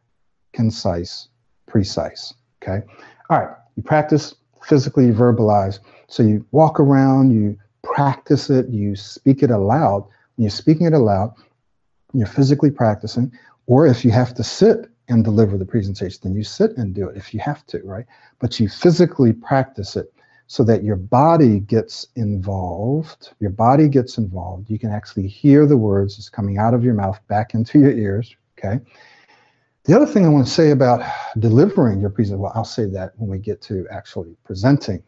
concise, 0.55 1.27
precise. 1.67 2.33
Okay. 2.63 2.85
All 3.29 3.39
right. 3.39 3.55
You 3.75 3.83
practice 3.83 4.33
physically, 4.63 5.07
you 5.07 5.13
verbalize. 5.13 5.79
So 6.07 6.23
you 6.23 6.45
walk 6.51 6.79
around, 6.79 7.31
you 7.31 7.57
practice 7.83 8.49
it, 8.49 8.69
you 8.69 8.95
speak 8.95 9.43
it 9.43 9.51
aloud. 9.51 10.07
When 10.35 10.43
you're 10.43 10.49
speaking 10.49 10.87
it 10.87 10.93
aloud, 10.93 11.33
you're 12.13 12.27
physically 12.27 12.71
practicing. 12.71 13.31
Or 13.67 13.85
if 13.85 14.05
you 14.05 14.11
have 14.11 14.33
to 14.35 14.43
sit 14.43 14.89
and 15.09 15.23
deliver 15.23 15.57
the 15.57 15.65
presentation, 15.65 16.19
then 16.23 16.35
you 16.35 16.43
sit 16.43 16.75
and 16.77 16.95
do 16.95 17.09
it 17.09 17.17
if 17.17 17.33
you 17.33 17.39
have 17.41 17.65
to, 17.67 17.79
right? 17.83 18.05
But 18.39 18.59
you 18.59 18.69
physically 18.69 19.33
practice 19.33 19.95
it 19.95 20.11
so 20.47 20.63
that 20.63 20.83
your 20.83 20.95
body 20.95 21.59
gets 21.59 22.07
involved. 22.15 23.33
Your 23.39 23.49
body 23.49 23.87
gets 23.87 24.17
involved. 24.17 24.69
You 24.69 24.79
can 24.79 24.91
actually 24.91 25.27
hear 25.27 25.65
the 25.65 25.77
words 25.77 26.17
that's 26.17 26.29
coming 26.29 26.57
out 26.57 26.73
of 26.73 26.83
your 26.83 26.93
mouth 26.93 27.19
back 27.27 27.53
into 27.53 27.79
your 27.79 27.91
ears, 27.91 28.35
okay? 28.57 28.79
The 29.85 29.95
other 29.95 30.05
thing 30.05 30.25
I 30.25 30.29
want 30.29 30.47
to 30.47 30.51
say 30.51 30.71
about 30.71 31.03
delivering 31.39 32.01
your 32.01 32.09
presentation, 32.09 32.41
well, 32.41 32.51
I'll 32.55 32.65
say 32.65 32.85
that 32.87 33.13
when 33.17 33.29
we 33.29 33.37
get 33.37 33.61
to 33.63 33.85
actually 33.91 34.35
presenting 34.43 35.03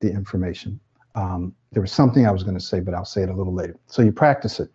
the 0.00 0.10
information. 0.10 0.78
Um, 1.14 1.54
there 1.72 1.82
was 1.82 1.92
something 1.92 2.26
I 2.26 2.30
was 2.30 2.44
going 2.44 2.56
to 2.56 2.64
say, 2.64 2.80
but 2.80 2.94
I'll 2.94 3.04
say 3.04 3.22
it 3.22 3.30
a 3.30 3.34
little 3.34 3.54
later. 3.54 3.76
So 3.86 4.02
you 4.02 4.12
practice 4.12 4.60
it. 4.60 4.70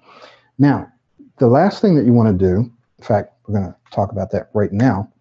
Now, 0.58 0.92
the 1.38 1.48
last 1.48 1.82
thing 1.82 1.96
that 1.96 2.06
you 2.06 2.14
want 2.14 2.38
to 2.38 2.46
do 2.46 2.72
in 3.04 3.08
fact, 3.08 3.34
we're 3.46 3.60
going 3.60 3.70
to 3.70 3.76
talk 3.92 4.14
about 4.14 4.32
that 4.32 4.50
right 4.54 4.72
now, 4.72 5.12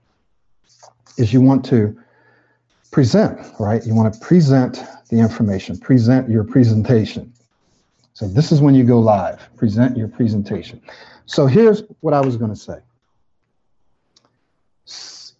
is 1.19 1.33
you 1.33 1.41
want 1.41 1.65
to 1.65 2.01
present, 2.93 3.41
right? 3.59 3.85
You 3.85 3.93
want 3.93 4.15
to 4.15 4.21
present 4.21 4.79
the 5.09 5.19
information, 5.19 5.77
present 5.79 6.31
your 6.31 6.45
presentation. 6.45 7.33
So 8.13 8.29
this 8.29 8.53
is 8.53 8.61
when 8.61 8.77
you 8.77 8.85
go 8.85 9.01
live, 9.01 9.49
present 9.57 9.97
your 9.97 10.07
presentation. 10.07 10.81
So 11.27 11.47
here's 11.47 11.83
what 12.01 12.15
I 12.15 12.21
was 12.21 12.37
going 12.37 12.51
to 12.51 12.57
say. 12.57 12.79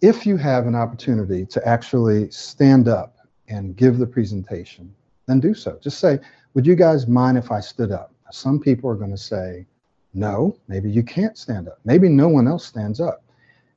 If 0.01 0.25
you 0.25 0.37
have 0.37 0.67
an 0.67 0.75
opportunity 0.75 1.45
to 1.45 1.67
actually 1.67 2.29
stand 2.31 2.87
up 2.87 3.17
and 3.47 3.75
give 3.75 3.97
the 3.97 4.07
presentation, 4.07 4.93
then 5.27 5.39
do 5.39 5.53
so. 5.53 5.77
Just 5.81 5.99
say, 5.99 6.19
would 6.53 6.65
you 6.65 6.75
guys 6.75 7.07
mind 7.07 7.37
if 7.37 7.51
I 7.51 7.59
stood 7.59 7.91
up? 7.91 8.13
Some 8.31 8.59
people 8.59 8.89
are 8.89 8.95
going 8.95 9.11
to 9.11 9.17
say, 9.17 9.65
no, 10.13 10.57
maybe 10.67 10.89
you 10.89 11.03
can't 11.03 11.37
stand 11.37 11.67
up. 11.67 11.79
Maybe 11.85 12.09
no 12.09 12.27
one 12.27 12.47
else 12.47 12.65
stands 12.65 12.99
up. 12.99 13.23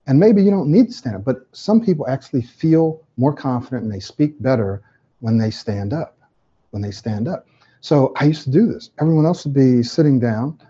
And 0.06 0.20
maybe 0.20 0.42
you 0.42 0.50
don't 0.50 0.70
need 0.70 0.86
to 0.86 0.92
stand 0.92 1.16
up, 1.16 1.24
but 1.24 1.46
some 1.52 1.84
people 1.84 2.06
actually 2.08 2.42
feel 2.42 3.02
more 3.16 3.32
confident 3.32 3.84
and 3.84 3.92
they 3.92 4.00
speak 4.00 4.40
better 4.40 4.82
when 5.20 5.38
they 5.38 5.50
stand 5.50 5.92
up. 5.92 6.18
When 6.70 6.82
they 6.82 6.90
stand 6.90 7.26
up. 7.26 7.46
So 7.80 8.12
I 8.16 8.24
used 8.24 8.42
to 8.44 8.50
do 8.50 8.66
this. 8.66 8.90
Everyone 9.00 9.26
else 9.26 9.44
would 9.44 9.54
be 9.54 9.82
sitting 9.82 10.18
down, 10.18 10.60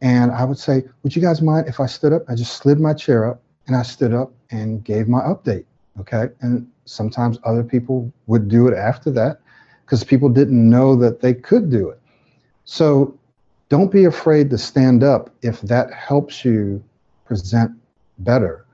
and 0.00 0.30
I 0.30 0.44
would 0.44 0.58
say, 0.58 0.84
Would 1.02 1.14
you 1.14 1.22
guys 1.22 1.42
mind 1.42 1.68
if 1.68 1.80
I 1.80 1.86
stood 1.86 2.12
up? 2.12 2.22
I 2.28 2.34
just 2.34 2.56
slid 2.56 2.80
my 2.80 2.94
chair 2.94 3.26
up 3.26 3.42
and 3.66 3.76
I 3.76 3.82
stood 3.82 4.12
up 4.12 4.32
and 4.50 4.84
gave 4.84 5.08
my 5.08 5.20
update. 5.20 5.64
Okay. 6.00 6.28
And 6.40 6.68
sometimes 6.84 7.38
other 7.44 7.62
people 7.62 8.12
would 8.26 8.48
do 8.48 8.66
it 8.68 8.74
after 8.76 9.10
that 9.12 9.38
because 9.84 10.02
people 10.02 10.28
didn't 10.28 10.68
know 10.68 10.96
that 10.96 11.20
they 11.20 11.34
could 11.34 11.70
do 11.70 11.88
it. 11.88 12.00
So 12.64 13.16
don't 13.68 13.90
be 13.90 14.04
afraid 14.04 14.50
to 14.50 14.58
stand 14.58 15.02
up 15.02 15.30
if 15.42 15.60
that 15.62 15.92
helps 15.92 16.44
you 16.44 16.82
present 17.26 17.72
better. 18.18 18.66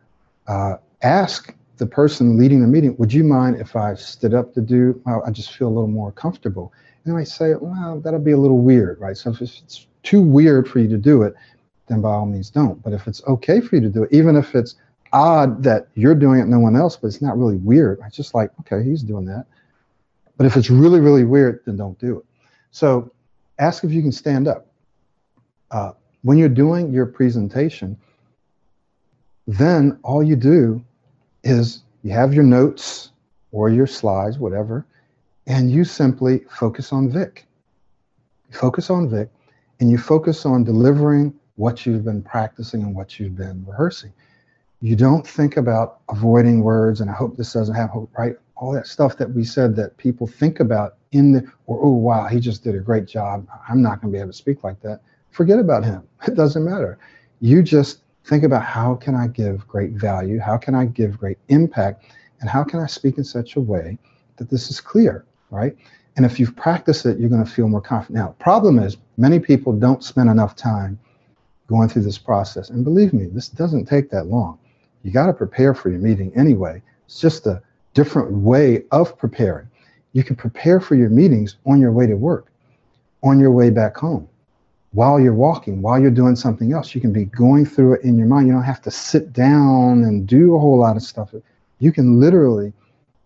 Uh, 0.46 0.76
ask 1.02 1.54
the 1.76 1.86
person 1.86 2.36
leading 2.36 2.60
the 2.60 2.66
meeting, 2.66 2.96
would 2.98 3.12
you 3.12 3.24
mind 3.24 3.56
if 3.56 3.74
I 3.74 3.94
stood 3.94 4.34
up 4.34 4.52
to 4.54 4.60
do, 4.60 5.00
well, 5.06 5.22
I 5.26 5.30
just 5.30 5.56
feel 5.56 5.68
a 5.68 5.70
little 5.70 5.88
more 5.88 6.12
comfortable. 6.12 6.72
And 7.04 7.16
I 7.16 7.24
say, 7.24 7.54
well, 7.54 8.00
that'll 8.00 8.20
be 8.20 8.32
a 8.32 8.36
little 8.36 8.58
weird, 8.58 9.00
right? 9.00 9.16
So 9.16 9.30
if 9.30 9.40
it's 9.40 9.86
too 10.02 10.20
weird 10.20 10.68
for 10.68 10.78
you 10.78 10.88
to 10.88 10.98
do 10.98 11.22
it, 11.22 11.34
then 11.90 12.00
by 12.00 12.10
all 12.10 12.24
means 12.24 12.50
don't. 12.50 12.80
But 12.82 12.92
if 12.92 13.06
it's 13.08 13.22
okay 13.26 13.60
for 13.60 13.74
you 13.74 13.82
to 13.82 13.88
do 13.88 14.04
it, 14.04 14.12
even 14.12 14.36
if 14.36 14.54
it's 14.54 14.76
odd 15.12 15.62
that 15.64 15.88
you're 15.94 16.14
doing 16.14 16.38
it, 16.38 16.46
no 16.46 16.60
one 16.60 16.76
else, 16.76 16.96
but 16.96 17.08
it's 17.08 17.20
not 17.20 17.36
really 17.36 17.56
weird. 17.56 17.98
It's 18.06 18.16
just 18.16 18.32
like, 18.32 18.50
okay, 18.60 18.82
he's 18.88 19.02
doing 19.02 19.24
that. 19.26 19.46
But 20.36 20.46
if 20.46 20.56
it's 20.56 20.70
really, 20.70 21.00
really 21.00 21.24
weird, 21.24 21.62
then 21.66 21.76
don't 21.76 21.98
do 21.98 22.18
it. 22.18 22.24
So 22.70 23.10
ask 23.58 23.82
if 23.82 23.90
you 23.90 24.02
can 24.02 24.12
stand 24.12 24.46
up 24.46 24.68
uh, 25.72 25.92
when 26.22 26.38
you're 26.38 26.48
doing 26.48 26.92
your 26.92 27.06
presentation, 27.06 27.96
then 29.48 29.98
all 30.04 30.22
you 30.22 30.36
do 30.36 30.82
is 31.42 31.82
you 32.04 32.12
have 32.12 32.32
your 32.32 32.44
notes 32.44 33.10
or 33.50 33.68
your 33.68 33.88
slides, 33.88 34.38
whatever, 34.38 34.86
and 35.48 35.72
you 35.72 35.82
simply 35.82 36.44
focus 36.50 36.92
on 36.92 37.10
Vic. 37.10 37.46
Focus 38.52 38.90
on 38.90 39.10
Vic 39.10 39.28
and 39.80 39.90
you 39.90 39.98
focus 39.98 40.46
on 40.46 40.62
delivering 40.62 41.34
what 41.60 41.84
you've 41.84 42.04
been 42.04 42.22
practicing 42.22 42.82
and 42.82 42.94
what 42.94 43.18
you've 43.18 43.36
been 43.36 43.64
rehearsing. 43.66 44.12
You 44.80 44.96
don't 44.96 45.26
think 45.26 45.58
about 45.58 46.00
avoiding 46.08 46.62
words 46.62 47.00
and 47.00 47.10
I 47.10 47.12
hope 47.12 47.36
this 47.36 47.52
doesn't 47.52 47.74
happen, 47.74 48.08
right? 48.18 48.34
All 48.56 48.72
that 48.72 48.86
stuff 48.86 49.18
that 49.18 49.30
we 49.32 49.44
said 49.44 49.76
that 49.76 49.96
people 49.98 50.26
think 50.26 50.58
about 50.58 50.96
in 51.12 51.32
the, 51.32 51.52
or, 51.66 51.78
oh, 51.82 51.90
wow, 51.90 52.26
he 52.28 52.40
just 52.40 52.64
did 52.64 52.74
a 52.74 52.78
great 52.78 53.06
job. 53.06 53.46
I'm 53.68 53.82
not 53.82 54.00
going 54.00 54.10
to 54.10 54.16
be 54.16 54.20
able 54.20 54.30
to 54.30 54.36
speak 54.36 54.64
like 54.64 54.80
that 54.80 55.00
forget 55.30 55.58
about 55.58 55.84
him. 55.84 56.02
It 56.26 56.34
doesn't 56.34 56.64
matter. 56.64 56.98
You 57.40 57.62
just 57.62 58.00
think 58.24 58.44
about 58.44 58.62
how 58.62 58.94
can 58.94 59.14
I 59.14 59.26
give 59.26 59.66
great 59.66 59.92
value? 59.92 60.38
How 60.38 60.56
can 60.58 60.74
I 60.74 60.84
give 60.84 61.18
great 61.18 61.38
impact? 61.48 62.04
And 62.40 62.48
how 62.48 62.62
can 62.64 62.80
I 62.80 62.86
speak 62.86 63.18
in 63.18 63.24
such 63.24 63.56
a 63.56 63.60
way 63.60 63.98
that 64.36 64.50
this 64.50 64.70
is 64.70 64.80
clear, 64.80 65.24
right? 65.50 65.76
And 66.16 66.26
if 66.26 66.38
you've 66.38 66.56
practiced 66.56 67.06
it, 67.06 67.18
you're 67.18 67.30
going 67.30 67.44
to 67.44 67.50
feel 67.50 67.68
more 67.68 67.80
confident. 67.80 68.18
Now, 68.18 68.34
problem 68.38 68.78
is 68.78 68.96
many 69.16 69.38
people 69.38 69.72
don't 69.72 70.04
spend 70.04 70.28
enough 70.28 70.56
time 70.56 70.98
going 71.70 71.88
through 71.88 72.02
this 72.02 72.18
process. 72.18 72.68
And 72.68 72.84
believe 72.84 73.14
me, 73.14 73.26
this 73.26 73.48
doesn't 73.48 73.86
take 73.86 74.10
that 74.10 74.26
long. 74.26 74.58
You 75.02 75.12
got 75.12 75.26
to 75.26 75.32
prepare 75.32 75.72
for 75.72 75.88
your 75.88 76.00
meeting 76.00 76.30
anyway. 76.36 76.82
It's 77.06 77.20
just 77.20 77.46
a 77.46 77.62
different 77.94 78.30
way 78.32 78.82
of 78.90 79.16
preparing. 79.16 79.68
You 80.12 80.24
can 80.24 80.36
prepare 80.36 80.80
for 80.80 80.96
your 80.96 81.08
meetings 81.08 81.56
on 81.64 81.80
your 81.80 81.92
way 81.92 82.06
to 82.06 82.16
work, 82.16 82.48
on 83.22 83.38
your 83.38 83.52
way 83.52 83.70
back 83.70 83.96
home 83.96 84.28
while 84.92 85.20
you're 85.20 85.32
walking, 85.32 85.80
while 85.80 86.00
you're 86.00 86.10
doing 86.10 86.34
something 86.34 86.72
else. 86.72 86.94
You 86.94 87.00
can 87.00 87.12
be 87.12 87.26
going 87.26 87.64
through 87.64 87.94
it 87.94 88.02
in 88.02 88.18
your 88.18 88.26
mind. 88.26 88.48
You 88.48 88.52
don't 88.52 88.64
have 88.64 88.82
to 88.82 88.90
sit 88.90 89.32
down 89.32 90.02
and 90.02 90.26
do 90.26 90.56
a 90.56 90.58
whole 90.58 90.78
lot 90.78 90.96
of 90.96 91.02
stuff. 91.02 91.32
You 91.78 91.92
can 91.92 92.18
literally 92.18 92.72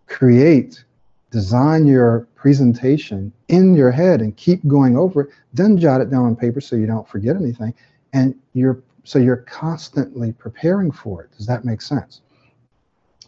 create 0.07 0.85
design 1.31 1.87
your 1.87 2.29
presentation 2.37 3.33
in 3.49 3.75
your 3.75 3.91
head 3.91 4.21
and 4.21 4.37
keep 4.37 4.65
going 4.69 4.97
over 4.97 5.23
it, 5.23 5.31
then 5.53 5.77
jot 5.77 6.01
it 6.01 6.09
down 6.11 6.27
on 6.27 6.37
paper 6.37 6.61
so 6.61 6.77
you 6.77 6.87
don't 6.87 7.09
forget 7.09 7.35
anything. 7.35 7.75
And 8.15 8.35
you're 8.55 8.83
so 9.03 9.19
you're 9.19 9.37
constantly 9.37 10.33
preparing 10.33 10.91
for 10.91 11.23
it. 11.23 11.37
Does 11.37 11.47
that 11.47 11.67
make 11.67 11.83
sense? 11.83 12.23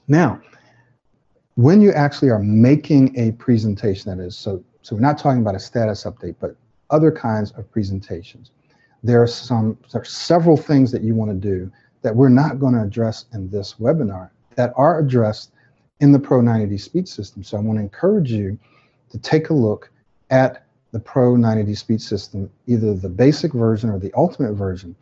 Now, 0.08 0.40
when 1.56 1.82
you 1.82 1.92
actually 1.92 2.30
are 2.30 2.38
making 2.38 3.18
a 3.18 3.32
presentation, 3.32 4.16
that 4.16 4.24
is, 4.24 4.36
so 4.36 4.64
so 4.82 4.94
we're 4.94 5.02
not 5.02 5.18
talking 5.18 5.42
about 5.42 5.54
a 5.54 5.58
status 5.58 6.04
update, 6.04 6.36
but 6.40 6.56
other 6.90 7.10
kinds 7.10 7.50
of 7.52 7.70
presentations. 7.70 8.52
There 9.02 9.22
are 9.22 9.26
some 9.26 9.76
there 9.92 10.02
are 10.02 10.04
several 10.04 10.56
things 10.56 10.92
that 10.92 11.02
you 11.02 11.14
want 11.14 11.30
to 11.30 11.36
do 11.36 11.70
that 12.02 12.14
we're 12.14 12.28
not 12.28 12.60
going 12.60 12.74
to 12.74 12.82
address 12.82 13.26
in 13.32 13.50
this 13.50 13.74
webinar 13.80 14.30
that 14.54 14.72
are 14.76 15.00
addressed 15.00 15.50
in 16.00 16.12
the 16.12 16.18
Pro 16.18 16.40
90D 16.40 16.80
speech 16.80 17.08
system. 17.08 17.42
So 17.42 17.56
I 17.56 17.60
want 17.60 17.78
to 17.78 17.82
encourage 17.82 18.30
you 18.30 18.58
to 19.10 19.18
take 19.18 19.50
a 19.50 19.54
look 19.54 19.90
at 20.30 20.65
the 20.96 21.00
Pro 21.00 21.34
90D 21.34 21.76
speech 21.76 22.00
system, 22.00 22.50
either 22.66 22.94
the 22.94 23.10
basic 23.10 23.52
version 23.52 23.90
or 23.90 23.98
the 23.98 24.10
ultimate 24.14 24.54
version. 24.54 24.96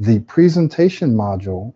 The 0.00 0.18
presentation 0.18 1.14
module 1.14 1.72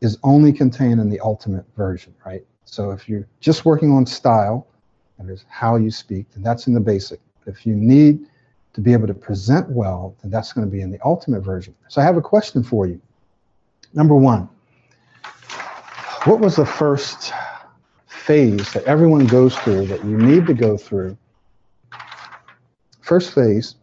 is 0.00 0.18
only 0.24 0.52
contained 0.52 1.00
in 1.00 1.08
the 1.08 1.20
ultimate 1.20 1.64
version, 1.76 2.12
right? 2.26 2.44
So 2.64 2.90
if 2.90 3.08
you're 3.08 3.28
just 3.38 3.64
working 3.64 3.92
on 3.92 4.06
style, 4.06 4.66
is 5.28 5.44
how 5.48 5.76
you 5.76 5.88
speak, 5.88 6.26
then 6.34 6.42
that's 6.42 6.66
in 6.66 6.74
the 6.74 6.80
basic. 6.80 7.20
If 7.46 7.64
you 7.64 7.76
need 7.76 8.26
to 8.72 8.80
be 8.80 8.92
able 8.92 9.06
to 9.06 9.14
present 9.14 9.70
well, 9.70 10.16
then 10.20 10.32
that's 10.32 10.52
going 10.52 10.66
to 10.66 10.70
be 10.70 10.80
in 10.80 10.90
the 10.90 10.98
ultimate 11.04 11.42
version. 11.42 11.76
So 11.86 12.00
I 12.00 12.04
have 12.04 12.16
a 12.16 12.20
question 12.20 12.64
for 12.64 12.88
you. 12.88 13.00
Number 13.94 14.16
one, 14.16 14.48
what 16.24 16.40
was 16.40 16.56
the 16.56 16.66
first 16.66 17.32
phase 18.08 18.72
that 18.72 18.82
everyone 18.82 19.26
goes 19.26 19.56
through 19.58 19.86
that 19.86 20.04
you 20.04 20.16
need 20.16 20.44
to 20.48 20.54
go 20.54 20.76
through? 20.76 21.16
First 23.12 23.34
phase 23.34 23.74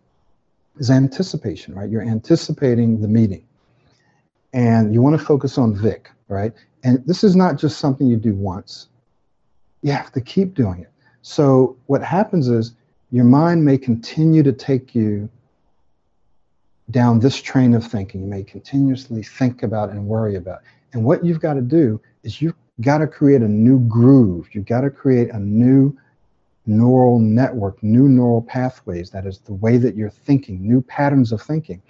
is 0.80 0.90
anticipation, 0.90 1.76
right? 1.76 1.88
You're 1.88 2.02
anticipating 2.02 3.00
the 3.00 3.08
meeting. 3.08 3.46
And 4.54 4.92
you 4.92 5.04
want 5.04 5.20
to 5.20 5.24
focus 5.24 5.60
on 5.60 5.76
Vic, 5.76 6.10
right? 6.30 6.52
And 6.84 7.06
this 7.06 7.24
is 7.24 7.36
not 7.36 7.56
just 7.56 7.78
something 7.78 8.08
you 8.08 8.18
do 8.18 8.34
once. 8.34 8.88
You 9.84 9.92
have 9.92 10.12
to 10.14 10.20
keep 10.20 10.56
doing 10.56 10.82
it. 10.82 10.90
So 11.22 11.78
what 11.86 12.02
happens 12.02 12.48
is 12.48 12.74
your 13.12 13.24
mind 13.24 13.64
may 13.64 13.78
continue 13.78 14.42
to 14.42 14.52
take 14.52 14.96
you 14.96 15.30
down 16.90 17.20
this 17.20 17.40
train 17.40 17.76
of 17.76 17.86
thinking. 17.86 18.22
You 18.22 18.28
may 18.28 18.42
continuously 18.42 19.22
think 19.22 19.62
about 19.62 19.92
and 19.92 20.08
worry 20.08 20.38
about. 20.38 20.62
And 20.94 21.04
what 21.04 21.24
you've 21.24 21.40
got 21.40 21.54
to 21.54 21.62
do 21.62 22.02
is 22.24 22.42
you've 22.42 22.56
got 22.82 22.98
to 22.98 23.06
create 23.06 23.44
a 23.44 23.48
new 23.48 23.78
groove. 23.82 24.50
You've 24.54 24.66
got 24.66 24.82
to 24.82 24.90
create 24.90 25.30
a 25.30 25.40
new 25.40 25.96
neural 26.66 27.20
network, 27.20 27.82
new 27.82 28.08
neural 28.08 28.42
pathways. 28.42 29.10
That 29.10 29.26
is 29.26 29.40
the 29.40 29.54
way 29.54 29.78
that 29.78 29.96
you're 29.96 30.10
thinking, 30.10 30.68
new 30.68 30.82
patterns 30.82 31.32
of 31.32 31.42
thinking, 31.42 31.82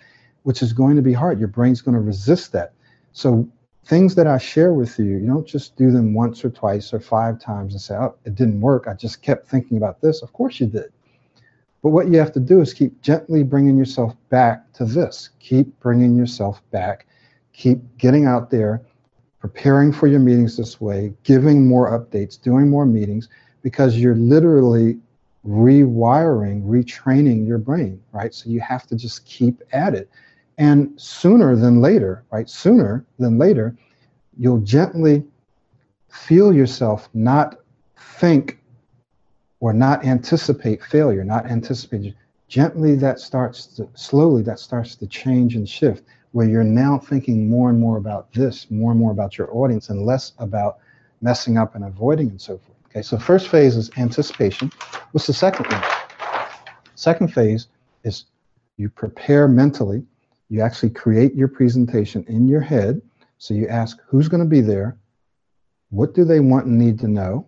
which 0.43 0.61
is 0.61 0.73
going 0.73 0.95
to 0.95 1.01
be 1.01 1.13
hard. 1.13 1.39
Your 1.39 1.47
brain's 1.47 1.81
going 1.81 1.95
to 1.95 2.01
resist 2.01 2.51
that. 2.53 2.73
So 3.11 3.47
things 3.85 4.15
that 4.15 4.27
I 4.27 4.37
share 4.37 4.73
with 4.73 4.97
you, 4.99 5.05
you 5.05 5.27
don't 5.27 5.47
just 5.47 5.75
do 5.75 5.91
them 5.91 6.13
once 6.13 6.45
or 6.45 6.49
twice 6.49 6.93
or 6.93 6.99
five 6.99 7.39
times 7.39 7.73
and 7.73 7.81
say, 7.81 7.95
oh, 7.95 8.15
it 8.25 8.35
didn't 8.35 8.61
work. 8.61 8.87
I 8.87 8.93
just 8.93 9.21
kept 9.21 9.47
thinking 9.47 9.77
about 9.77 10.01
this. 10.01 10.21
Of 10.21 10.31
course 10.33 10.59
you 10.59 10.67
did. 10.67 10.91
But 11.81 11.89
what 11.89 12.09
you 12.09 12.19
have 12.19 12.33
to 12.33 12.39
do 12.39 12.61
is 12.61 12.73
keep 12.73 13.01
gently 13.01 13.41
bringing 13.43 13.77
yourself 13.77 14.15
back 14.29 14.71
to 14.73 14.85
this. 14.85 15.29
Keep 15.39 15.79
bringing 15.79 16.15
yourself 16.15 16.61
back. 16.71 17.07
Keep 17.53 17.97
getting 17.97 18.25
out 18.25 18.49
there, 18.49 18.81
preparing 19.39 19.91
for 19.91 20.07
your 20.07 20.19
meetings 20.19 20.55
this 20.55 20.79
way, 20.79 21.13
giving 21.23 21.67
more 21.67 21.97
updates, 21.97 22.41
doing 22.41 22.69
more 22.69 22.85
meetings, 22.85 23.29
because 23.61 23.97
you're 23.97 24.15
literally 24.15 24.99
rewiring, 25.47 26.63
retraining 26.63 27.47
your 27.47 27.57
brain, 27.57 28.01
right? 28.11 28.33
So 28.33 28.49
you 28.49 28.59
have 28.61 28.85
to 28.87 28.95
just 28.95 29.25
keep 29.25 29.61
at 29.71 29.93
it. 29.93 30.09
And 30.57 30.99
sooner 30.99 31.55
than 31.55 31.79
later, 31.79 32.23
right? 32.31 32.49
Sooner 32.49 33.05
than 33.17 33.37
later, 33.37 33.75
you'll 34.37 34.59
gently 34.59 35.23
feel 36.09 36.53
yourself 36.53 37.09
not 37.13 37.59
think 37.97 38.59
or 39.61 39.73
not 39.73 40.05
anticipate 40.05 40.83
failure, 40.83 41.23
not 41.23 41.45
anticipate 41.45 42.15
gently 42.47 42.95
that 42.95 43.19
starts 43.19 43.65
to 43.67 43.87
slowly 43.93 44.41
that 44.41 44.59
starts 44.59 44.95
to 44.95 45.07
change 45.07 45.55
and 45.55 45.69
shift 45.69 46.03
where 46.31 46.47
you're 46.47 46.63
now 46.63 46.97
thinking 46.97 47.49
more 47.49 47.69
and 47.69 47.79
more 47.79 47.97
about 47.97 48.31
this, 48.33 48.69
more 48.69 48.91
and 48.91 48.99
more 48.99 49.11
about 49.11 49.37
your 49.37 49.55
audience 49.55 49.89
and 49.89 50.05
less 50.05 50.33
about 50.39 50.79
messing 51.21 51.57
up 51.57 51.75
and 51.75 51.83
avoiding 51.83 52.29
and 52.29 52.41
so 52.41 52.57
forth. 52.57 52.68
Okay, 52.89 53.03
so 53.03 53.19
first 53.19 53.49
phase 53.49 53.75
is 53.75 53.91
anticipation. 53.97 54.71
What's 55.11 55.27
the 55.27 55.33
second 55.33 55.67
one? 55.71 55.83
Second 56.95 57.31
phase 57.31 57.67
is 58.03 58.25
you 58.77 58.89
prepare 58.89 59.47
mentally. 59.47 60.03
You 60.49 60.61
actually 60.61 60.89
create 60.89 61.35
your 61.35 61.49
presentation 61.49 62.25
in 62.27 62.47
your 62.47 62.61
head. 62.61 63.01
So 63.37 63.53
you 63.53 63.67
ask 63.67 63.99
who's 64.07 64.27
going 64.27 64.41
to 64.41 64.49
be 64.49 64.61
there, 64.61 64.97
what 65.91 66.15
do 66.15 66.25
they 66.25 66.39
want 66.39 66.65
and 66.65 66.79
need 66.79 66.97
to 66.99 67.07
know, 67.07 67.47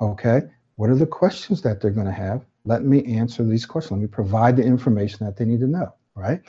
okay, 0.00 0.42
what 0.76 0.90
are 0.90 0.96
the 0.96 1.06
questions 1.06 1.62
that 1.62 1.80
they're 1.80 1.92
going 1.92 2.06
to 2.06 2.12
have? 2.12 2.44
Let 2.64 2.84
me 2.84 3.04
answer 3.04 3.44
these 3.44 3.64
questions. 3.64 3.92
Let 3.92 4.00
me 4.00 4.08
provide 4.08 4.56
the 4.56 4.64
information 4.64 5.24
that 5.24 5.36
they 5.36 5.44
need 5.44 5.60
to 5.60 5.68
know, 5.68 5.94
right? 6.16 6.40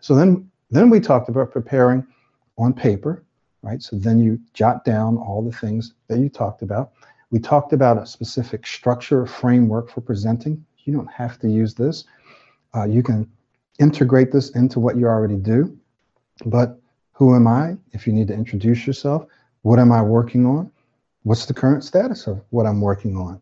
So 0.00 0.14
then, 0.14 0.50
then 0.70 0.90
we 0.90 1.00
talked 1.00 1.30
about 1.30 1.52
preparing 1.52 2.06
on 2.58 2.74
paper, 2.74 3.24
right? 3.62 3.82
So 3.82 3.96
then 3.96 4.18
you 4.18 4.38
jot 4.52 4.84
down 4.84 5.16
all 5.16 5.42
the 5.42 5.56
things 5.56 5.94
that 6.08 6.18
you 6.18 6.28
talked 6.28 6.60
about. 6.60 6.92
We 7.30 7.38
talked 7.38 7.72
about 7.72 7.98
a 7.98 8.06
specific 8.06 8.66
structure 8.66 9.22
or 9.22 9.26
framework 9.26 9.90
for 9.90 10.00
presenting. 10.00 10.64
You 10.84 10.92
don't 10.92 11.10
have 11.10 11.38
to 11.40 11.48
use 11.48 11.74
this. 11.74 12.04
Uh, 12.74 12.84
you 12.84 13.02
can 13.02 13.30
integrate 13.78 14.32
this 14.32 14.50
into 14.50 14.80
what 14.80 14.96
you 14.96 15.06
already 15.06 15.36
do. 15.36 15.78
But 16.46 16.78
who 17.12 17.34
am 17.34 17.46
I? 17.46 17.76
If 17.92 18.06
you 18.06 18.12
need 18.12 18.28
to 18.28 18.34
introduce 18.34 18.86
yourself, 18.86 19.26
what 19.62 19.78
am 19.78 19.92
I 19.92 20.02
working 20.02 20.46
on? 20.46 20.70
What's 21.22 21.46
the 21.46 21.54
current 21.54 21.84
status 21.84 22.26
of 22.26 22.40
what 22.50 22.66
I'm 22.66 22.80
working 22.80 23.16
on? 23.16 23.40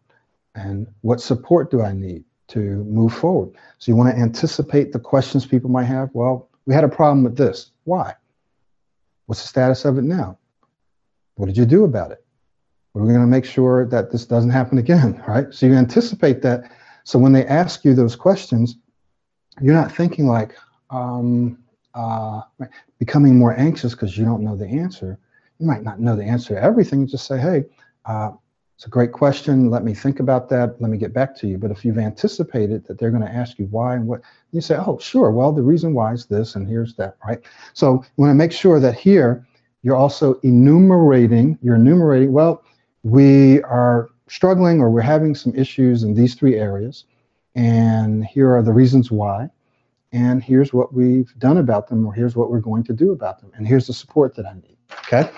and 0.58 0.86
what 1.02 1.20
support 1.20 1.70
do 1.70 1.82
I 1.82 1.92
need 1.92 2.24
to 2.48 2.60
move 2.84 3.14
forward? 3.14 3.50
So 3.78 3.90
you 3.90 3.96
want 3.96 4.14
to 4.14 4.20
anticipate 4.20 4.92
the 4.92 4.98
questions 4.98 5.46
people 5.46 5.70
might 5.70 5.84
have. 5.84 6.10
Well, 6.12 6.48
we 6.66 6.74
had 6.74 6.84
a 6.84 6.88
problem 6.88 7.22
with 7.22 7.36
this. 7.36 7.70
Why? 7.84 8.14
What's 9.26 9.42
the 9.42 9.48
status 9.48 9.84
of 9.84 9.98
it 9.98 10.04
now? 10.04 10.38
What 11.36 11.46
did 11.46 11.56
you 11.56 11.66
do 11.66 11.84
about 11.84 12.10
it? 12.10 12.24
We're 12.94 13.06
going 13.06 13.20
to 13.20 13.26
make 13.26 13.44
sure 13.44 13.86
that 13.86 14.10
this 14.10 14.26
doesn't 14.26 14.50
happen 14.50 14.78
again, 14.78 15.22
right? 15.28 15.52
So 15.52 15.66
you 15.66 15.74
anticipate 15.74 16.42
that. 16.42 16.70
So 17.04 17.18
when 17.18 17.32
they 17.32 17.46
ask 17.46 17.84
you 17.84 17.94
those 17.94 18.16
questions, 18.16 18.76
you're 19.60 19.74
not 19.74 19.92
thinking 19.92 20.26
like 20.26 20.54
um, 20.90 21.58
uh, 21.94 22.42
becoming 22.98 23.36
more 23.36 23.58
anxious 23.58 23.92
because 23.92 24.16
you 24.16 24.24
don't 24.24 24.42
know 24.42 24.56
the 24.56 24.66
answer. 24.66 25.18
You 25.58 25.66
might 25.66 25.82
not 25.82 26.00
know 26.00 26.16
the 26.16 26.24
answer 26.24 26.54
to 26.54 26.62
everything. 26.62 27.00
You 27.00 27.06
just 27.06 27.26
say, 27.26 27.38
hey, 27.38 27.64
uh, 28.04 28.32
it's 28.78 28.86
a 28.86 28.90
great 28.90 29.10
question. 29.10 29.70
Let 29.70 29.82
me 29.82 29.92
think 29.92 30.20
about 30.20 30.48
that. 30.50 30.80
Let 30.80 30.88
me 30.88 30.98
get 30.98 31.12
back 31.12 31.34
to 31.38 31.48
you. 31.48 31.58
But 31.58 31.72
if 31.72 31.84
you've 31.84 31.98
anticipated 31.98 32.86
that 32.86 32.96
they're 32.96 33.10
going 33.10 33.24
to 33.24 33.32
ask 33.32 33.58
you 33.58 33.66
why 33.66 33.96
and 33.96 34.06
what, 34.06 34.20
you 34.52 34.60
say, 34.60 34.76
oh, 34.76 34.98
sure. 35.00 35.32
Well, 35.32 35.50
the 35.50 35.62
reason 35.62 35.94
why 35.94 36.12
is 36.12 36.26
this, 36.26 36.54
and 36.54 36.68
here's 36.68 36.94
that, 36.94 37.16
right? 37.26 37.40
So 37.72 37.94
you 37.94 38.22
want 38.22 38.30
to 38.30 38.36
make 38.36 38.52
sure 38.52 38.78
that 38.78 38.96
here 38.96 39.44
you're 39.82 39.96
also 39.96 40.34
enumerating, 40.44 41.58
you're 41.60 41.74
enumerating, 41.74 42.30
well, 42.30 42.62
we 43.08 43.62
are 43.62 44.10
struggling 44.28 44.80
or 44.80 44.90
we're 44.90 45.00
having 45.00 45.34
some 45.34 45.54
issues 45.54 46.02
in 46.02 46.14
these 46.14 46.34
three 46.34 46.56
areas. 46.56 47.04
And 47.54 48.24
here 48.24 48.54
are 48.54 48.62
the 48.62 48.72
reasons 48.72 49.10
why. 49.10 49.48
And 50.12 50.42
here's 50.42 50.72
what 50.72 50.94
we've 50.94 51.32
done 51.38 51.58
about 51.58 51.88
them, 51.88 52.06
or 52.06 52.14
here's 52.14 52.34
what 52.36 52.50
we're 52.50 52.60
going 52.60 52.84
to 52.84 52.92
do 52.92 53.12
about 53.12 53.40
them. 53.40 53.50
And 53.54 53.66
here's 53.66 53.86
the 53.86 53.92
support 53.92 54.34
that 54.36 54.46
I 54.46 54.54
need. 54.54 54.76
Okay. 55.00 55.30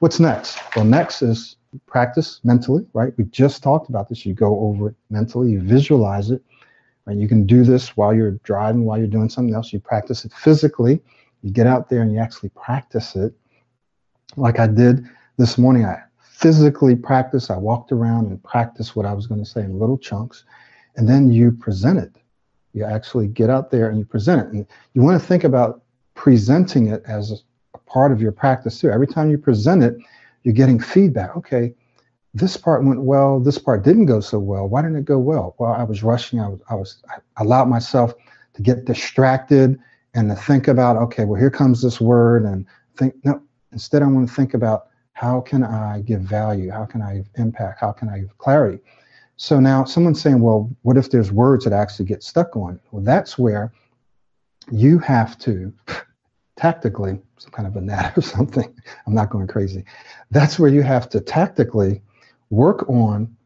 What's 0.00 0.20
next? 0.20 0.58
Well, 0.74 0.84
next 0.84 1.22
is 1.22 1.56
practice 1.86 2.40
mentally, 2.42 2.86
right? 2.92 3.12
We 3.16 3.24
just 3.24 3.62
talked 3.62 3.88
about 3.88 4.08
this. 4.08 4.26
You 4.26 4.34
go 4.34 4.58
over 4.60 4.88
it 4.88 4.94
mentally, 5.10 5.50
you 5.52 5.60
visualize 5.60 6.30
it, 6.30 6.42
right? 7.06 7.16
You 7.16 7.28
can 7.28 7.46
do 7.46 7.64
this 7.64 7.96
while 7.96 8.14
you're 8.14 8.32
driving, 8.42 8.84
while 8.84 8.98
you're 8.98 9.06
doing 9.06 9.28
something 9.28 9.54
else. 9.54 9.72
You 9.72 9.80
practice 9.80 10.24
it 10.24 10.32
physically. 10.32 11.00
You 11.42 11.50
get 11.50 11.66
out 11.66 11.88
there 11.88 12.02
and 12.02 12.12
you 12.12 12.18
actually 12.18 12.50
practice 12.50 13.14
it. 13.14 13.32
Like 14.36 14.58
I 14.58 14.66
did 14.66 15.06
this 15.36 15.56
morning, 15.56 15.84
I 15.84 16.02
physically 16.40 16.96
practice. 16.96 17.50
I 17.50 17.56
walked 17.58 17.92
around 17.92 18.28
and 18.28 18.42
practiced 18.42 18.96
what 18.96 19.04
I 19.04 19.12
was 19.12 19.26
going 19.26 19.44
to 19.44 19.48
say 19.48 19.60
in 19.60 19.78
little 19.78 19.98
chunks. 19.98 20.44
And 20.96 21.06
then 21.06 21.30
you 21.30 21.52
present 21.52 21.98
it. 21.98 22.16
You 22.72 22.84
actually 22.84 23.28
get 23.28 23.50
out 23.50 23.70
there 23.70 23.90
and 23.90 23.98
you 23.98 24.06
present 24.06 24.46
it. 24.46 24.52
And 24.54 24.66
you 24.94 25.02
want 25.02 25.20
to 25.20 25.26
think 25.26 25.44
about 25.44 25.82
presenting 26.14 26.86
it 26.86 27.02
as 27.06 27.42
a 27.74 27.78
part 27.80 28.10
of 28.10 28.22
your 28.22 28.32
practice 28.32 28.80
too. 28.80 28.90
Every 28.90 29.06
time 29.06 29.28
you 29.28 29.36
present 29.36 29.82
it, 29.82 29.98
you're 30.42 30.54
getting 30.54 30.80
feedback. 30.80 31.36
Okay, 31.36 31.74
this 32.32 32.56
part 32.56 32.84
went 32.84 33.02
well. 33.02 33.38
This 33.38 33.58
part 33.58 33.84
didn't 33.84 34.06
go 34.06 34.20
so 34.20 34.38
well. 34.38 34.66
Why 34.66 34.80
didn't 34.80 34.96
it 34.96 35.04
go 35.04 35.18
well? 35.18 35.54
Well, 35.58 35.72
I 35.72 35.82
was 35.82 36.02
rushing. 36.02 36.40
I 36.40 36.48
was, 36.48 36.60
I 36.70 36.74
was, 36.74 37.02
I 37.10 37.42
allowed 37.42 37.68
myself 37.68 38.14
to 38.54 38.62
get 38.62 38.86
distracted 38.86 39.78
and 40.14 40.30
to 40.30 40.36
think 40.36 40.68
about, 40.68 40.96
okay, 40.96 41.26
well, 41.26 41.38
here 41.38 41.50
comes 41.50 41.82
this 41.82 42.00
word 42.00 42.44
and 42.44 42.66
think, 42.96 43.14
no, 43.24 43.42
instead 43.72 44.02
I 44.02 44.06
want 44.06 44.26
to 44.26 44.34
think 44.34 44.54
about 44.54 44.86
how 45.20 45.38
can 45.38 45.62
I 45.62 46.00
give 46.00 46.22
value? 46.22 46.70
How 46.70 46.86
can 46.86 47.02
I 47.02 47.22
impact? 47.34 47.78
How 47.78 47.92
can 47.92 48.08
I 48.08 48.20
give 48.20 48.38
clarity? 48.38 48.78
So 49.36 49.60
now 49.60 49.84
someone's 49.84 50.18
saying, 50.18 50.40
well, 50.40 50.74
what 50.80 50.96
if 50.96 51.10
there's 51.10 51.30
words 51.30 51.64
that 51.64 51.74
actually 51.74 52.06
get 52.06 52.22
stuck 52.22 52.56
on? 52.56 52.80
Well, 52.90 53.02
that's 53.02 53.36
where 53.36 53.70
you 54.72 54.98
have 55.00 55.38
to 55.40 55.74
tactically, 56.56 57.20
some 57.36 57.50
kind 57.50 57.68
of 57.68 57.76
a 57.76 57.82
gnat 57.82 58.16
or 58.16 58.22
something. 58.22 58.74
I'm 59.06 59.12
not 59.12 59.28
going 59.28 59.46
crazy. 59.46 59.84
That's 60.30 60.58
where 60.58 60.70
you 60.70 60.80
have 60.80 61.10
to 61.10 61.20
tactically 61.20 62.00
work 62.48 62.88
on 62.88 63.36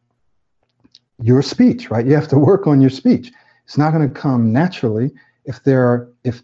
your 1.21 1.43
speech, 1.43 1.91
right? 1.91 2.07
You 2.07 2.15
have 2.15 2.29
to 2.29 2.39
work 2.39 2.69
on 2.69 2.81
your 2.81 2.91
speech. 2.91 3.33
It's 3.65 3.77
not 3.77 3.93
going 3.93 4.09
to 4.09 4.15
come 4.15 4.53
naturally 4.53 5.11
if 5.45 5.65
there 5.65 5.85
are 5.85 6.13
if 6.23 6.41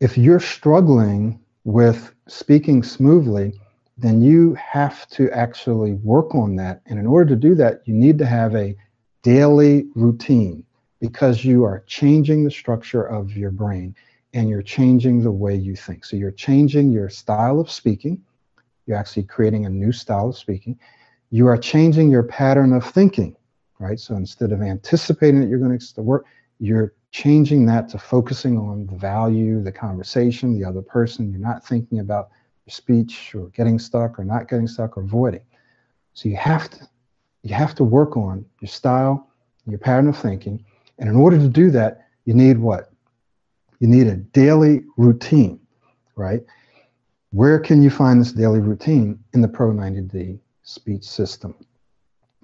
if 0.00 0.16
you're 0.16 0.40
struggling 0.40 1.38
with 1.64 2.14
speaking 2.26 2.82
smoothly, 2.82 3.52
then 4.00 4.22
you 4.22 4.54
have 4.54 5.06
to 5.08 5.30
actually 5.30 5.92
work 5.94 6.34
on 6.34 6.56
that. 6.56 6.80
And 6.86 6.98
in 6.98 7.06
order 7.06 7.28
to 7.30 7.36
do 7.36 7.54
that, 7.56 7.82
you 7.84 7.94
need 7.94 8.18
to 8.18 8.26
have 8.26 8.54
a 8.54 8.74
daily 9.22 9.86
routine 9.94 10.64
because 11.00 11.44
you 11.44 11.64
are 11.64 11.84
changing 11.86 12.44
the 12.44 12.50
structure 12.50 13.02
of 13.02 13.36
your 13.36 13.50
brain 13.50 13.94
and 14.32 14.48
you're 14.48 14.62
changing 14.62 15.22
the 15.22 15.30
way 15.30 15.54
you 15.54 15.76
think. 15.76 16.04
So 16.04 16.16
you're 16.16 16.30
changing 16.30 16.90
your 16.90 17.10
style 17.10 17.60
of 17.60 17.70
speaking. 17.70 18.22
You're 18.86 18.96
actually 18.96 19.24
creating 19.24 19.66
a 19.66 19.70
new 19.70 19.92
style 19.92 20.30
of 20.30 20.36
speaking. 20.36 20.78
You 21.30 21.46
are 21.48 21.58
changing 21.58 22.10
your 22.10 22.22
pattern 22.22 22.72
of 22.72 22.84
thinking, 22.84 23.36
right? 23.78 24.00
So 24.00 24.14
instead 24.14 24.52
of 24.52 24.62
anticipating 24.62 25.40
that 25.40 25.48
you're 25.48 25.58
going 25.58 25.78
to 25.78 26.02
work, 26.02 26.24
you're 26.58 26.94
changing 27.12 27.66
that 27.66 27.88
to 27.90 27.98
focusing 27.98 28.56
on 28.56 28.86
the 28.86 28.96
value, 28.96 29.62
the 29.62 29.72
conversation, 29.72 30.58
the 30.58 30.66
other 30.66 30.82
person. 30.82 31.30
You're 31.30 31.40
not 31.40 31.66
thinking 31.66 31.98
about 31.98 32.30
speech 32.70 33.34
or 33.34 33.48
getting 33.48 33.78
stuck 33.78 34.18
or 34.18 34.24
not 34.24 34.48
getting 34.48 34.66
stuck 34.66 34.96
or 34.96 35.02
avoiding. 35.02 35.42
So 36.14 36.28
you 36.28 36.36
have 36.36 36.70
to 36.70 36.88
you 37.42 37.54
have 37.54 37.74
to 37.76 37.84
work 37.84 38.16
on 38.16 38.44
your 38.60 38.68
style, 38.68 39.28
your 39.66 39.78
pattern 39.78 40.08
of 40.08 40.18
thinking. 40.18 40.64
And 40.98 41.08
in 41.08 41.16
order 41.16 41.38
to 41.38 41.48
do 41.48 41.70
that, 41.70 42.06
you 42.26 42.34
need 42.34 42.58
what? 42.58 42.92
You 43.78 43.88
need 43.88 44.06
a 44.08 44.16
daily 44.16 44.84
routine, 44.98 45.58
right? 46.16 46.42
Where 47.30 47.58
can 47.58 47.82
you 47.82 47.88
find 47.88 48.20
this 48.20 48.32
daily 48.32 48.60
routine? 48.60 49.18
In 49.32 49.40
the 49.40 49.48
Pro 49.48 49.72
90D 49.72 50.38
speech 50.62 51.04
system. 51.04 51.54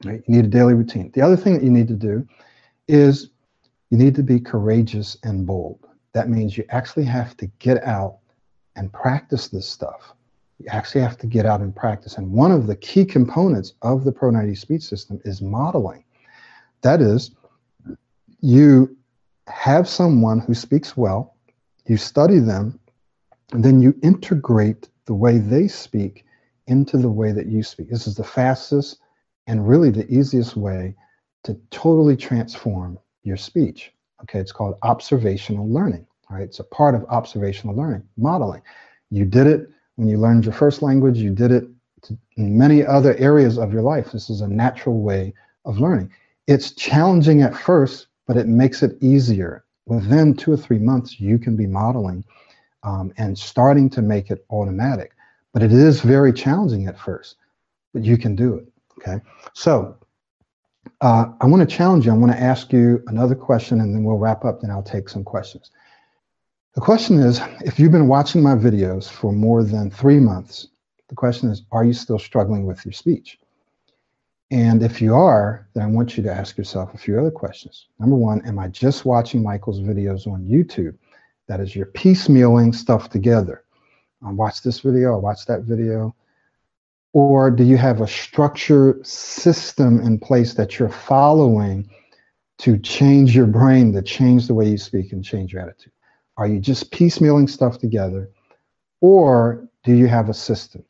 Right? 0.05 0.23
You 0.27 0.37
need 0.37 0.45
a 0.47 0.49
daily 0.49 0.75
routine. 0.75 1.11
The 1.15 1.21
other 1.21 1.37
thing 1.37 1.55
that 1.55 1.63
you 1.63 1.71
need 1.71 1.89
to 1.89 1.95
do 1.95 2.27
is 2.89 3.31
you 3.91 3.99
need 3.99 4.15
to 4.15 4.23
be 4.23 4.41
courageous 4.41 5.17
and 5.23 5.47
bold. 5.47 5.87
That 6.13 6.29
means 6.29 6.57
you 6.57 6.65
actually 6.71 7.05
have 7.05 7.37
to 7.39 7.47
get 7.59 7.85
out 7.85 8.19
and 8.77 8.93
practice 8.93 9.49
this 9.49 9.69
stuff. 9.69 10.15
You 10.59 10.67
actually 10.71 11.03
have 11.03 11.19
to 11.19 11.27
get 11.27 11.47
out 11.47 11.61
and 11.61 11.75
practice. 11.75 12.17
And 12.17 12.33
one 12.33 12.51
of 12.51 12.67
the 12.67 12.77
key 12.77 13.05
components 13.05 13.75
of 13.83 14.05
the 14.05 14.13
Pro 14.13 14.31
90 14.31 14.55
speech 14.55 14.83
system 14.83 15.21
is 15.25 15.43
modeling. 15.43 16.05
That 16.83 17.01
is, 17.01 17.33
you 18.41 18.97
have 19.49 19.89
someone 19.89 20.41
who 20.41 20.55
speaks 20.55 20.97
well, 20.97 21.37
you 21.87 21.97
study 21.97 22.39
them, 22.39 22.79
and 23.53 23.65
then 23.65 23.81
you 23.81 23.95
integrate 24.03 24.89
the 25.07 25.15
way 25.15 25.39
they 25.39 25.69
speak 25.69 26.25
into 26.67 26.97
the 26.97 27.11
way 27.11 27.33
that 27.33 27.47
you 27.47 27.63
speak. 27.63 27.91
This 27.91 28.07
is 28.07 28.17
the 28.17 28.25
fastest 28.25 28.99
and 29.47 29.69
really 29.69 29.91
the 29.91 30.11
easiest 30.13 30.57
way 30.57 30.97
to 31.45 31.55
totally 31.71 32.17
transform 32.17 32.99
your 33.23 33.37
speech. 33.37 33.93
Okay, 34.23 34.41
it's 34.41 34.53
called 34.53 34.77
observational 34.83 35.69
learning. 35.69 36.07
Right, 36.29 36.43
it's 36.43 36.59
a 36.59 36.65
part 36.65 36.97
of 36.97 37.05
observational 37.05 37.77
learning, 37.77 38.03
modeling. 38.17 38.63
You 39.11 39.25
did 39.25 39.47
it 39.47 39.69
when 39.97 40.09
you 40.09 40.19
learned 40.19 40.45
your 40.45 40.55
first 40.55 40.83
language. 40.83 41.19
You 41.19 41.31
did 41.31 41.51
it 41.51 41.65
in 42.37 42.57
many 42.57 42.85
other 42.85 43.17
areas 43.17 43.59
of 43.59 43.73
your 43.73 43.83
life. 43.83 44.13
This 44.13 44.31
is 44.31 44.41
a 44.41 44.49
natural 44.49 45.01
way 45.01 45.35
of 45.65 45.81
learning. 45.81 46.11
It's 46.47 46.71
challenging 46.73 47.43
at 47.43 47.57
first, 47.57 48.07
but 48.27 48.37
it 48.37 48.47
makes 48.47 48.83
it 48.83 48.97
easier. 49.03 49.65
Within 49.87 50.35
two 50.35 50.53
or 50.53 50.57
three 50.57 50.79
months, 50.79 51.21
you 51.21 51.39
can 51.39 51.57
be 51.57 51.67
modeling 51.67 52.25
um, 52.83 53.13
and 53.17 53.39
starting 53.39 53.91
to 53.91 54.03
make 54.03 54.31
it 54.31 54.45
automatic. 54.51 55.13
But 55.53 55.63
it 55.63 55.73
is 55.73 56.01
very 56.01 56.33
challenging 56.33 56.87
at 56.87 56.99
first, 56.99 57.37
but 57.93 58.05
you 58.05 58.17
can 58.17 58.37
do 58.37 58.55
it. 58.55 58.69
Okay, 58.99 59.21
so 59.53 59.97
uh, 61.01 61.27
I 61.41 61.47
want 61.47 61.69
to 61.69 61.77
challenge 61.77 62.07
you. 62.07 62.13
I 62.13 62.17
want 62.17 62.33
to 62.33 62.41
ask 62.41 62.73
you 62.73 63.03
another 63.07 63.35
question 63.35 63.81
and 63.81 63.95
then 63.95 64.05
we'll 64.05 64.19
wrap 64.19 64.45
up, 64.45 64.61
then 64.61 64.71
I'll 64.71 64.83
take 64.83 65.09
some 65.09 65.25
questions. 65.25 65.71
The 66.77 66.83
question 66.83 67.19
is 67.19 67.41
if 67.63 67.81
you've 67.81 67.91
been 67.91 68.07
watching 68.07 68.43
my 68.43 68.55
videos 68.55 69.09
for 69.09 69.33
more 69.33 69.65
than 69.65 69.91
three 69.91 70.21
months, 70.21 70.69
the 71.09 71.15
question 71.15 71.49
is 71.49 71.63
are 71.73 71.87
you 71.87 71.95
still 71.95 72.19
struggling 72.19 72.67
with 72.67 72.85
your 72.85 72.93
speech? 72.93 73.39
And 74.51 74.83
if 74.83 75.01
you 75.01 75.15
are, 75.15 75.67
then 75.73 75.85
I 75.85 75.87
want 75.87 76.19
you 76.19 76.23
to 76.25 76.31
ask 76.31 76.59
yourself 76.59 76.93
a 76.93 76.99
few 76.99 77.19
other 77.19 77.31
questions. 77.31 77.87
Number 77.99 78.15
one, 78.15 78.45
am 78.47 78.59
I 78.59 78.69
just 78.69 79.07
watching 79.07 79.43
Michael's 79.43 79.81
videos 79.81 80.27
on 80.27 80.45
YouTube? 80.45 80.95
That 81.47 81.61
is, 81.61 81.75
you're 81.75 81.87
piecemealing 81.87 82.75
stuff 82.75 83.09
together. 83.09 83.65
I 84.23 84.31
watch 84.33 84.61
this 84.61 84.81
video, 84.81 85.15
I 85.15 85.17
watch 85.17 85.47
that 85.47 85.63
video. 85.63 86.15
Or 87.15 87.51
do 87.51 87.65
you 87.65 87.79
have 87.79 88.03
a 88.03 88.07
structured 88.07 89.07
system 89.07 90.01
in 90.01 90.19
place 90.19 90.53
that 90.53 90.79
you're 90.79 90.91
following 90.91 91.89
to 92.59 92.77
change 92.77 93.35
your 93.35 93.47
brain, 93.47 93.95
to 93.95 94.03
change 94.03 94.47
the 94.47 94.55
way 94.55 94.69
you 94.69 94.77
speak 94.77 95.13
and 95.13 95.25
change 95.25 95.55
your 95.55 95.63
attitude? 95.63 95.93
Are 96.37 96.47
you 96.47 96.61
just 96.61 96.91
piecemealing 96.91 97.49
stuff 97.49 97.79
together? 97.79 98.31
Or 99.01 99.69
do 99.85 99.95
you 99.95 100.07
have 100.07 100.29
a 100.29 100.35
system? 100.35 100.85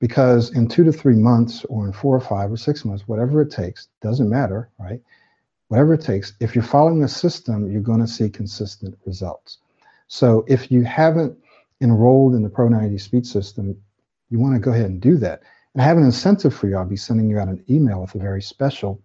Because 0.00 0.50
in 0.50 0.68
two 0.68 0.84
to 0.84 0.92
three 0.92 1.16
months, 1.16 1.64
or 1.64 1.86
in 1.86 1.92
four 1.92 2.14
or 2.14 2.20
five 2.20 2.52
or 2.52 2.56
six 2.56 2.84
months, 2.84 3.08
whatever 3.08 3.42
it 3.42 3.50
takes, 3.50 3.88
doesn't 4.00 4.28
matter, 4.28 4.70
right? 4.78 5.00
Whatever 5.68 5.94
it 5.94 6.02
takes, 6.02 6.34
if 6.40 6.54
you're 6.54 6.64
following 6.64 7.02
a 7.02 7.08
system, 7.08 7.70
you're 7.70 7.80
going 7.80 8.00
to 8.00 8.06
see 8.06 8.30
consistent 8.30 8.96
results. 9.04 9.58
So 10.06 10.44
if 10.48 10.70
you 10.70 10.84
haven't 10.84 11.36
enrolled 11.80 12.34
in 12.34 12.42
the 12.42 12.48
Pro 12.48 12.68
90 12.68 12.96
speech 12.98 13.26
system, 13.26 13.76
you 14.30 14.38
want 14.38 14.54
to 14.54 14.60
go 14.60 14.72
ahead 14.72 14.86
and 14.86 15.00
do 15.00 15.16
that. 15.18 15.42
And 15.74 15.82
I 15.82 15.84
have 15.84 15.96
an 15.96 16.04
incentive 16.04 16.54
for 16.54 16.68
you. 16.68 16.76
I'll 16.76 16.84
be 16.84 16.96
sending 16.96 17.28
you 17.28 17.38
out 17.38 17.48
an 17.48 17.64
email 17.68 18.00
with 18.00 18.14
a 18.14 18.18
very 18.18 18.42
special 18.42 19.00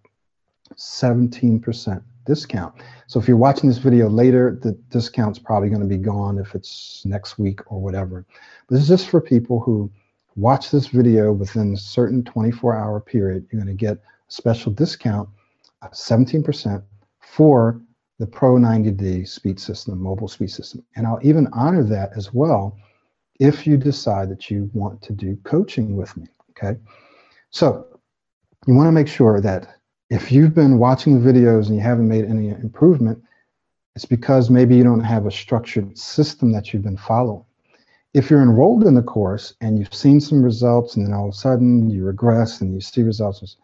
17% 0.76 2.02
discount. 2.24 2.74
So 3.06 3.20
if 3.20 3.28
you're 3.28 3.36
watching 3.36 3.68
this 3.68 3.78
video 3.78 4.08
later, 4.08 4.58
the 4.62 4.72
discount's 4.90 5.38
probably 5.38 5.68
going 5.68 5.82
to 5.82 5.86
be 5.86 5.98
gone 5.98 6.38
if 6.38 6.54
it's 6.54 7.02
next 7.04 7.38
week 7.38 7.60
or 7.70 7.80
whatever. 7.80 8.24
But 8.68 8.74
this 8.74 8.82
is 8.82 8.88
just 8.88 9.08
for 9.08 9.20
people 9.20 9.60
who 9.60 9.90
watch 10.36 10.70
this 10.70 10.88
video 10.88 11.32
within 11.32 11.74
a 11.74 11.76
certain 11.76 12.24
24 12.24 12.76
hour 12.76 13.00
period. 13.00 13.46
You're 13.50 13.62
going 13.62 13.76
to 13.76 13.78
get 13.78 13.96
a 13.96 14.00
special 14.28 14.72
discount, 14.72 15.28
17% 15.82 16.82
for 17.20 17.80
the 18.18 18.26
Pro 18.26 18.54
90D 18.54 19.28
speed 19.28 19.58
system, 19.60 20.00
mobile 20.00 20.28
speed 20.28 20.50
system. 20.50 20.84
And 20.96 21.06
I'll 21.06 21.20
even 21.22 21.48
honor 21.52 21.82
that 21.84 22.10
as 22.16 22.32
well 22.32 22.78
if 23.40 23.66
you 23.66 23.76
decide 23.76 24.30
that 24.30 24.50
you 24.50 24.70
want 24.72 25.02
to 25.02 25.12
do 25.12 25.36
coaching 25.44 25.96
with 25.96 26.16
me. 26.16 26.26
Okay. 26.50 26.78
So 27.50 27.86
you 28.66 28.74
want 28.74 28.88
to 28.88 28.92
make 28.92 29.08
sure 29.08 29.40
that 29.40 29.73
if 30.10 30.30
you've 30.30 30.54
been 30.54 30.78
watching 30.78 31.20
the 31.20 31.32
videos 31.32 31.66
and 31.66 31.76
you 31.76 31.80
haven't 31.80 32.08
made 32.08 32.24
any 32.24 32.50
improvement, 32.50 33.22
it's 33.94 34.04
because 34.04 34.50
maybe 34.50 34.76
you 34.76 34.84
don't 34.84 35.04
have 35.04 35.26
a 35.26 35.30
structured 35.30 35.96
system 35.96 36.52
that 36.52 36.72
you've 36.72 36.82
been 36.82 36.96
following. 36.96 37.44
If 38.12 38.30
you're 38.30 38.42
enrolled 38.42 38.84
in 38.84 38.94
the 38.94 39.02
course 39.02 39.54
and 39.60 39.78
you've 39.78 39.94
seen 39.94 40.20
some 40.20 40.42
results 40.42 40.96
and 40.96 41.06
then 41.06 41.14
all 41.14 41.28
of 41.28 41.34
a 41.34 41.36
sudden 41.36 41.90
you 41.90 42.04
regress 42.04 42.60
and 42.60 42.72
you 42.74 42.80
see 42.80 43.02
results, 43.02 43.56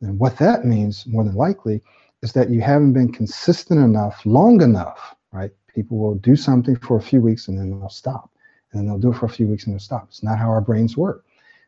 then 0.00 0.18
what 0.18 0.36
that 0.38 0.64
means 0.64 1.06
more 1.06 1.24
than 1.24 1.34
likely 1.34 1.80
is 2.22 2.32
that 2.32 2.50
you 2.50 2.60
haven't 2.60 2.92
been 2.92 3.12
consistent 3.12 3.80
enough, 3.80 4.24
long 4.24 4.60
enough, 4.62 5.14
right? 5.32 5.52
People 5.68 5.98
will 5.98 6.16
do 6.16 6.36
something 6.36 6.76
for 6.76 6.96
a 6.96 7.02
few 7.02 7.20
weeks 7.20 7.48
and 7.48 7.58
then 7.58 7.70
they'll 7.70 7.88
stop 7.88 8.30
and 8.72 8.80
then 8.80 8.86
they'll 8.86 8.98
do 8.98 9.12
it 9.12 9.16
for 9.16 9.26
a 9.26 9.30
few 9.30 9.46
weeks 9.46 9.64
and 9.64 9.74
they'll 9.74 9.80
stop. 9.80 10.06
It's 10.08 10.22
not 10.22 10.38
how 10.38 10.48
our 10.48 10.60
brains 10.60 10.96
work. 10.96 11.24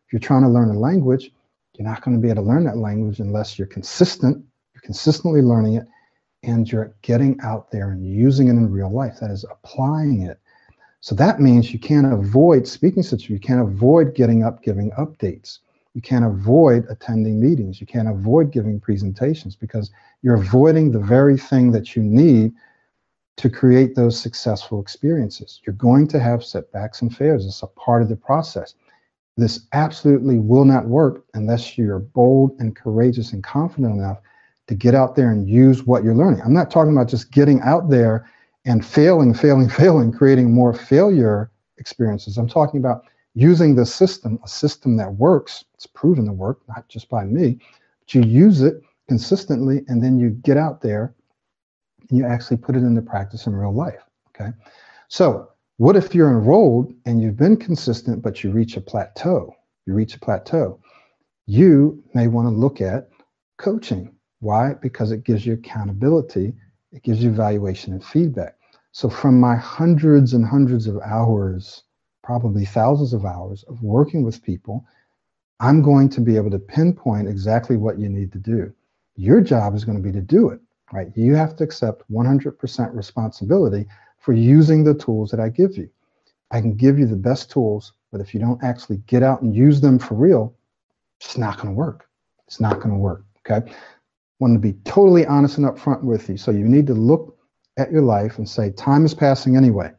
If 0.07 0.13
you're 0.13 0.21
trying 0.21 0.43
to 0.43 0.49
learn 0.49 0.71
a 0.71 0.79
language, 0.79 1.33
you're 1.79 1.89
not 1.89 2.03
going 2.03 2.17
to 2.17 2.21
be 2.21 2.29
able 2.29 2.43
to 2.43 2.49
learn 2.49 2.65
that 2.65 2.79
language 2.79 3.21
unless 3.21 3.59
you're 3.59 3.67
consistent, 3.67 4.45
you're 4.75 4.83
consistently 4.83 5.43
learning 5.43 5.75
it, 5.75 5.87
and 6.43 6.71
you're 6.71 6.95
getting 7.03 7.39
out 7.43 7.71
there 7.71 7.91
and 7.91 8.07
using 8.07 8.49
it 8.49 8.53
in 8.53 8.71
real 8.71 8.93
life. 8.93 9.19
That 9.21 9.31
is 9.31 9.45
applying 9.51 10.23
it. 10.23 10.39
So 11.01 11.15
that 11.17 11.41
means 11.41 11.73
you 11.73 11.79
can't 11.79 12.13
avoid 12.13 12.67
speaking 12.67 13.03
situations. 13.03 13.31
You 13.31 13.41
can't 13.41 13.61
avoid 13.61 14.15
getting 14.15 14.43
up, 14.43 14.63
giving 14.63 14.91
updates. 14.93 15.59
You 15.95 16.03
can't 16.03 16.25
avoid 16.25 16.85
attending 16.91 17.41
meetings. 17.41 17.81
You 17.81 17.87
can't 17.87 18.09
avoid 18.09 18.53
giving 18.53 18.81
presentations 18.81 19.57
because 19.57 19.91
you're 20.23 20.35
avoiding 20.35 20.91
the 20.91 20.99
very 20.99 21.39
thing 21.39 21.71
that 21.73 21.97
you 21.97 22.03
need 22.03 22.53
to 23.37 23.51
create 23.51 23.95
those 23.95 24.19
successful 24.19 24.81
experiences. 24.81 25.61
You're 25.67 25.75
going 25.75 26.09
to 26.09 26.19
have 26.19 26.45
setbacks 26.45 27.03
and 27.03 27.15
failures. 27.15 27.47
It's 27.47 27.63
a 27.63 27.67
part 27.67 28.03
of 28.03 28.09
the 28.09 28.17
process. 28.17 28.75
This 29.37 29.67
absolutely 29.73 30.39
will 30.39 30.65
not 30.65 30.87
work 30.87 31.25
unless 31.35 31.77
you're 31.77 31.99
bold 31.99 32.57
and 32.59 32.75
courageous 32.75 33.33
and 33.33 33.45
confident 33.45 33.95
enough 33.95 34.19
to 34.69 34.75
get 34.75 34.95
out 34.95 35.15
there 35.15 35.31
and 35.31 35.49
use 35.49 35.85
what 35.85 36.03
you're 36.03 36.15
learning. 36.15 36.41
I'm 36.43 36.55
not 36.55 36.71
talking 36.71 36.93
about 36.93 37.09
just 37.09 37.31
getting 37.31 37.61
out 37.61 37.91
there 37.91 38.29
and 38.65 38.85
failing, 38.85 39.35
failing, 39.35 39.69
failing, 39.81 40.11
creating 40.13 40.53
more 40.53 40.73
failure 40.73 41.51
experiences. 41.79 42.39
I'm 42.39 42.49
talking 42.49 42.81
about 42.81 43.05
using 43.35 43.75
the 43.75 43.85
system, 43.85 44.39
a 44.43 44.49
system 44.49 44.97
that 44.97 45.15
works. 45.15 45.65
It's 45.75 45.87
proven 45.87 46.25
to 46.27 46.33
work, 46.33 46.61
not 46.69 46.89
just 46.89 47.09
by 47.11 47.25
me, 47.25 47.61
but 48.01 48.15
you 48.15 48.23
use 48.23 48.63
it 48.63 48.81
consistently, 49.09 49.83
and 49.89 50.03
then 50.03 50.19
you 50.19 50.31
get 50.31 50.57
out 50.57 50.81
there 50.81 51.15
and 52.09 52.19
you 52.19 52.25
actually 52.25 52.57
put 52.57 52.75
it 52.75 52.81
into 52.81 53.03
practice 53.03 53.47
in 53.47 53.55
real 53.55 53.75
life. 53.75 54.03
Okay. 54.29 54.51
So, 55.09 55.51
what 55.79 55.97
if 55.97 56.15
you're 56.15 56.31
enrolled 56.31 56.95
and 57.05 57.21
you've 57.21 57.37
been 57.37 57.57
consistent, 57.57 58.23
but 58.23 58.43
you 58.43 58.51
reach 58.51 58.77
a 58.77 58.81
plateau? 58.81 59.55
You 59.85 59.95
reach 59.95 60.15
a 60.15 60.21
plateau. 60.21 60.81
You 61.47 62.03
may 62.15 62.29
want 62.29 62.47
to 62.49 62.51
look 62.51 62.81
at 62.81 63.11
coaching. 63.59 64.15
Why? 64.41 64.75
Because 64.75 65.13
it 65.13 65.25
gives 65.25 65.45
you 65.45 65.55
accountability, 65.55 66.55
it 66.93 67.03
gives 67.03 67.23
you 67.23 67.31
evaluation 67.31 67.93
and 67.93 68.05
feedback. 68.05 68.55
So, 68.93 69.11
from 69.11 69.39
my 69.39 69.57
hundreds 69.57 70.33
and 70.33 70.47
hundreds 70.47 70.87
of 70.87 70.99
hours, 71.05 71.83
probably 72.25 72.65
thousands 72.65 73.13
of 73.13 73.27
hours 73.27 73.63
of 73.65 73.83
working 73.83 74.23
with 74.23 74.43
people, 74.43 74.85
I'm 75.61 75.83
going 75.83 76.09
to 76.11 76.21
be 76.21 76.37
able 76.37 76.51
to 76.51 76.59
pinpoint 76.59 77.29
exactly 77.29 77.77
what 77.77 77.99
you 77.99 78.09
need 78.09 78.33
to 78.33 78.39
do. 78.39 78.73
Your 79.17 79.43
job 79.43 79.75
is 79.75 79.85
going 79.85 79.99
to 79.99 80.03
be 80.03 80.13
to 80.13 80.23
do 80.23 80.49
it, 80.49 80.61
right? 80.93 81.09
You 81.15 81.35
have 81.35 81.55
to 81.57 81.65
accept 81.65 82.11
100% 82.11 82.95
responsibility 82.95 83.87
for 84.27 84.33
using 84.33 84.83
the 84.83 84.93
tools 84.93 85.31
that 85.31 85.39
I 85.39 85.49
give 85.49 85.77
you. 85.77 85.89
I 86.51 86.61
can 86.61 86.75
give 86.75 86.99
you 86.99 87.07
the 87.07 87.15
best 87.15 87.49
tools, 87.49 87.93
but 88.11 88.21
if 88.21 88.35
you 88.35 88.41
don't 88.41 88.61
actually 88.61 88.97
get 89.07 89.23
out 89.23 89.41
and 89.41 89.55
use 89.55 89.81
them 89.81 90.01
for 90.01 90.17
real, 90.17 90.53
it's 91.21 91.39
not 91.39 91.59
going 91.59 91.69
to 91.69 91.79
work. 91.79 92.09
It's 92.49 92.59
not 92.59 92.81
going 92.81 92.91
to 92.91 92.97
work. 92.97 93.25
Okay. 93.49 93.73
Want 94.41 94.55
to 94.55 94.59
be 94.59 94.73
totally 94.85 95.25
honest 95.27 95.59
and 95.59 95.67
upfront 95.67 96.03
with 96.03 96.29
you. 96.29 96.37
So 96.37 96.51
you 96.51 96.65
need 96.65 96.89
to 96.89 96.93
look 96.93 97.39
at 97.77 97.93
your 97.93 98.03
life 98.03 98.39
and 98.39 98.49
say, 98.49 98.73
time 98.73 99.05
is 99.05 99.15
passing 99.15 99.57
anyway. 99.57 99.93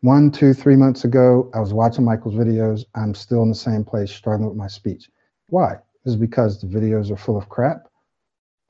One, 0.00 0.30
two, 0.30 0.54
three 0.54 0.76
months 0.76 1.04
ago, 1.04 1.50
I 1.52 1.60
was 1.60 1.74
watching 1.74 2.06
Michael's 2.06 2.34
videos. 2.34 2.86
I'm 2.94 3.14
still 3.14 3.42
in 3.42 3.50
the 3.50 3.54
same 3.54 3.84
place, 3.84 4.10
struggling 4.10 4.48
with 4.48 4.56
my 4.56 4.68
speech. 4.68 5.10
Why? 5.48 5.76
Is 6.06 6.16
because 6.16 6.62
the 6.62 6.66
videos 6.66 7.10
are 7.10 7.16
full 7.18 7.36
of 7.36 7.50
crap? 7.50 7.88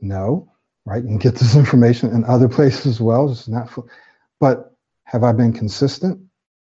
No, 0.01 0.51
right? 0.85 1.01
You 1.01 1.11
can 1.11 1.19
get 1.19 1.37
this 1.37 1.55
information 1.65 2.11
in 2.11 2.25
other 2.25 2.49
places 2.49 2.87
as 2.87 3.01
well. 3.01 3.31
It's 3.31 3.47
not 3.47 3.71
full. 3.71 3.89
But 4.43 4.75
have 5.05 5.23
I 5.23 5.31
been 5.31 5.53
consistent? 5.53 6.21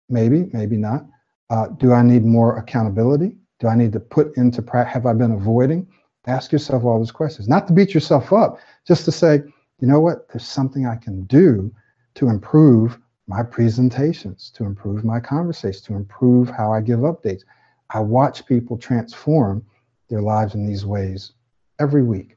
Maybe, 0.08 0.48
maybe 0.52 0.76
not. 0.76 1.04
Uh, 1.50 1.66
do 1.66 1.92
I 1.92 2.00
need 2.00 2.24
more 2.24 2.58
accountability? 2.58 3.36
Do 3.58 3.66
I 3.66 3.74
need 3.74 3.92
to 3.94 3.98
put 3.98 4.36
into 4.36 4.62
practice? 4.62 4.94
Have 4.94 5.04
I 5.04 5.14
been 5.14 5.32
avoiding? 5.32 5.88
Ask 6.28 6.52
yourself 6.52 6.84
all 6.84 6.98
those 6.98 7.10
questions, 7.10 7.48
not 7.48 7.66
to 7.66 7.72
beat 7.72 7.92
yourself 7.92 8.32
up, 8.32 8.60
just 8.86 9.04
to 9.06 9.10
say, 9.10 9.42
you 9.80 9.88
know 9.88 9.98
what, 9.98 10.28
there's 10.28 10.46
something 10.46 10.86
I 10.86 10.94
can 10.94 11.24
do 11.24 11.74
to 12.14 12.28
improve 12.28 13.00
my 13.26 13.42
presentations, 13.42 14.52
to 14.54 14.62
improve 14.62 15.04
my 15.04 15.18
conversations, 15.18 15.82
to 15.86 15.94
improve 15.94 16.48
how 16.48 16.72
I 16.72 16.80
give 16.80 17.00
updates. 17.00 17.42
I 17.90 17.98
watch 17.98 18.46
people 18.46 18.78
transform 18.78 19.66
their 20.08 20.22
lives 20.22 20.54
in 20.54 20.68
these 20.68 20.86
ways 20.86 21.32
every 21.80 22.04
week. 22.04 22.36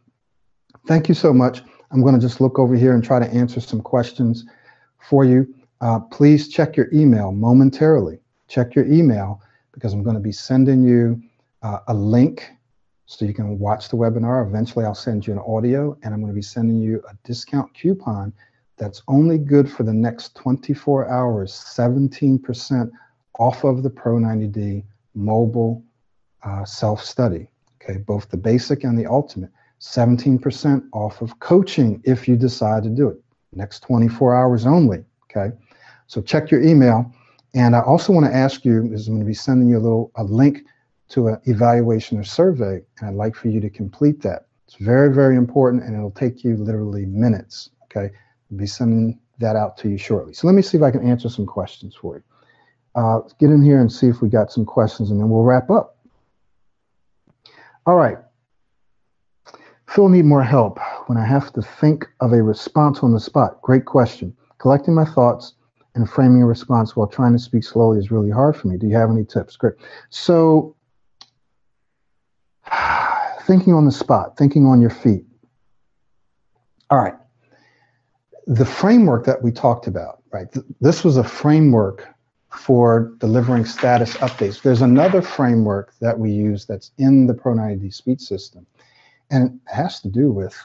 Thank 0.87 1.07
you 1.07 1.13
so 1.13 1.31
much. 1.31 1.61
I'm 1.91 2.01
going 2.01 2.15
to 2.15 2.21
just 2.21 2.41
look 2.41 2.57
over 2.57 2.75
here 2.75 2.95
and 2.95 3.03
try 3.03 3.19
to 3.19 3.31
answer 3.31 3.59
some 3.59 3.81
questions 3.81 4.45
for 4.99 5.25
you. 5.25 5.53
Uh, 5.81 5.99
please 5.99 6.47
check 6.49 6.75
your 6.75 6.87
email 6.93 7.31
momentarily. 7.31 8.19
Check 8.47 8.75
your 8.75 8.85
email 8.85 9.41
because 9.73 9.93
I'm 9.93 10.03
going 10.03 10.15
to 10.15 10.21
be 10.21 10.31
sending 10.31 10.83
you 10.83 11.21
uh, 11.61 11.79
a 11.87 11.93
link 11.93 12.51
so 13.05 13.25
you 13.25 13.33
can 13.33 13.57
watch 13.57 13.89
the 13.89 13.97
webinar. 13.97 14.45
Eventually, 14.47 14.85
I'll 14.85 14.93
send 14.93 15.25
you 15.25 15.33
an 15.33 15.39
audio 15.39 15.97
and 16.03 16.13
I'm 16.13 16.19
going 16.19 16.31
to 16.31 16.35
be 16.35 16.41
sending 16.41 16.79
you 16.79 17.01
a 17.09 17.15
discount 17.23 17.73
coupon 17.73 18.33
that's 18.77 19.01
only 19.07 19.37
good 19.37 19.69
for 19.69 19.83
the 19.83 19.93
next 19.93 20.35
24 20.35 21.09
hours, 21.09 21.51
17% 21.51 22.89
off 23.37 23.63
of 23.63 23.83
the 23.83 23.89
Pro 23.89 24.15
90D 24.15 24.83
mobile 25.15 25.83
uh, 26.43 26.63
self 26.65 27.03
study. 27.03 27.47
Okay, 27.81 27.97
both 27.99 28.29
the 28.29 28.37
basic 28.37 28.83
and 28.83 28.97
the 28.97 29.05
ultimate. 29.05 29.51
17% 29.79 30.83
off 30.91 31.21
of 31.21 31.39
coaching 31.39 32.01
if 32.03 32.27
you 32.27 32.35
decide 32.35 32.83
to 32.83 32.89
do 32.89 33.07
it. 33.07 33.21
Next 33.53 33.81
24 33.81 34.35
hours 34.35 34.65
only. 34.65 35.03
Okay, 35.29 35.55
so 36.07 36.21
check 36.21 36.51
your 36.51 36.61
email. 36.61 37.13
And 37.53 37.75
I 37.75 37.81
also 37.81 38.13
want 38.13 38.25
to 38.25 38.35
ask 38.35 38.63
you, 38.63 38.91
is 38.93 39.07
I'm 39.07 39.15
going 39.15 39.25
to 39.25 39.27
be 39.27 39.33
sending 39.33 39.69
you 39.69 39.77
a 39.77 39.79
little 39.79 40.11
a 40.15 40.23
link 40.23 40.65
to 41.09 41.29
an 41.29 41.41
evaluation 41.45 42.19
or 42.19 42.23
survey, 42.23 42.83
and 42.99 43.09
I'd 43.09 43.15
like 43.15 43.35
for 43.35 43.47
you 43.47 43.59
to 43.61 43.69
complete 43.69 44.21
that. 44.21 44.45
It's 44.67 44.75
very, 44.75 45.11
very 45.11 45.35
important, 45.35 45.83
and 45.83 45.95
it'll 45.95 46.11
take 46.11 46.43
you 46.43 46.55
literally 46.55 47.05
minutes. 47.05 47.71
Okay, 47.85 48.13
I'll 48.51 48.57
be 48.57 48.67
sending 48.67 49.19
that 49.39 49.55
out 49.55 49.77
to 49.77 49.89
you 49.89 49.97
shortly. 49.97 50.33
So 50.33 50.45
let 50.45 50.53
me 50.53 50.61
see 50.61 50.77
if 50.77 50.83
I 50.83 50.91
can 50.91 51.07
answer 51.07 51.29
some 51.29 51.47
questions 51.47 51.95
for 51.95 52.17
you. 52.17 52.23
Uh, 52.93 53.21
get 53.39 53.49
in 53.49 53.63
here 53.63 53.79
and 53.79 53.91
see 53.91 54.07
if 54.07 54.21
we 54.21 54.29
got 54.29 54.51
some 54.51 54.65
questions, 54.65 55.09
and 55.09 55.19
then 55.19 55.29
we'll 55.29 55.43
wrap 55.43 55.71
up. 55.71 55.97
All 57.87 57.95
right. 57.95 58.17
Phil 59.89 60.09
need 60.09 60.25
more 60.25 60.43
help 60.43 60.79
when 61.07 61.17
I 61.17 61.25
have 61.25 61.51
to 61.53 61.63
think 61.63 62.07
of 62.19 62.31
a 62.31 62.43
response 62.43 62.99
on 62.99 63.11
the 63.11 63.19
spot. 63.19 63.59
Great 63.63 63.85
question. 63.85 64.35
Collecting 64.59 64.93
my 64.93 65.05
thoughts 65.05 65.53
and 65.95 66.07
framing 66.07 66.43
a 66.43 66.45
response 66.45 66.95
while 66.95 67.07
trying 67.07 67.33
to 67.33 67.39
speak 67.39 67.63
slowly 67.63 67.97
is 67.97 68.11
really 68.11 68.29
hard 68.29 68.55
for 68.55 68.67
me. 68.67 68.77
Do 68.77 68.85
you 68.85 68.95
have 68.95 69.09
any 69.09 69.25
tips? 69.25 69.55
Great. 69.57 69.73
So 70.11 70.75
thinking 73.47 73.73
on 73.73 73.85
the 73.85 73.91
spot, 73.91 74.37
thinking 74.37 74.67
on 74.67 74.79
your 74.79 74.91
feet. 74.91 75.25
All 76.91 76.99
right. 76.99 77.15
The 78.45 78.65
framework 78.65 79.25
that 79.25 79.41
we 79.41 79.51
talked 79.51 79.87
about, 79.87 80.21
right? 80.31 80.51
Th- 80.51 80.65
this 80.81 81.03
was 81.03 81.17
a 81.17 81.23
framework 81.23 82.07
for 82.51 83.13
delivering 83.17 83.65
status 83.65 84.15
updates. 84.17 84.61
There's 84.61 84.81
another 84.81 85.21
framework 85.21 85.93
that 85.99 86.19
we 86.19 86.31
use 86.31 86.65
that's 86.65 86.91
in 86.99 87.25
the 87.25 87.33
Pro 87.33 87.53
90D 87.53 87.93
speech 87.93 88.21
system, 88.21 88.65
and 89.29 89.45
it 89.45 89.73
has 89.73 90.01
to 90.01 90.09
do 90.09 90.31
with 90.31 90.55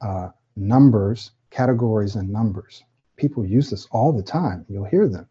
uh, 0.00 0.28
numbers, 0.56 1.30
categories, 1.50 2.14
and 2.14 2.28
numbers. 2.30 2.82
People 3.16 3.44
use 3.44 3.70
this 3.70 3.86
all 3.90 4.12
the 4.12 4.22
time. 4.22 4.64
You'll 4.68 4.84
hear 4.84 5.08
them, 5.08 5.28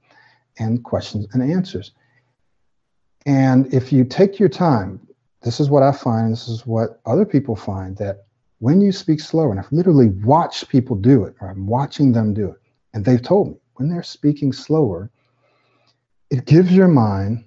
and 0.58 0.84
questions 0.84 1.28
and 1.34 1.44
answers. 1.44 1.92
And 3.26 3.74
if 3.74 3.94
you 3.94 4.04
take 4.04 4.40
your 4.40 4.50
time, 4.50 5.00
this 5.42 5.60
is 5.60 5.70
what 5.70 5.84
I 5.84 5.92
find, 5.92 6.32
this 6.32 6.48
is 6.48 6.66
what 6.66 7.02
other 7.06 7.26
people 7.26 7.56
find 7.56 7.98
that 7.98 8.26
when 8.60 8.80
you 8.80 8.92
speak 8.92 9.20
slow, 9.20 9.52
and 9.52 9.60
I've 9.60 9.72
literally 9.72 10.08
watched 10.08 10.70
people 10.70 10.96
do 10.96 11.26
it, 11.26 11.36
or 11.42 11.50
I'm 11.50 11.68
watching 11.68 12.14
them 12.14 12.34
do 12.34 12.50
it, 12.50 12.62
and 12.94 13.04
they've 13.04 13.22
told 13.22 13.50
me 13.50 13.56
when 13.76 13.90
they're 13.90 14.04
speaking 14.04 14.54
slower, 14.54 15.10
it 16.30 16.46
gives 16.46 16.72
your 16.72 16.88
mind 16.88 17.44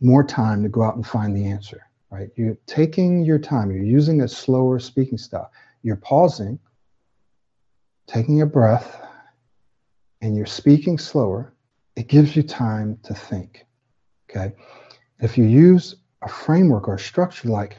more 0.00 0.22
time 0.22 0.62
to 0.62 0.68
go 0.68 0.82
out 0.82 0.96
and 0.96 1.06
find 1.06 1.34
the 1.34 1.46
answer, 1.46 1.85
right? 2.16 2.30
You're 2.36 2.56
taking 2.66 3.24
your 3.24 3.38
time, 3.38 3.70
you're 3.70 3.84
using 3.84 4.22
a 4.22 4.28
slower 4.28 4.78
speaking 4.78 5.18
style, 5.18 5.50
you're 5.82 5.96
pausing, 5.96 6.58
taking 8.06 8.40
a 8.40 8.46
breath, 8.46 9.02
and 10.22 10.36
you're 10.36 10.46
speaking 10.46 10.96
slower. 10.98 11.52
It 11.94 12.08
gives 12.08 12.34
you 12.34 12.42
time 12.42 12.98
to 13.02 13.14
think, 13.14 13.66
okay? 14.30 14.54
If 15.20 15.36
you 15.36 15.44
use 15.44 15.96
a 16.22 16.28
framework 16.28 16.88
or 16.88 16.94
a 16.94 16.98
structure 16.98 17.48
like 17.48 17.76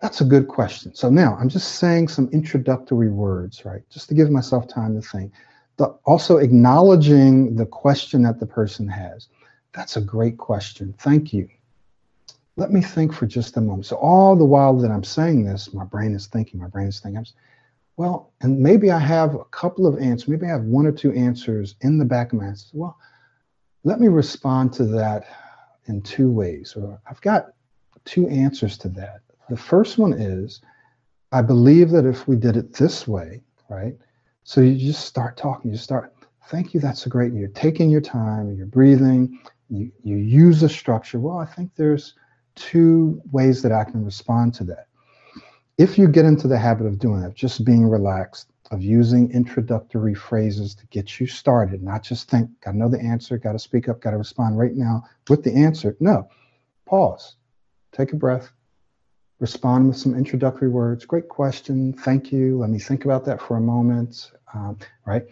that's 0.00 0.22
a 0.22 0.24
good 0.24 0.48
question. 0.48 0.94
So 0.94 1.10
now 1.10 1.36
I'm 1.38 1.50
just 1.50 1.74
saying 1.76 2.08
some 2.08 2.30
introductory 2.32 3.10
words, 3.10 3.66
right? 3.66 3.82
Just 3.90 4.08
to 4.08 4.14
give 4.14 4.30
myself 4.30 4.66
time 4.66 4.94
to 4.98 5.06
think. 5.06 5.32
The, 5.76 5.88
also 6.04 6.38
acknowledging 6.38 7.54
the 7.56 7.66
question 7.66 8.22
that 8.22 8.40
the 8.40 8.46
person 8.46 8.88
has. 8.88 9.28
That's 9.74 9.98
a 9.98 10.00
great 10.00 10.38
question. 10.38 10.94
Thank 10.98 11.34
you. 11.34 11.48
Let 12.60 12.72
me 12.72 12.82
think 12.82 13.14
for 13.14 13.24
just 13.24 13.56
a 13.56 13.60
moment. 13.62 13.86
So 13.86 13.96
all 13.96 14.36
the 14.36 14.44
while 14.44 14.76
that 14.80 14.90
I'm 14.90 15.02
saying 15.02 15.46
this, 15.46 15.72
my 15.72 15.84
brain 15.84 16.14
is 16.14 16.26
thinking, 16.26 16.60
my 16.60 16.68
brain 16.68 16.88
is 16.88 17.00
thinking, 17.00 17.24
well, 17.96 18.34
and 18.42 18.60
maybe 18.60 18.90
I 18.90 18.98
have 18.98 19.34
a 19.34 19.44
couple 19.44 19.86
of 19.86 19.98
answers. 19.98 20.28
Maybe 20.28 20.44
I 20.44 20.50
have 20.50 20.64
one 20.64 20.84
or 20.84 20.92
two 20.92 21.10
answers 21.12 21.76
in 21.80 21.96
the 21.96 22.04
back 22.04 22.34
of 22.34 22.38
my 22.38 22.44
head. 22.44 22.58
Well, 22.74 22.98
let 23.82 23.98
me 23.98 24.08
respond 24.08 24.74
to 24.74 24.84
that 24.84 25.24
in 25.86 26.02
two 26.02 26.30
ways, 26.30 26.74
or 26.76 27.00
I've 27.08 27.22
got 27.22 27.54
two 28.04 28.28
answers 28.28 28.76
to 28.78 28.90
that. 28.90 29.22
The 29.48 29.56
first 29.56 29.96
one 29.96 30.12
is 30.12 30.60
I 31.32 31.40
believe 31.40 31.88
that 31.92 32.04
if 32.04 32.28
we 32.28 32.36
did 32.36 32.58
it 32.58 32.74
this 32.74 33.08
way, 33.08 33.40
right? 33.70 33.96
So 34.44 34.60
you 34.60 34.76
just 34.76 35.06
start 35.06 35.38
talking, 35.38 35.70
you 35.70 35.78
start, 35.78 36.14
thank 36.48 36.74
you, 36.74 36.80
that's 36.80 37.06
a 37.06 37.08
great, 37.08 37.32
you're 37.32 37.48
taking 37.48 37.88
your 37.88 38.02
time, 38.02 38.54
you're 38.54 38.66
breathing, 38.66 39.38
you, 39.70 39.90
you 40.02 40.16
use 40.16 40.62
a 40.62 40.68
structure. 40.68 41.18
Well, 41.18 41.38
I 41.38 41.46
think 41.46 41.70
there's 41.74 42.16
two 42.54 43.20
ways 43.32 43.62
that 43.62 43.72
I 43.72 43.84
can 43.84 44.04
respond 44.04 44.54
to 44.54 44.64
that. 44.64 44.86
If 45.78 45.96
you 45.96 46.08
get 46.08 46.24
into 46.24 46.46
the 46.46 46.58
habit 46.58 46.86
of 46.86 46.98
doing 46.98 47.22
that, 47.22 47.34
just 47.34 47.64
being 47.64 47.86
relaxed, 47.86 48.50
of 48.70 48.82
using 48.82 49.30
introductory 49.32 50.14
phrases 50.14 50.74
to 50.76 50.86
get 50.88 51.18
you 51.18 51.26
started, 51.26 51.82
not 51.82 52.02
just 52.02 52.30
think, 52.30 52.48
to 52.60 52.72
know 52.72 52.88
the 52.88 53.00
answer, 53.00 53.36
got 53.38 53.52
to 53.52 53.58
speak 53.58 53.88
up, 53.88 54.00
got 54.00 54.12
to 54.12 54.16
respond 54.16 54.58
right 54.58 54.74
now 54.74 55.02
with 55.28 55.42
the 55.42 55.52
answer. 55.52 55.96
No, 55.98 56.28
pause, 56.86 57.36
take 57.92 58.12
a 58.12 58.16
breath, 58.16 58.52
respond 59.40 59.88
with 59.88 59.96
some 59.96 60.14
introductory 60.14 60.68
words. 60.68 61.04
Great 61.04 61.28
question. 61.28 61.92
Thank 61.92 62.30
you. 62.30 62.58
Let 62.58 62.70
me 62.70 62.78
think 62.78 63.04
about 63.04 63.24
that 63.24 63.40
for 63.40 63.56
a 63.56 63.60
moment. 63.60 64.30
Um, 64.54 64.78
right? 65.06 65.24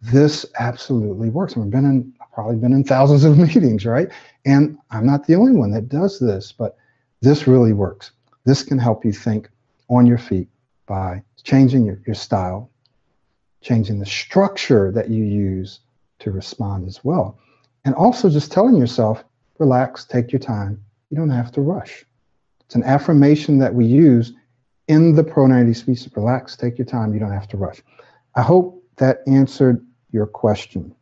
This 0.00 0.46
absolutely 0.58 1.28
works. 1.28 1.56
I've 1.56 1.70
been 1.70 1.84
in, 1.84 2.14
probably 2.38 2.54
been 2.54 2.72
in 2.72 2.84
thousands 2.84 3.24
of 3.24 3.36
meetings, 3.48 3.84
right? 3.84 4.10
And 4.44 4.78
I'm 4.92 5.04
not 5.04 5.26
the 5.26 5.34
only 5.34 5.50
one 5.50 5.72
that 5.72 5.88
does 5.88 6.20
this, 6.20 6.52
but 6.52 6.76
this 7.20 7.48
really 7.48 7.72
works. 7.72 8.12
This 8.44 8.62
can 8.62 8.78
help 8.78 9.04
you 9.04 9.10
think 9.10 9.50
on 9.88 10.06
your 10.06 10.18
feet 10.18 10.46
by 10.86 11.24
changing 11.42 11.84
your, 11.84 12.00
your 12.06 12.14
style, 12.14 12.70
changing 13.60 13.98
the 13.98 14.06
structure 14.06 14.92
that 14.92 15.10
you 15.10 15.24
use 15.24 15.80
to 16.20 16.30
respond 16.30 16.86
as 16.86 17.02
well. 17.02 17.36
And 17.84 17.92
also 17.96 18.30
just 18.30 18.52
telling 18.52 18.76
yourself, 18.76 19.24
relax, 19.58 20.04
take 20.04 20.30
your 20.30 20.38
time. 20.38 20.80
You 21.10 21.16
don't 21.16 21.30
have 21.30 21.50
to 21.54 21.60
rush. 21.60 22.04
It's 22.60 22.76
an 22.76 22.84
affirmation 22.84 23.58
that 23.58 23.74
we 23.74 23.84
use 23.84 24.32
in 24.86 25.16
the 25.16 25.24
Pro 25.24 25.48
90 25.48 25.74
speech. 25.74 26.08
Relax, 26.14 26.54
take 26.54 26.78
your 26.78 26.86
time. 26.86 27.12
You 27.12 27.18
don't 27.18 27.32
have 27.32 27.48
to 27.48 27.56
rush. 27.56 27.82
I 28.36 28.42
hope 28.42 28.80
that 28.98 29.22
answered 29.26 29.84
your 30.12 30.28
question. 30.28 30.94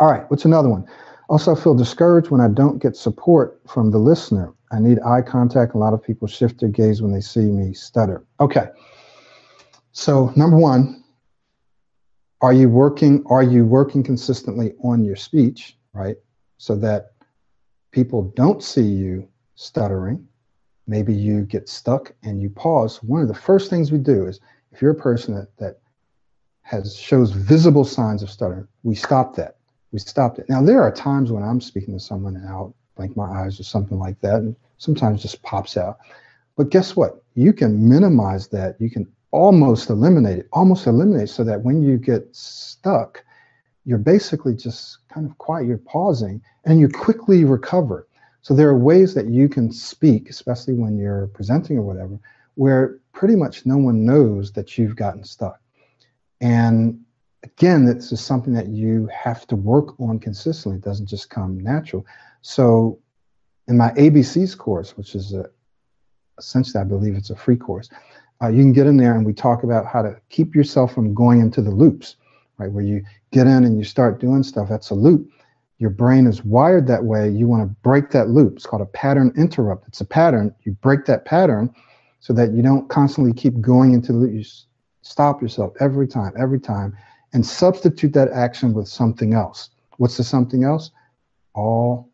All 0.00 0.10
right, 0.10 0.28
what's 0.30 0.44
another 0.44 0.68
one? 0.68 0.86
Also, 1.28 1.54
I 1.54 1.60
feel 1.60 1.74
discouraged 1.74 2.30
when 2.30 2.40
I 2.40 2.48
don't 2.48 2.82
get 2.82 2.96
support 2.96 3.60
from 3.66 3.90
the 3.90 3.98
listener. 3.98 4.52
I 4.72 4.78
need 4.78 4.98
eye 5.00 5.22
contact. 5.22 5.74
A 5.74 5.78
lot 5.78 5.94
of 5.94 6.02
people 6.02 6.28
shift 6.28 6.60
their 6.60 6.68
gaze 6.68 7.00
when 7.00 7.12
they 7.12 7.20
see 7.20 7.50
me 7.50 7.72
stutter. 7.72 8.24
Okay. 8.40 8.68
So, 9.92 10.32
number 10.36 10.56
one, 10.56 11.04
are 12.40 12.52
you 12.52 12.68
working 12.68 13.24
are 13.26 13.42
you 13.42 13.64
working 13.64 14.02
consistently 14.02 14.74
on 14.82 15.04
your 15.04 15.16
speech, 15.16 15.78
right? 15.92 16.16
So 16.58 16.76
that 16.76 17.12
people 17.92 18.32
don't 18.36 18.62
see 18.62 18.82
you 18.82 19.28
stuttering. 19.54 20.26
Maybe 20.86 21.14
you 21.14 21.42
get 21.42 21.68
stuck 21.68 22.12
and 22.22 22.42
you 22.42 22.50
pause. 22.50 23.02
One 23.02 23.22
of 23.22 23.28
the 23.28 23.34
first 23.34 23.70
things 23.70 23.90
we 23.92 23.98
do 23.98 24.26
is 24.26 24.40
if 24.72 24.82
you're 24.82 24.90
a 24.90 24.96
person 24.96 25.34
that, 25.36 25.56
that 25.58 25.78
has 26.62 26.96
shows 26.96 27.30
visible 27.30 27.84
signs 27.84 28.22
of 28.22 28.28
stuttering, 28.28 28.66
we 28.82 28.94
stop 28.94 29.36
that. 29.36 29.56
We 29.94 30.00
stopped 30.00 30.40
it. 30.40 30.48
Now 30.48 30.60
there 30.60 30.82
are 30.82 30.90
times 30.90 31.30
when 31.30 31.44
I'm 31.44 31.60
speaking 31.60 31.94
to 31.94 32.00
someone 32.00 32.36
I'll 32.48 32.74
blink 32.96 33.16
my 33.16 33.30
eyes 33.30 33.60
or 33.60 33.62
something 33.62 33.96
like 33.96 34.20
that, 34.22 34.40
and 34.40 34.56
sometimes 34.78 35.22
just 35.22 35.40
pops 35.42 35.76
out. 35.76 35.98
But 36.56 36.70
guess 36.70 36.96
what? 36.96 37.22
You 37.36 37.52
can 37.52 37.88
minimize 37.88 38.48
that. 38.48 38.74
You 38.80 38.90
can 38.90 39.06
almost 39.30 39.90
eliminate 39.90 40.40
it, 40.40 40.48
almost 40.52 40.88
eliminate 40.88 41.28
so 41.28 41.44
that 41.44 41.62
when 41.62 41.80
you 41.80 41.96
get 41.96 42.26
stuck, 42.34 43.24
you're 43.84 43.98
basically 43.98 44.56
just 44.56 44.98
kind 45.08 45.30
of 45.30 45.38
quiet, 45.38 45.68
you're 45.68 45.78
pausing, 45.78 46.42
and 46.64 46.80
you 46.80 46.88
quickly 46.88 47.44
recover. 47.44 48.08
So 48.42 48.52
there 48.52 48.68
are 48.68 48.76
ways 48.76 49.14
that 49.14 49.26
you 49.26 49.48
can 49.48 49.70
speak, 49.70 50.28
especially 50.28 50.74
when 50.74 50.98
you're 50.98 51.28
presenting 51.28 51.78
or 51.78 51.82
whatever, 51.82 52.18
where 52.56 52.98
pretty 53.12 53.36
much 53.36 53.64
no 53.64 53.76
one 53.76 54.04
knows 54.04 54.50
that 54.54 54.76
you've 54.76 54.96
gotten 54.96 55.22
stuck. 55.22 55.60
And 56.40 57.00
again, 57.44 57.84
this 57.84 58.10
is 58.10 58.20
something 58.20 58.54
that 58.54 58.68
you 58.68 59.08
have 59.12 59.46
to 59.46 59.56
work 59.56 59.98
on 60.00 60.18
consistently. 60.18 60.78
It 60.78 60.84
doesn't 60.84 61.06
just 61.06 61.30
come 61.30 61.60
natural. 61.60 62.06
So 62.42 62.98
in 63.68 63.76
my 63.76 63.90
ABCs 63.90 64.56
course, 64.56 64.96
which 64.96 65.14
is 65.14 65.32
a, 65.34 65.48
essentially, 66.38 66.80
I 66.80 66.84
believe 66.84 67.14
it's 67.14 67.30
a 67.30 67.36
free 67.36 67.56
course, 67.56 67.90
uh, 68.42 68.48
you 68.48 68.62
can 68.62 68.72
get 68.72 68.86
in 68.86 68.96
there 68.96 69.14
and 69.14 69.24
we 69.24 69.32
talk 69.32 69.62
about 69.62 69.86
how 69.86 70.02
to 70.02 70.18
keep 70.30 70.54
yourself 70.54 70.92
from 70.92 71.14
going 71.14 71.40
into 71.40 71.62
the 71.62 71.70
loops, 71.70 72.16
right? 72.58 72.70
Where 72.70 72.84
you 72.84 73.04
get 73.30 73.46
in 73.46 73.64
and 73.64 73.78
you 73.78 73.84
start 73.84 74.20
doing 74.20 74.42
stuff, 74.42 74.68
that's 74.68 74.90
a 74.90 74.94
loop. 74.94 75.30
Your 75.78 75.90
brain 75.90 76.26
is 76.26 76.44
wired 76.44 76.86
that 76.86 77.04
way. 77.04 77.28
You 77.28 77.46
want 77.46 77.62
to 77.62 77.76
break 77.82 78.10
that 78.10 78.28
loop. 78.28 78.56
It's 78.56 78.66
called 78.66 78.82
a 78.82 78.86
pattern 78.86 79.32
interrupt. 79.36 79.86
It's 79.88 80.00
a 80.00 80.04
pattern. 80.04 80.54
You 80.62 80.72
break 80.72 81.04
that 81.06 81.24
pattern 81.24 81.74
so 82.20 82.32
that 82.32 82.52
you 82.52 82.62
don't 82.62 82.88
constantly 82.88 83.32
keep 83.32 83.60
going 83.60 83.92
into 83.92 84.12
the 84.12 84.18
loop. 84.18 84.32
You 84.32 84.44
stop 85.02 85.42
yourself 85.42 85.74
every 85.80 86.08
time, 86.08 86.32
every 86.38 86.60
time, 86.60 86.96
and 87.34 87.44
substitute 87.44 88.12
that 88.14 88.30
action 88.30 88.72
with 88.72 88.88
something 88.88 89.34
else. 89.34 89.70
What's 89.98 90.16
the 90.16 90.24
something 90.24 90.64
else? 90.64 90.90
All 91.54 92.08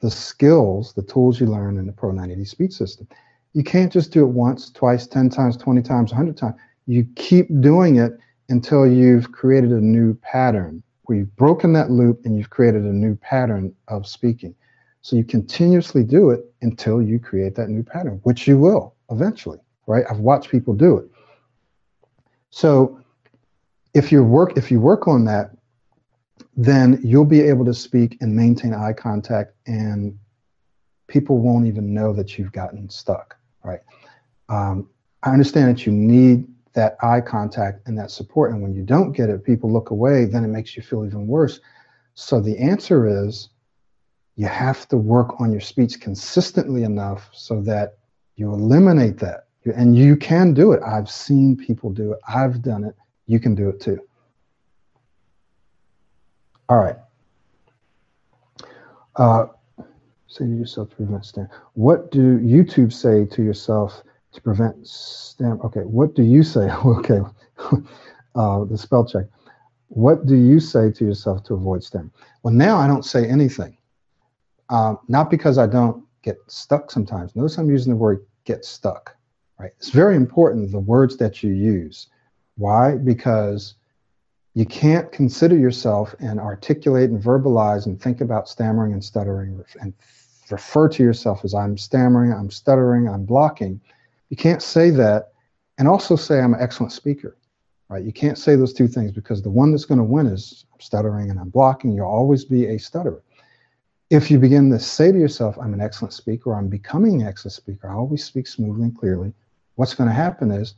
the 0.00 0.10
skills, 0.10 0.94
the 0.94 1.02
tools 1.02 1.38
you 1.38 1.46
learn 1.46 1.76
in 1.76 1.86
the 1.86 1.92
Pro 1.92 2.12
90 2.12 2.44
speech 2.44 2.72
system. 2.72 3.06
You 3.52 3.64
can't 3.64 3.92
just 3.92 4.12
do 4.12 4.22
it 4.22 4.28
once, 4.28 4.70
twice, 4.70 5.06
10 5.06 5.28
times, 5.28 5.56
20 5.56 5.82
times, 5.82 6.12
100 6.12 6.36
times. 6.36 6.54
You 6.86 7.04
keep 7.16 7.48
doing 7.60 7.96
it 7.96 8.18
until 8.48 8.86
you've 8.86 9.32
created 9.32 9.72
a 9.72 9.80
new 9.80 10.14
pattern 10.14 10.82
where 11.04 11.18
you've 11.18 11.36
broken 11.36 11.72
that 11.72 11.90
loop 11.90 12.24
and 12.24 12.36
you've 12.38 12.50
created 12.50 12.82
a 12.82 12.92
new 12.92 13.16
pattern 13.16 13.74
of 13.88 14.06
speaking. 14.06 14.54
So 15.02 15.16
you 15.16 15.24
continuously 15.24 16.04
do 16.04 16.30
it 16.30 16.44
until 16.62 17.02
you 17.02 17.18
create 17.18 17.56
that 17.56 17.68
new 17.68 17.82
pattern, 17.82 18.20
which 18.22 18.46
you 18.46 18.58
will 18.58 18.94
eventually, 19.10 19.58
right? 19.86 20.04
I've 20.08 20.20
watched 20.20 20.50
people 20.50 20.74
do 20.74 20.98
it. 20.98 21.10
So 22.50 22.99
if 23.94 24.12
you 24.12 24.22
work 24.22 24.56
if 24.56 24.70
you 24.70 24.80
work 24.80 25.08
on 25.08 25.24
that, 25.24 25.50
then 26.56 27.00
you'll 27.02 27.24
be 27.24 27.40
able 27.40 27.64
to 27.64 27.74
speak 27.74 28.16
and 28.20 28.34
maintain 28.34 28.74
eye 28.74 28.92
contact 28.92 29.54
and 29.66 30.18
people 31.08 31.38
won't 31.38 31.66
even 31.66 31.92
know 31.92 32.12
that 32.12 32.38
you've 32.38 32.52
gotten 32.52 32.88
stuck 32.88 33.36
right? 33.62 33.80
Um, 34.48 34.88
I 35.22 35.30
understand 35.30 35.68
that 35.68 35.86
you 35.86 35.92
need 35.92 36.46
that 36.72 36.96
eye 37.02 37.20
contact 37.20 37.86
and 37.86 37.98
that 37.98 38.10
support. 38.10 38.52
And 38.52 38.62
when 38.62 38.74
you 38.74 38.82
don't 38.82 39.12
get 39.12 39.28
it, 39.28 39.44
people 39.44 39.72
look 39.72 39.90
away, 39.90 40.24
then 40.24 40.44
it 40.44 40.48
makes 40.48 40.76
you 40.76 40.82
feel 40.82 41.04
even 41.04 41.26
worse. 41.26 41.60
So 42.14 42.40
the 42.40 42.56
answer 42.58 43.26
is 43.26 43.48
you 44.36 44.46
have 44.46 44.88
to 44.88 44.96
work 44.96 45.40
on 45.40 45.50
your 45.50 45.60
speech 45.60 46.00
consistently 46.00 46.84
enough 46.84 47.28
so 47.32 47.60
that 47.62 47.98
you 48.36 48.52
eliminate 48.52 49.18
that. 49.18 49.46
And 49.76 49.96
you 49.96 50.16
can 50.16 50.54
do 50.54 50.72
it. 50.72 50.80
I've 50.82 51.10
seen 51.10 51.56
people 51.56 51.90
do 51.90 52.12
it. 52.12 52.20
I've 52.26 52.62
done 52.62 52.84
it. 52.84 52.94
You 53.30 53.38
can 53.38 53.54
do 53.54 53.68
it 53.68 53.78
too. 53.80 54.00
All 56.68 56.78
right. 56.78 56.96
Uh, 59.14 59.46
say 60.26 60.46
to 60.46 60.50
yourself 60.50 60.90
to 60.90 60.96
prevent 60.96 61.24
stam. 61.24 61.48
What 61.74 62.10
do 62.10 62.40
YouTube 62.40 62.92
say 62.92 63.24
to 63.26 63.40
yourself 63.40 64.02
to 64.32 64.40
prevent 64.40 64.84
stam? 64.84 65.60
Okay, 65.62 65.82
what 65.82 66.16
do 66.16 66.24
you 66.24 66.42
say? 66.42 66.70
okay, 66.84 67.20
uh, 68.34 68.64
the 68.64 68.76
spell 68.76 69.06
check. 69.06 69.26
What 69.86 70.26
do 70.26 70.34
you 70.34 70.58
say 70.58 70.90
to 70.90 71.04
yourself 71.04 71.44
to 71.44 71.54
avoid 71.54 71.84
stam? 71.84 72.10
Well, 72.42 72.52
now 72.52 72.78
I 72.78 72.88
don't 72.88 73.04
say 73.04 73.28
anything. 73.28 73.76
Um, 74.70 74.98
not 75.06 75.30
because 75.30 75.56
I 75.56 75.68
don't 75.68 76.04
get 76.22 76.36
stuck 76.48 76.90
sometimes. 76.90 77.36
Notice 77.36 77.58
I'm 77.58 77.70
using 77.70 77.92
the 77.92 77.96
word 77.96 78.26
get 78.44 78.64
stuck, 78.64 79.14
right? 79.56 79.70
It's 79.76 79.90
very 79.90 80.16
important, 80.16 80.72
the 80.72 80.80
words 80.80 81.16
that 81.18 81.44
you 81.44 81.52
use. 81.52 82.08
Why? 82.60 82.96
Because 82.96 83.74
you 84.52 84.66
can't 84.66 85.10
consider 85.10 85.56
yourself 85.56 86.14
and 86.20 86.38
articulate 86.38 87.08
and 87.08 87.22
verbalize 87.22 87.86
and 87.86 87.98
think 87.98 88.20
about 88.20 88.50
stammering 88.50 88.92
and 88.92 89.02
stuttering 89.02 89.64
and 89.80 89.94
refer 90.50 90.86
to 90.90 91.02
yourself 91.02 91.42
as 91.42 91.54
I'm 91.54 91.78
stammering, 91.78 92.34
I'm 92.34 92.50
stuttering, 92.50 93.08
I'm 93.08 93.24
blocking. 93.24 93.80
You 94.28 94.36
can't 94.36 94.62
say 94.62 94.90
that 94.90 95.32
and 95.78 95.88
also 95.88 96.16
say 96.16 96.40
I'm 96.40 96.52
an 96.52 96.60
excellent 96.60 96.92
speaker, 96.92 97.38
right? 97.88 98.04
You 98.04 98.12
can't 98.12 98.36
say 98.36 98.56
those 98.56 98.74
two 98.74 98.88
things 98.88 99.10
because 99.10 99.40
the 99.40 99.48
one 99.48 99.70
that's 99.70 99.86
going 99.86 99.96
to 99.96 100.04
win 100.04 100.26
is 100.26 100.66
I'm 100.74 100.80
stuttering 100.80 101.30
and 101.30 101.40
I'm 101.40 101.48
blocking. 101.48 101.92
You'll 101.92 102.08
always 102.08 102.44
be 102.44 102.66
a 102.66 102.78
stutterer. 102.78 103.22
If 104.10 104.30
you 104.30 104.38
begin 104.38 104.68
to 104.70 104.78
say 104.78 105.10
to 105.12 105.18
yourself, 105.18 105.56
I'm 105.58 105.72
an 105.72 105.80
excellent 105.80 106.12
speaker, 106.12 106.54
I'm 106.54 106.68
becoming 106.68 107.22
an 107.22 107.26
excellent 107.26 107.54
speaker, 107.54 107.88
I 107.88 107.94
always 107.94 108.22
speak 108.22 108.46
smoothly 108.46 108.82
and 108.82 108.98
clearly, 108.98 109.32
what's 109.76 109.94
going 109.94 110.10
to 110.10 110.14
happen 110.14 110.50
is 110.50 110.74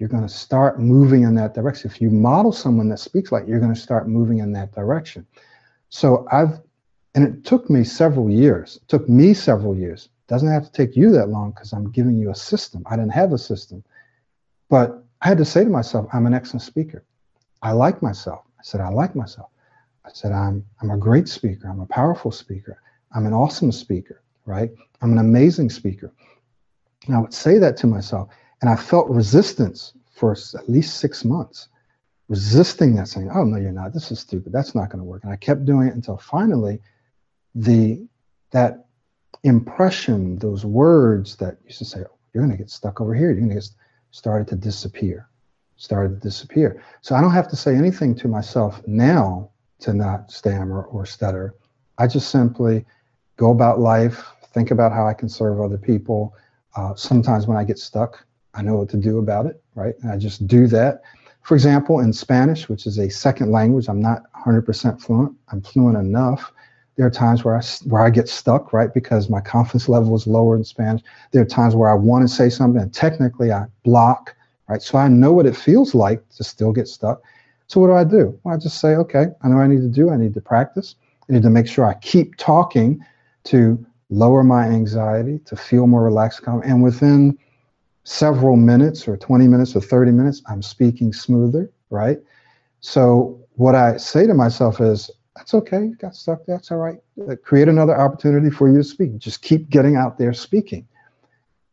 you're 0.00 0.08
going 0.08 0.26
to 0.26 0.28
start 0.28 0.80
moving 0.80 1.24
in 1.24 1.34
that 1.34 1.54
direction. 1.54 1.90
If 1.90 2.00
you 2.00 2.10
model 2.10 2.52
someone 2.52 2.88
that 2.88 2.98
speaks 2.98 3.30
like, 3.30 3.46
you're 3.46 3.60
going 3.60 3.74
to 3.74 3.80
start 3.80 4.08
moving 4.08 4.38
in 4.38 4.50
that 4.54 4.72
direction. 4.74 5.26
So 5.90 6.26
I've 6.32 6.60
and 7.14 7.24
it 7.26 7.44
took 7.44 7.68
me 7.68 7.84
several 7.84 8.30
years. 8.30 8.76
It 8.76 8.88
took 8.88 9.08
me 9.08 9.34
several 9.34 9.76
years. 9.76 10.04
It 10.06 10.32
doesn't 10.32 10.48
have 10.48 10.64
to 10.64 10.72
take 10.72 10.96
you 10.96 11.10
that 11.10 11.28
long 11.28 11.50
because 11.50 11.72
I'm 11.72 11.90
giving 11.90 12.16
you 12.16 12.30
a 12.30 12.34
system. 12.34 12.84
I 12.86 12.96
didn't 12.96 13.12
have 13.12 13.32
a 13.32 13.38
system. 13.38 13.82
But 14.68 15.04
I 15.20 15.28
had 15.28 15.38
to 15.38 15.44
say 15.44 15.64
to 15.64 15.70
myself, 15.70 16.06
I'm 16.12 16.26
an 16.26 16.34
excellent 16.34 16.62
speaker. 16.62 17.04
I 17.62 17.72
like 17.72 18.00
myself. 18.00 18.44
I 18.58 18.62
said, 18.62 18.80
I 18.80 18.90
like 18.90 19.16
myself. 19.16 19.50
I 20.06 20.10
said, 20.12 20.30
I'm, 20.32 20.64
I'm 20.80 20.90
a 20.90 20.96
great 20.96 21.28
speaker. 21.28 21.68
I'm 21.68 21.80
a 21.80 21.86
powerful 21.86 22.30
speaker. 22.30 22.80
I'm 23.14 23.26
an 23.26 23.34
awesome 23.34 23.72
speaker, 23.72 24.22
right? 24.46 24.70
I'm 25.02 25.10
an 25.10 25.18
amazing 25.18 25.68
speaker. 25.68 26.12
And 27.06 27.16
I 27.16 27.18
would 27.18 27.34
say 27.34 27.58
that 27.58 27.76
to 27.78 27.88
myself. 27.88 28.28
And 28.60 28.70
I 28.70 28.76
felt 28.76 29.08
resistance 29.08 29.94
for 30.14 30.32
at 30.32 30.68
least 30.68 30.98
six 30.98 31.24
months, 31.24 31.68
resisting 32.28 32.94
that, 32.96 33.08
saying, 33.08 33.30
oh, 33.34 33.44
no, 33.44 33.56
you're 33.56 33.72
not. 33.72 33.94
This 33.94 34.10
is 34.10 34.20
stupid. 34.20 34.52
That's 34.52 34.74
not 34.74 34.90
going 34.90 34.98
to 34.98 35.04
work. 35.04 35.24
And 35.24 35.32
I 35.32 35.36
kept 35.36 35.64
doing 35.64 35.88
it 35.88 35.94
until 35.94 36.18
finally 36.18 36.80
the 37.54 38.06
that 38.50 38.86
impression, 39.44 40.38
those 40.38 40.64
words 40.64 41.36
that 41.36 41.58
used 41.64 41.78
to 41.78 41.84
say, 41.84 42.00
oh, 42.00 42.16
you're 42.32 42.44
going 42.44 42.56
to 42.56 42.62
get 42.62 42.70
stuck 42.70 43.00
over 43.00 43.14
here, 43.14 43.30
you're 43.30 43.40
going 43.40 43.48
to 43.48 43.54
get 43.54 43.68
started 44.10 44.48
to 44.48 44.56
disappear, 44.56 45.28
started 45.76 46.16
to 46.16 46.20
disappear. 46.20 46.82
So 47.00 47.14
I 47.14 47.20
don't 47.20 47.32
have 47.32 47.48
to 47.48 47.56
say 47.56 47.74
anything 47.74 48.14
to 48.16 48.28
myself 48.28 48.86
now 48.86 49.50
to 49.80 49.94
not 49.94 50.30
stammer 50.30 50.82
or 50.82 51.06
stutter. 51.06 51.54
I 51.96 52.06
just 52.06 52.30
simply 52.30 52.84
go 53.36 53.50
about 53.50 53.78
life, 53.78 54.26
think 54.52 54.70
about 54.70 54.92
how 54.92 55.06
I 55.06 55.14
can 55.14 55.28
serve 55.28 55.60
other 55.60 55.78
people. 55.78 56.34
Uh, 56.76 56.94
sometimes 56.94 57.46
when 57.46 57.56
I 57.56 57.64
get 57.64 57.78
stuck, 57.78 58.24
I 58.54 58.62
know 58.62 58.74
what 58.76 58.88
to 58.90 58.96
do 58.96 59.18
about 59.18 59.46
it, 59.46 59.62
right? 59.74 59.94
And 60.02 60.10
I 60.10 60.16
just 60.16 60.46
do 60.46 60.66
that. 60.68 61.02
For 61.42 61.54
example, 61.54 62.00
in 62.00 62.12
Spanish, 62.12 62.68
which 62.68 62.86
is 62.86 62.98
a 62.98 63.08
second 63.08 63.50
language, 63.50 63.88
I'm 63.88 64.00
not 64.00 64.24
100% 64.32 65.00
fluent. 65.00 65.36
I'm 65.50 65.62
fluent 65.62 65.96
enough 65.96 66.52
There 66.96 67.06
are 67.06 67.10
times 67.10 67.44
where 67.44 67.56
I 67.56 67.62
where 67.86 68.02
I 68.04 68.10
get 68.10 68.28
stuck, 68.28 68.74
right, 68.74 68.92
because 68.92 69.30
my 69.30 69.40
confidence 69.40 69.88
level 69.88 70.14
is 70.14 70.26
lower 70.26 70.54
in 70.54 70.64
Spanish. 70.64 71.02
There 71.30 71.40
are 71.40 71.46
times 71.46 71.74
where 71.74 71.88
I 71.88 71.94
want 71.94 72.28
to 72.28 72.28
say 72.28 72.50
something 72.50 72.78
and 72.82 72.92
technically 72.92 73.52
I 73.52 73.64
block, 73.84 74.34
right? 74.68 74.82
So 74.82 74.98
I 74.98 75.08
know 75.08 75.32
what 75.32 75.46
it 75.46 75.56
feels 75.56 75.94
like 75.94 76.28
to 76.36 76.44
still 76.44 76.72
get 76.72 76.88
stuck. 76.88 77.22
So 77.68 77.80
what 77.80 77.86
do 77.86 77.94
I 77.94 78.04
do? 78.04 78.38
Well, 78.42 78.54
I 78.54 78.58
just 78.58 78.80
say, 78.80 78.96
okay, 78.96 79.28
I 79.40 79.48
know 79.48 79.56
what 79.56 79.62
I 79.62 79.68
need 79.68 79.80
to 79.80 79.88
do. 79.88 80.10
I 80.10 80.16
need 80.18 80.34
to 80.34 80.42
practice. 80.42 80.96
I 81.28 81.32
need 81.32 81.42
to 81.42 81.50
make 81.50 81.68
sure 81.68 81.86
I 81.86 81.94
keep 81.94 82.36
talking 82.36 83.02
to 83.44 83.82
lower 84.10 84.42
my 84.42 84.64
anxiety, 84.64 85.38
to 85.46 85.56
feel 85.56 85.86
more 85.86 86.02
relaxed. 86.02 86.42
And 86.46 86.82
within 86.82 87.38
several 88.04 88.56
minutes 88.56 89.06
or 89.06 89.16
20 89.16 89.46
minutes 89.48 89.76
or 89.76 89.80
30 89.80 90.12
minutes, 90.12 90.42
I'm 90.48 90.62
speaking 90.62 91.12
smoother, 91.12 91.70
right? 91.90 92.18
So 92.80 93.40
what 93.56 93.74
I 93.74 93.96
say 93.96 94.26
to 94.26 94.34
myself 94.34 94.80
is, 94.80 95.10
that's 95.36 95.54
okay. 95.54 95.84
You 95.84 95.94
got 95.96 96.14
stuck. 96.14 96.44
That's 96.46 96.70
all 96.70 96.78
right. 96.78 96.98
Uh, 97.28 97.36
create 97.42 97.68
another 97.68 97.98
opportunity 97.98 98.50
for 98.50 98.68
you 98.68 98.78
to 98.78 98.84
speak. 98.84 99.16
Just 99.18 99.42
keep 99.42 99.70
getting 99.70 99.96
out 99.96 100.18
there 100.18 100.32
speaking. 100.32 100.86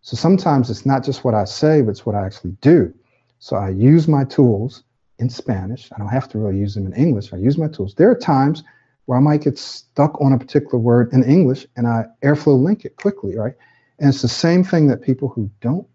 So 0.02 0.16
sometimes 0.16 0.70
it's 0.70 0.86
not 0.86 1.04
just 1.04 1.26
what 1.26 1.34
I 1.34 1.44
say, 1.44 1.82
but 1.82 1.92
it's 1.92 2.06
what 2.06 2.16
I 2.16 2.26
actually 2.26 2.52
do. 2.62 2.94
So 3.40 3.56
I 3.58 3.70
use 3.70 4.08
my 4.08 4.24
tools 4.24 4.84
in 5.20 5.30
Spanish. 5.30 5.90
I 5.94 5.98
don't 5.98 6.08
have 6.08 6.30
to 6.30 6.38
really 6.38 6.60
use 6.60 6.76
them 6.76 6.86
in 6.86 6.94
English. 6.94 7.34
I 7.34 7.38
use 7.38 7.58
my 7.58 7.68
tools. 7.68 7.94
There 7.96 8.10
are 8.10 8.16
times 8.18 8.64
where 9.06 9.18
I 9.18 9.22
might 9.22 9.42
get 9.42 9.58
stuck 9.58 10.20
on 10.22 10.34
a 10.34 10.38
particular 10.38 10.78
word 10.78 11.12
in 11.14 11.24
English 11.24 11.66
and 11.76 11.88
I 11.88 12.06
airflow 12.24 12.62
link 12.62 12.86
it 12.86 12.96
quickly, 12.98 13.36
right? 13.36 13.54
And 14.00 14.10
it's 14.10 14.22
the 14.22 14.28
same 14.28 14.64
thing 14.64 14.88
that 14.88 15.02
people 15.02 15.30
who 15.30 15.50
don't, 15.62 15.88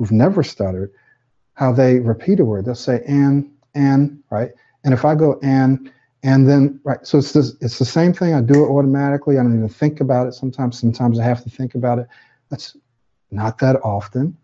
who've 0.00 0.10
never 0.10 0.42
stuttered, 0.42 0.90
how 1.52 1.70
they 1.70 2.00
repeat 2.00 2.40
a 2.40 2.44
word. 2.44 2.64
They'll 2.64 2.74
say 2.74 3.02
and, 3.06 3.52
and, 3.74 4.22
right? 4.30 4.50
And 4.82 4.94
if 4.94 5.04
I 5.04 5.14
go 5.14 5.38
and, 5.42 5.92
and 6.22 6.48
then, 6.48 6.80
right, 6.84 7.06
so 7.06 7.18
it's, 7.18 7.32
this, 7.34 7.54
it's 7.60 7.78
the 7.78 7.84
same 7.84 8.14
thing. 8.14 8.32
I 8.32 8.40
do 8.40 8.64
it 8.64 8.68
automatically. 8.68 9.38
I 9.38 9.42
don't 9.42 9.54
even 9.54 9.68
think 9.68 10.00
about 10.00 10.26
it 10.26 10.32
sometimes. 10.32 10.80
Sometimes 10.80 11.20
I 11.20 11.24
have 11.24 11.44
to 11.44 11.50
think 11.50 11.74
about 11.74 11.98
it. 11.98 12.06
That's 12.48 12.78
not 13.30 13.58
that 13.58 13.76
often, 13.84 14.38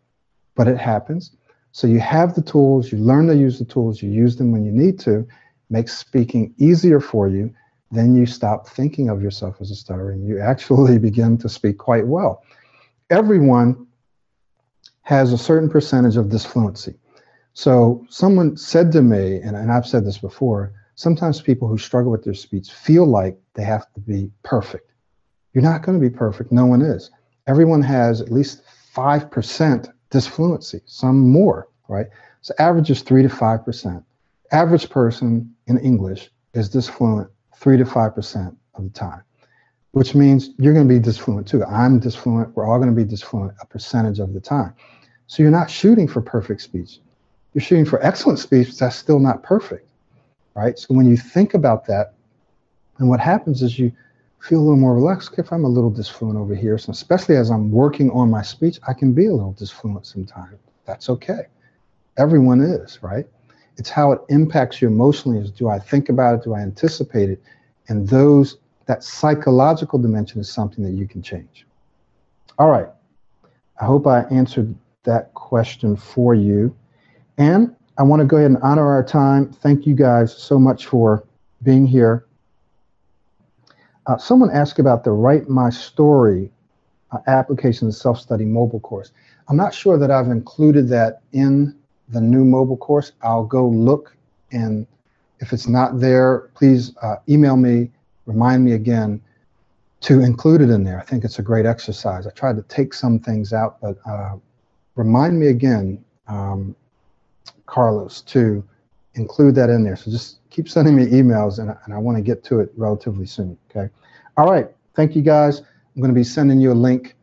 but 0.57 0.69
it 0.69 0.77
happens. 0.77 1.35
So 1.73 1.87
you 1.87 2.01
have 2.01 2.35
the 2.35 2.43
tools, 2.43 2.93
you 2.93 2.99
learn 2.99 3.27
to 3.29 3.35
use 3.35 3.59
the 3.59 3.65
tools, 3.65 4.03
you 4.03 4.11
use 4.11 4.37
them 4.37 4.53
when 4.53 4.63
you 4.63 4.73
need 4.73 4.99
to, 5.01 5.27
makes 5.71 5.97
speaking 5.97 6.55
easier 6.59 7.01
for 7.01 7.29
you. 7.29 7.51
Then 7.91 8.15
you 8.15 8.27
stop 8.27 8.69
thinking 8.69 9.09
of 9.09 9.23
yourself 9.23 9.57
as 9.63 9.71
a 9.71 9.75
stutterer 9.75 10.11
and 10.11 10.29
you 10.29 10.39
actually 10.39 10.99
begin 11.09 11.39
to 11.39 11.49
speak 11.49 11.79
quite 11.79 12.07
well. 12.07 12.43
Everyone 13.09 13.86
has 15.07 15.33
a 15.33 15.39
certain 15.39 15.71
percentage 15.71 16.17
of 16.17 16.29
disfluency. 16.29 16.93
So 17.53 18.05
someone 18.11 18.57
said 18.57 18.91
to 18.91 19.03
me, 19.03 19.37
and, 19.37 19.55
and 19.55 19.71
I've 19.71 19.87
said 19.87 20.05
this 20.05 20.19
before, 20.19 20.73
sometimes 20.97 21.41
people 21.41 21.69
who 21.69 21.79
struggle 21.79 22.11
with 22.11 22.25
their 22.25 22.35
speech 22.35 22.73
feel 22.73 23.07
like 23.07 23.39
they 23.55 23.63
have 23.63 23.87
to 23.95 24.01
be 24.01 24.33
perfect. 24.43 24.91
You're 25.53 25.63
not 25.63 25.83
going 25.83 26.01
to 26.01 26.03
be 26.03 26.15
perfect. 26.15 26.51
No 26.51 26.67
one 26.67 26.83
is. 26.83 27.13
Everyone 27.47 27.83
has 27.83 28.21
at 28.21 28.33
least 28.33 28.63
5% 28.97 29.89
disfluency, 30.11 30.81
some 30.87 31.21
more, 31.31 31.69
right? 31.87 32.07
So 32.41 32.53
average 32.59 32.91
is 32.91 33.03
3 33.03 33.23
to 33.23 33.29
5%. 33.29 34.05
Average 34.51 34.91
person 34.91 35.55
in 35.69 35.79
English 35.79 36.31
is 36.55 36.69
disfluent 36.69 37.31
3 37.55 37.77
to 37.77 37.85
5% 37.85 38.57
of 38.75 38.83
the 38.83 38.91
time, 38.91 39.23
which 39.93 40.17
means 40.17 40.51
you're 40.59 40.75
going 40.75 40.89
to 40.89 40.93
be 40.93 40.99
disfluent 40.99 41.47
too. 41.47 41.65
I'm 41.65 42.01
disfluent. 42.01 42.57
We're 42.57 42.67
all 42.67 42.79
going 42.79 42.91
to 42.91 43.05
be 43.05 43.09
disfluent 43.09 43.55
a 43.63 43.67
percentage 43.67 44.19
of 44.19 44.35
the 44.35 44.41
time. 44.41 44.75
So 45.27 45.43
you're 45.43 45.53
not 45.53 45.70
shooting 45.70 46.07
for 46.07 46.20
perfect 46.20 46.61
speech. 46.62 47.01
You're 47.53 47.62
shooting 47.62 47.85
for 47.85 48.05
excellent 48.05 48.39
speech, 48.39 48.77
that's 48.79 48.97
still 48.97 49.18
not 49.18 49.43
perfect, 49.43 49.89
right? 50.55 50.79
So 50.79 50.95
when 50.95 51.07
you 51.07 51.16
think 51.16 51.55
about 51.55 51.87
that, 51.87 52.14
and 52.99 53.09
what 53.09 53.20
happens 53.20 53.62
is 53.62 53.79
you 53.79 53.93
feel 54.41 54.61
a 54.61 54.62
little 54.62 54.77
more 54.77 54.95
relaxed. 54.95 55.33
If 55.39 55.53
I'm 55.53 55.64
a 55.64 55.68
little 55.68 55.91
disfluent 55.91 56.39
over 56.39 56.55
here, 56.55 56.79
so 56.79 56.93
especially 56.93 57.37
as 57.37 57.51
I'm 57.51 57.70
working 57.70 58.11
on 58.11 58.31
my 58.31 58.43
speech, 58.43 58.79
I 58.87 58.93
can 58.93 59.12
be 59.12 59.27
a 59.27 59.33
little 59.33 59.53
disfluent 59.53 60.07
sometimes. 60.07 60.59
That's 60.85 61.11
okay. 61.11 61.47
Everyone 62.16 62.61
is, 62.61 63.03
right? 63.03 63.27
It's 63.77 63.91
how 63.91 64.12
it 64.12 64.20
impacts 64.29 64.81
you 64.81 64.89
emotionally 64.89 65.39
is 65.39 65.51
do 65.51 65.68
I 65.68 65.79
think 65.79 66.09
about 66.09 66.39
it? 66.39 66.45
Do 66.45 66.55
I 66.55 66.61
anticipate 66.61 67.29
it? 67.29 67.43
And 67.89 68.09
those, 68.09 68.59
that 68.87 69.05
psychological 69.05 69.99
dimension 69.99 70.41
is 70.41 70.49
something 70.49 70.85
that 70.85 70.93
you 70.93 71.07
can 71.07 71.22
change. 71.22 71.66
All 72.59 72.70
right. 72.70 72.89
I 73.81 73.85
hope 73.85 74.07
I 74.07 74.22
answered 74.24 74.74
that 75.07 75.33
question 75.35 75.97
for 75.97 76.35
you. 76.35 76.77
And 77.39 77.75
I 77.99 78.03
want 78.03 78.21
to 78.21 78.27
go 78.27 78.37
ahead 78.37 78.51
and 78.51 78.63
honor 78.63 78.87
our 78.87 79.03
time. 79.03 79.51
Thank 79.51 79.87
you 79.87 79.95
guys 79.95 80.37
so 80.37 80.59
much 80.59 80.87
for 80.87 81.25
being 81.63 81.87
here. 81.87 82.27
Uh, 84.07 84.19
someone 84.19 84.51
asked 84.51 84.79
about 84.79 85.03
the 85.03 85.11
Write 85.11 85.49
My 85.49 85.71
Story 85.71 86.51
uh, 87.11 87.19
application 87.27 87.91
self-study 87.91 88.45
mobile 88.45 88.81
course. 88.81 89.13
I'm 89.49 89.57
not 89.57 89.75
sure 89.75 89.99
that 89.99 90.11
I've 90.11 90.29
included 90.29 90.89
that 90.91 91.23
in 91.33 91.75
the 92.09 92.21
new 92.21 92.45
mobile 92.45 92.77
course. 92.77 93.13
I'll 93.23 93.45
go 93.45 93.67
look 93.67 94.17
and 94.53 94.87
if 95.41 95.53
it's 95.53 95.67
not 95.67 96.01
there, 96.01 96.51
please 96.55 96.95
uh, 97.03 97.17
email 97.29 97.57
me, 97.57 97.91
remind 98.27 98.65
me 98.65 98.73
again 98.73 99.21
to 100.01 100.21
include 100.21 100.61
it 100.61 100.71
in 100.71 100.85
there. 100.85 101.01
I 101.01 101.05
think 101.05 101.25
it's 101.25 101.39
a 101.39 101.43
great 101.43 101.67
exercise. 101.67 102.27
I 102.27 102.31
tried 102.31 102.57
to 102.57 102.63
take 102.63 102.95
some 102.95 103.19
things 103.19 103.53
out, 103.53 103.81
but 103.81 103.99
uh, 104.09 104.37
remind 104.97 105.39
me 105.39 105.49
again, 105.49 106.05
um, 106.27 106.75
Carlos, 107.67 108.23
to 108.23 108.65
include 109.15 109.55
that 109.55 109.71
in 109.71 109.85
there. 109.85 109.97
So 109.97 110.11
just 110.11 110.39
keep 110.51 110.69
sending 110.69 110.97
me 110.97 111.07
emails 111.07 111.59
and, 111.59 111.77
and 111.85 111.95
I 111.95 111.99
want 111.99 112.17
to 112.17 112.23
get 112.23 112.43
to 112.45 112.61
it 112.61 112.73
relatively 112.77 113.27
soon. 113.27 113.57
Okay. 113.71 113.89
All 114.37 114.51
right. 114.51 114.69
Thank 114.95 115.15
you 115.15 115.23
guys. 115.23 115.61
I'm 115.61 116.03
going 116.03 116.13
to 116.13 116.19
be 116.19 116.25
sending 116.25 116.61
you 116.61 116.73
a 116.73 116.75
link 116.75 117.15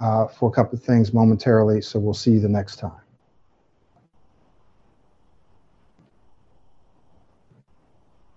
uh, 0.00 0.26
for 0.26 0.48
a 0.48 0.52
couple 0.52 0.78
of 0.78 0.84
things 0.84 1.12
momentarily. 1.12 1.80
So 1.80 1.98
we'll 1.98 2.14
see 2.14 2.32
you 2.32 2.40
the 2.40 2.48
next 2.48 2.76
time. 2.76 3.05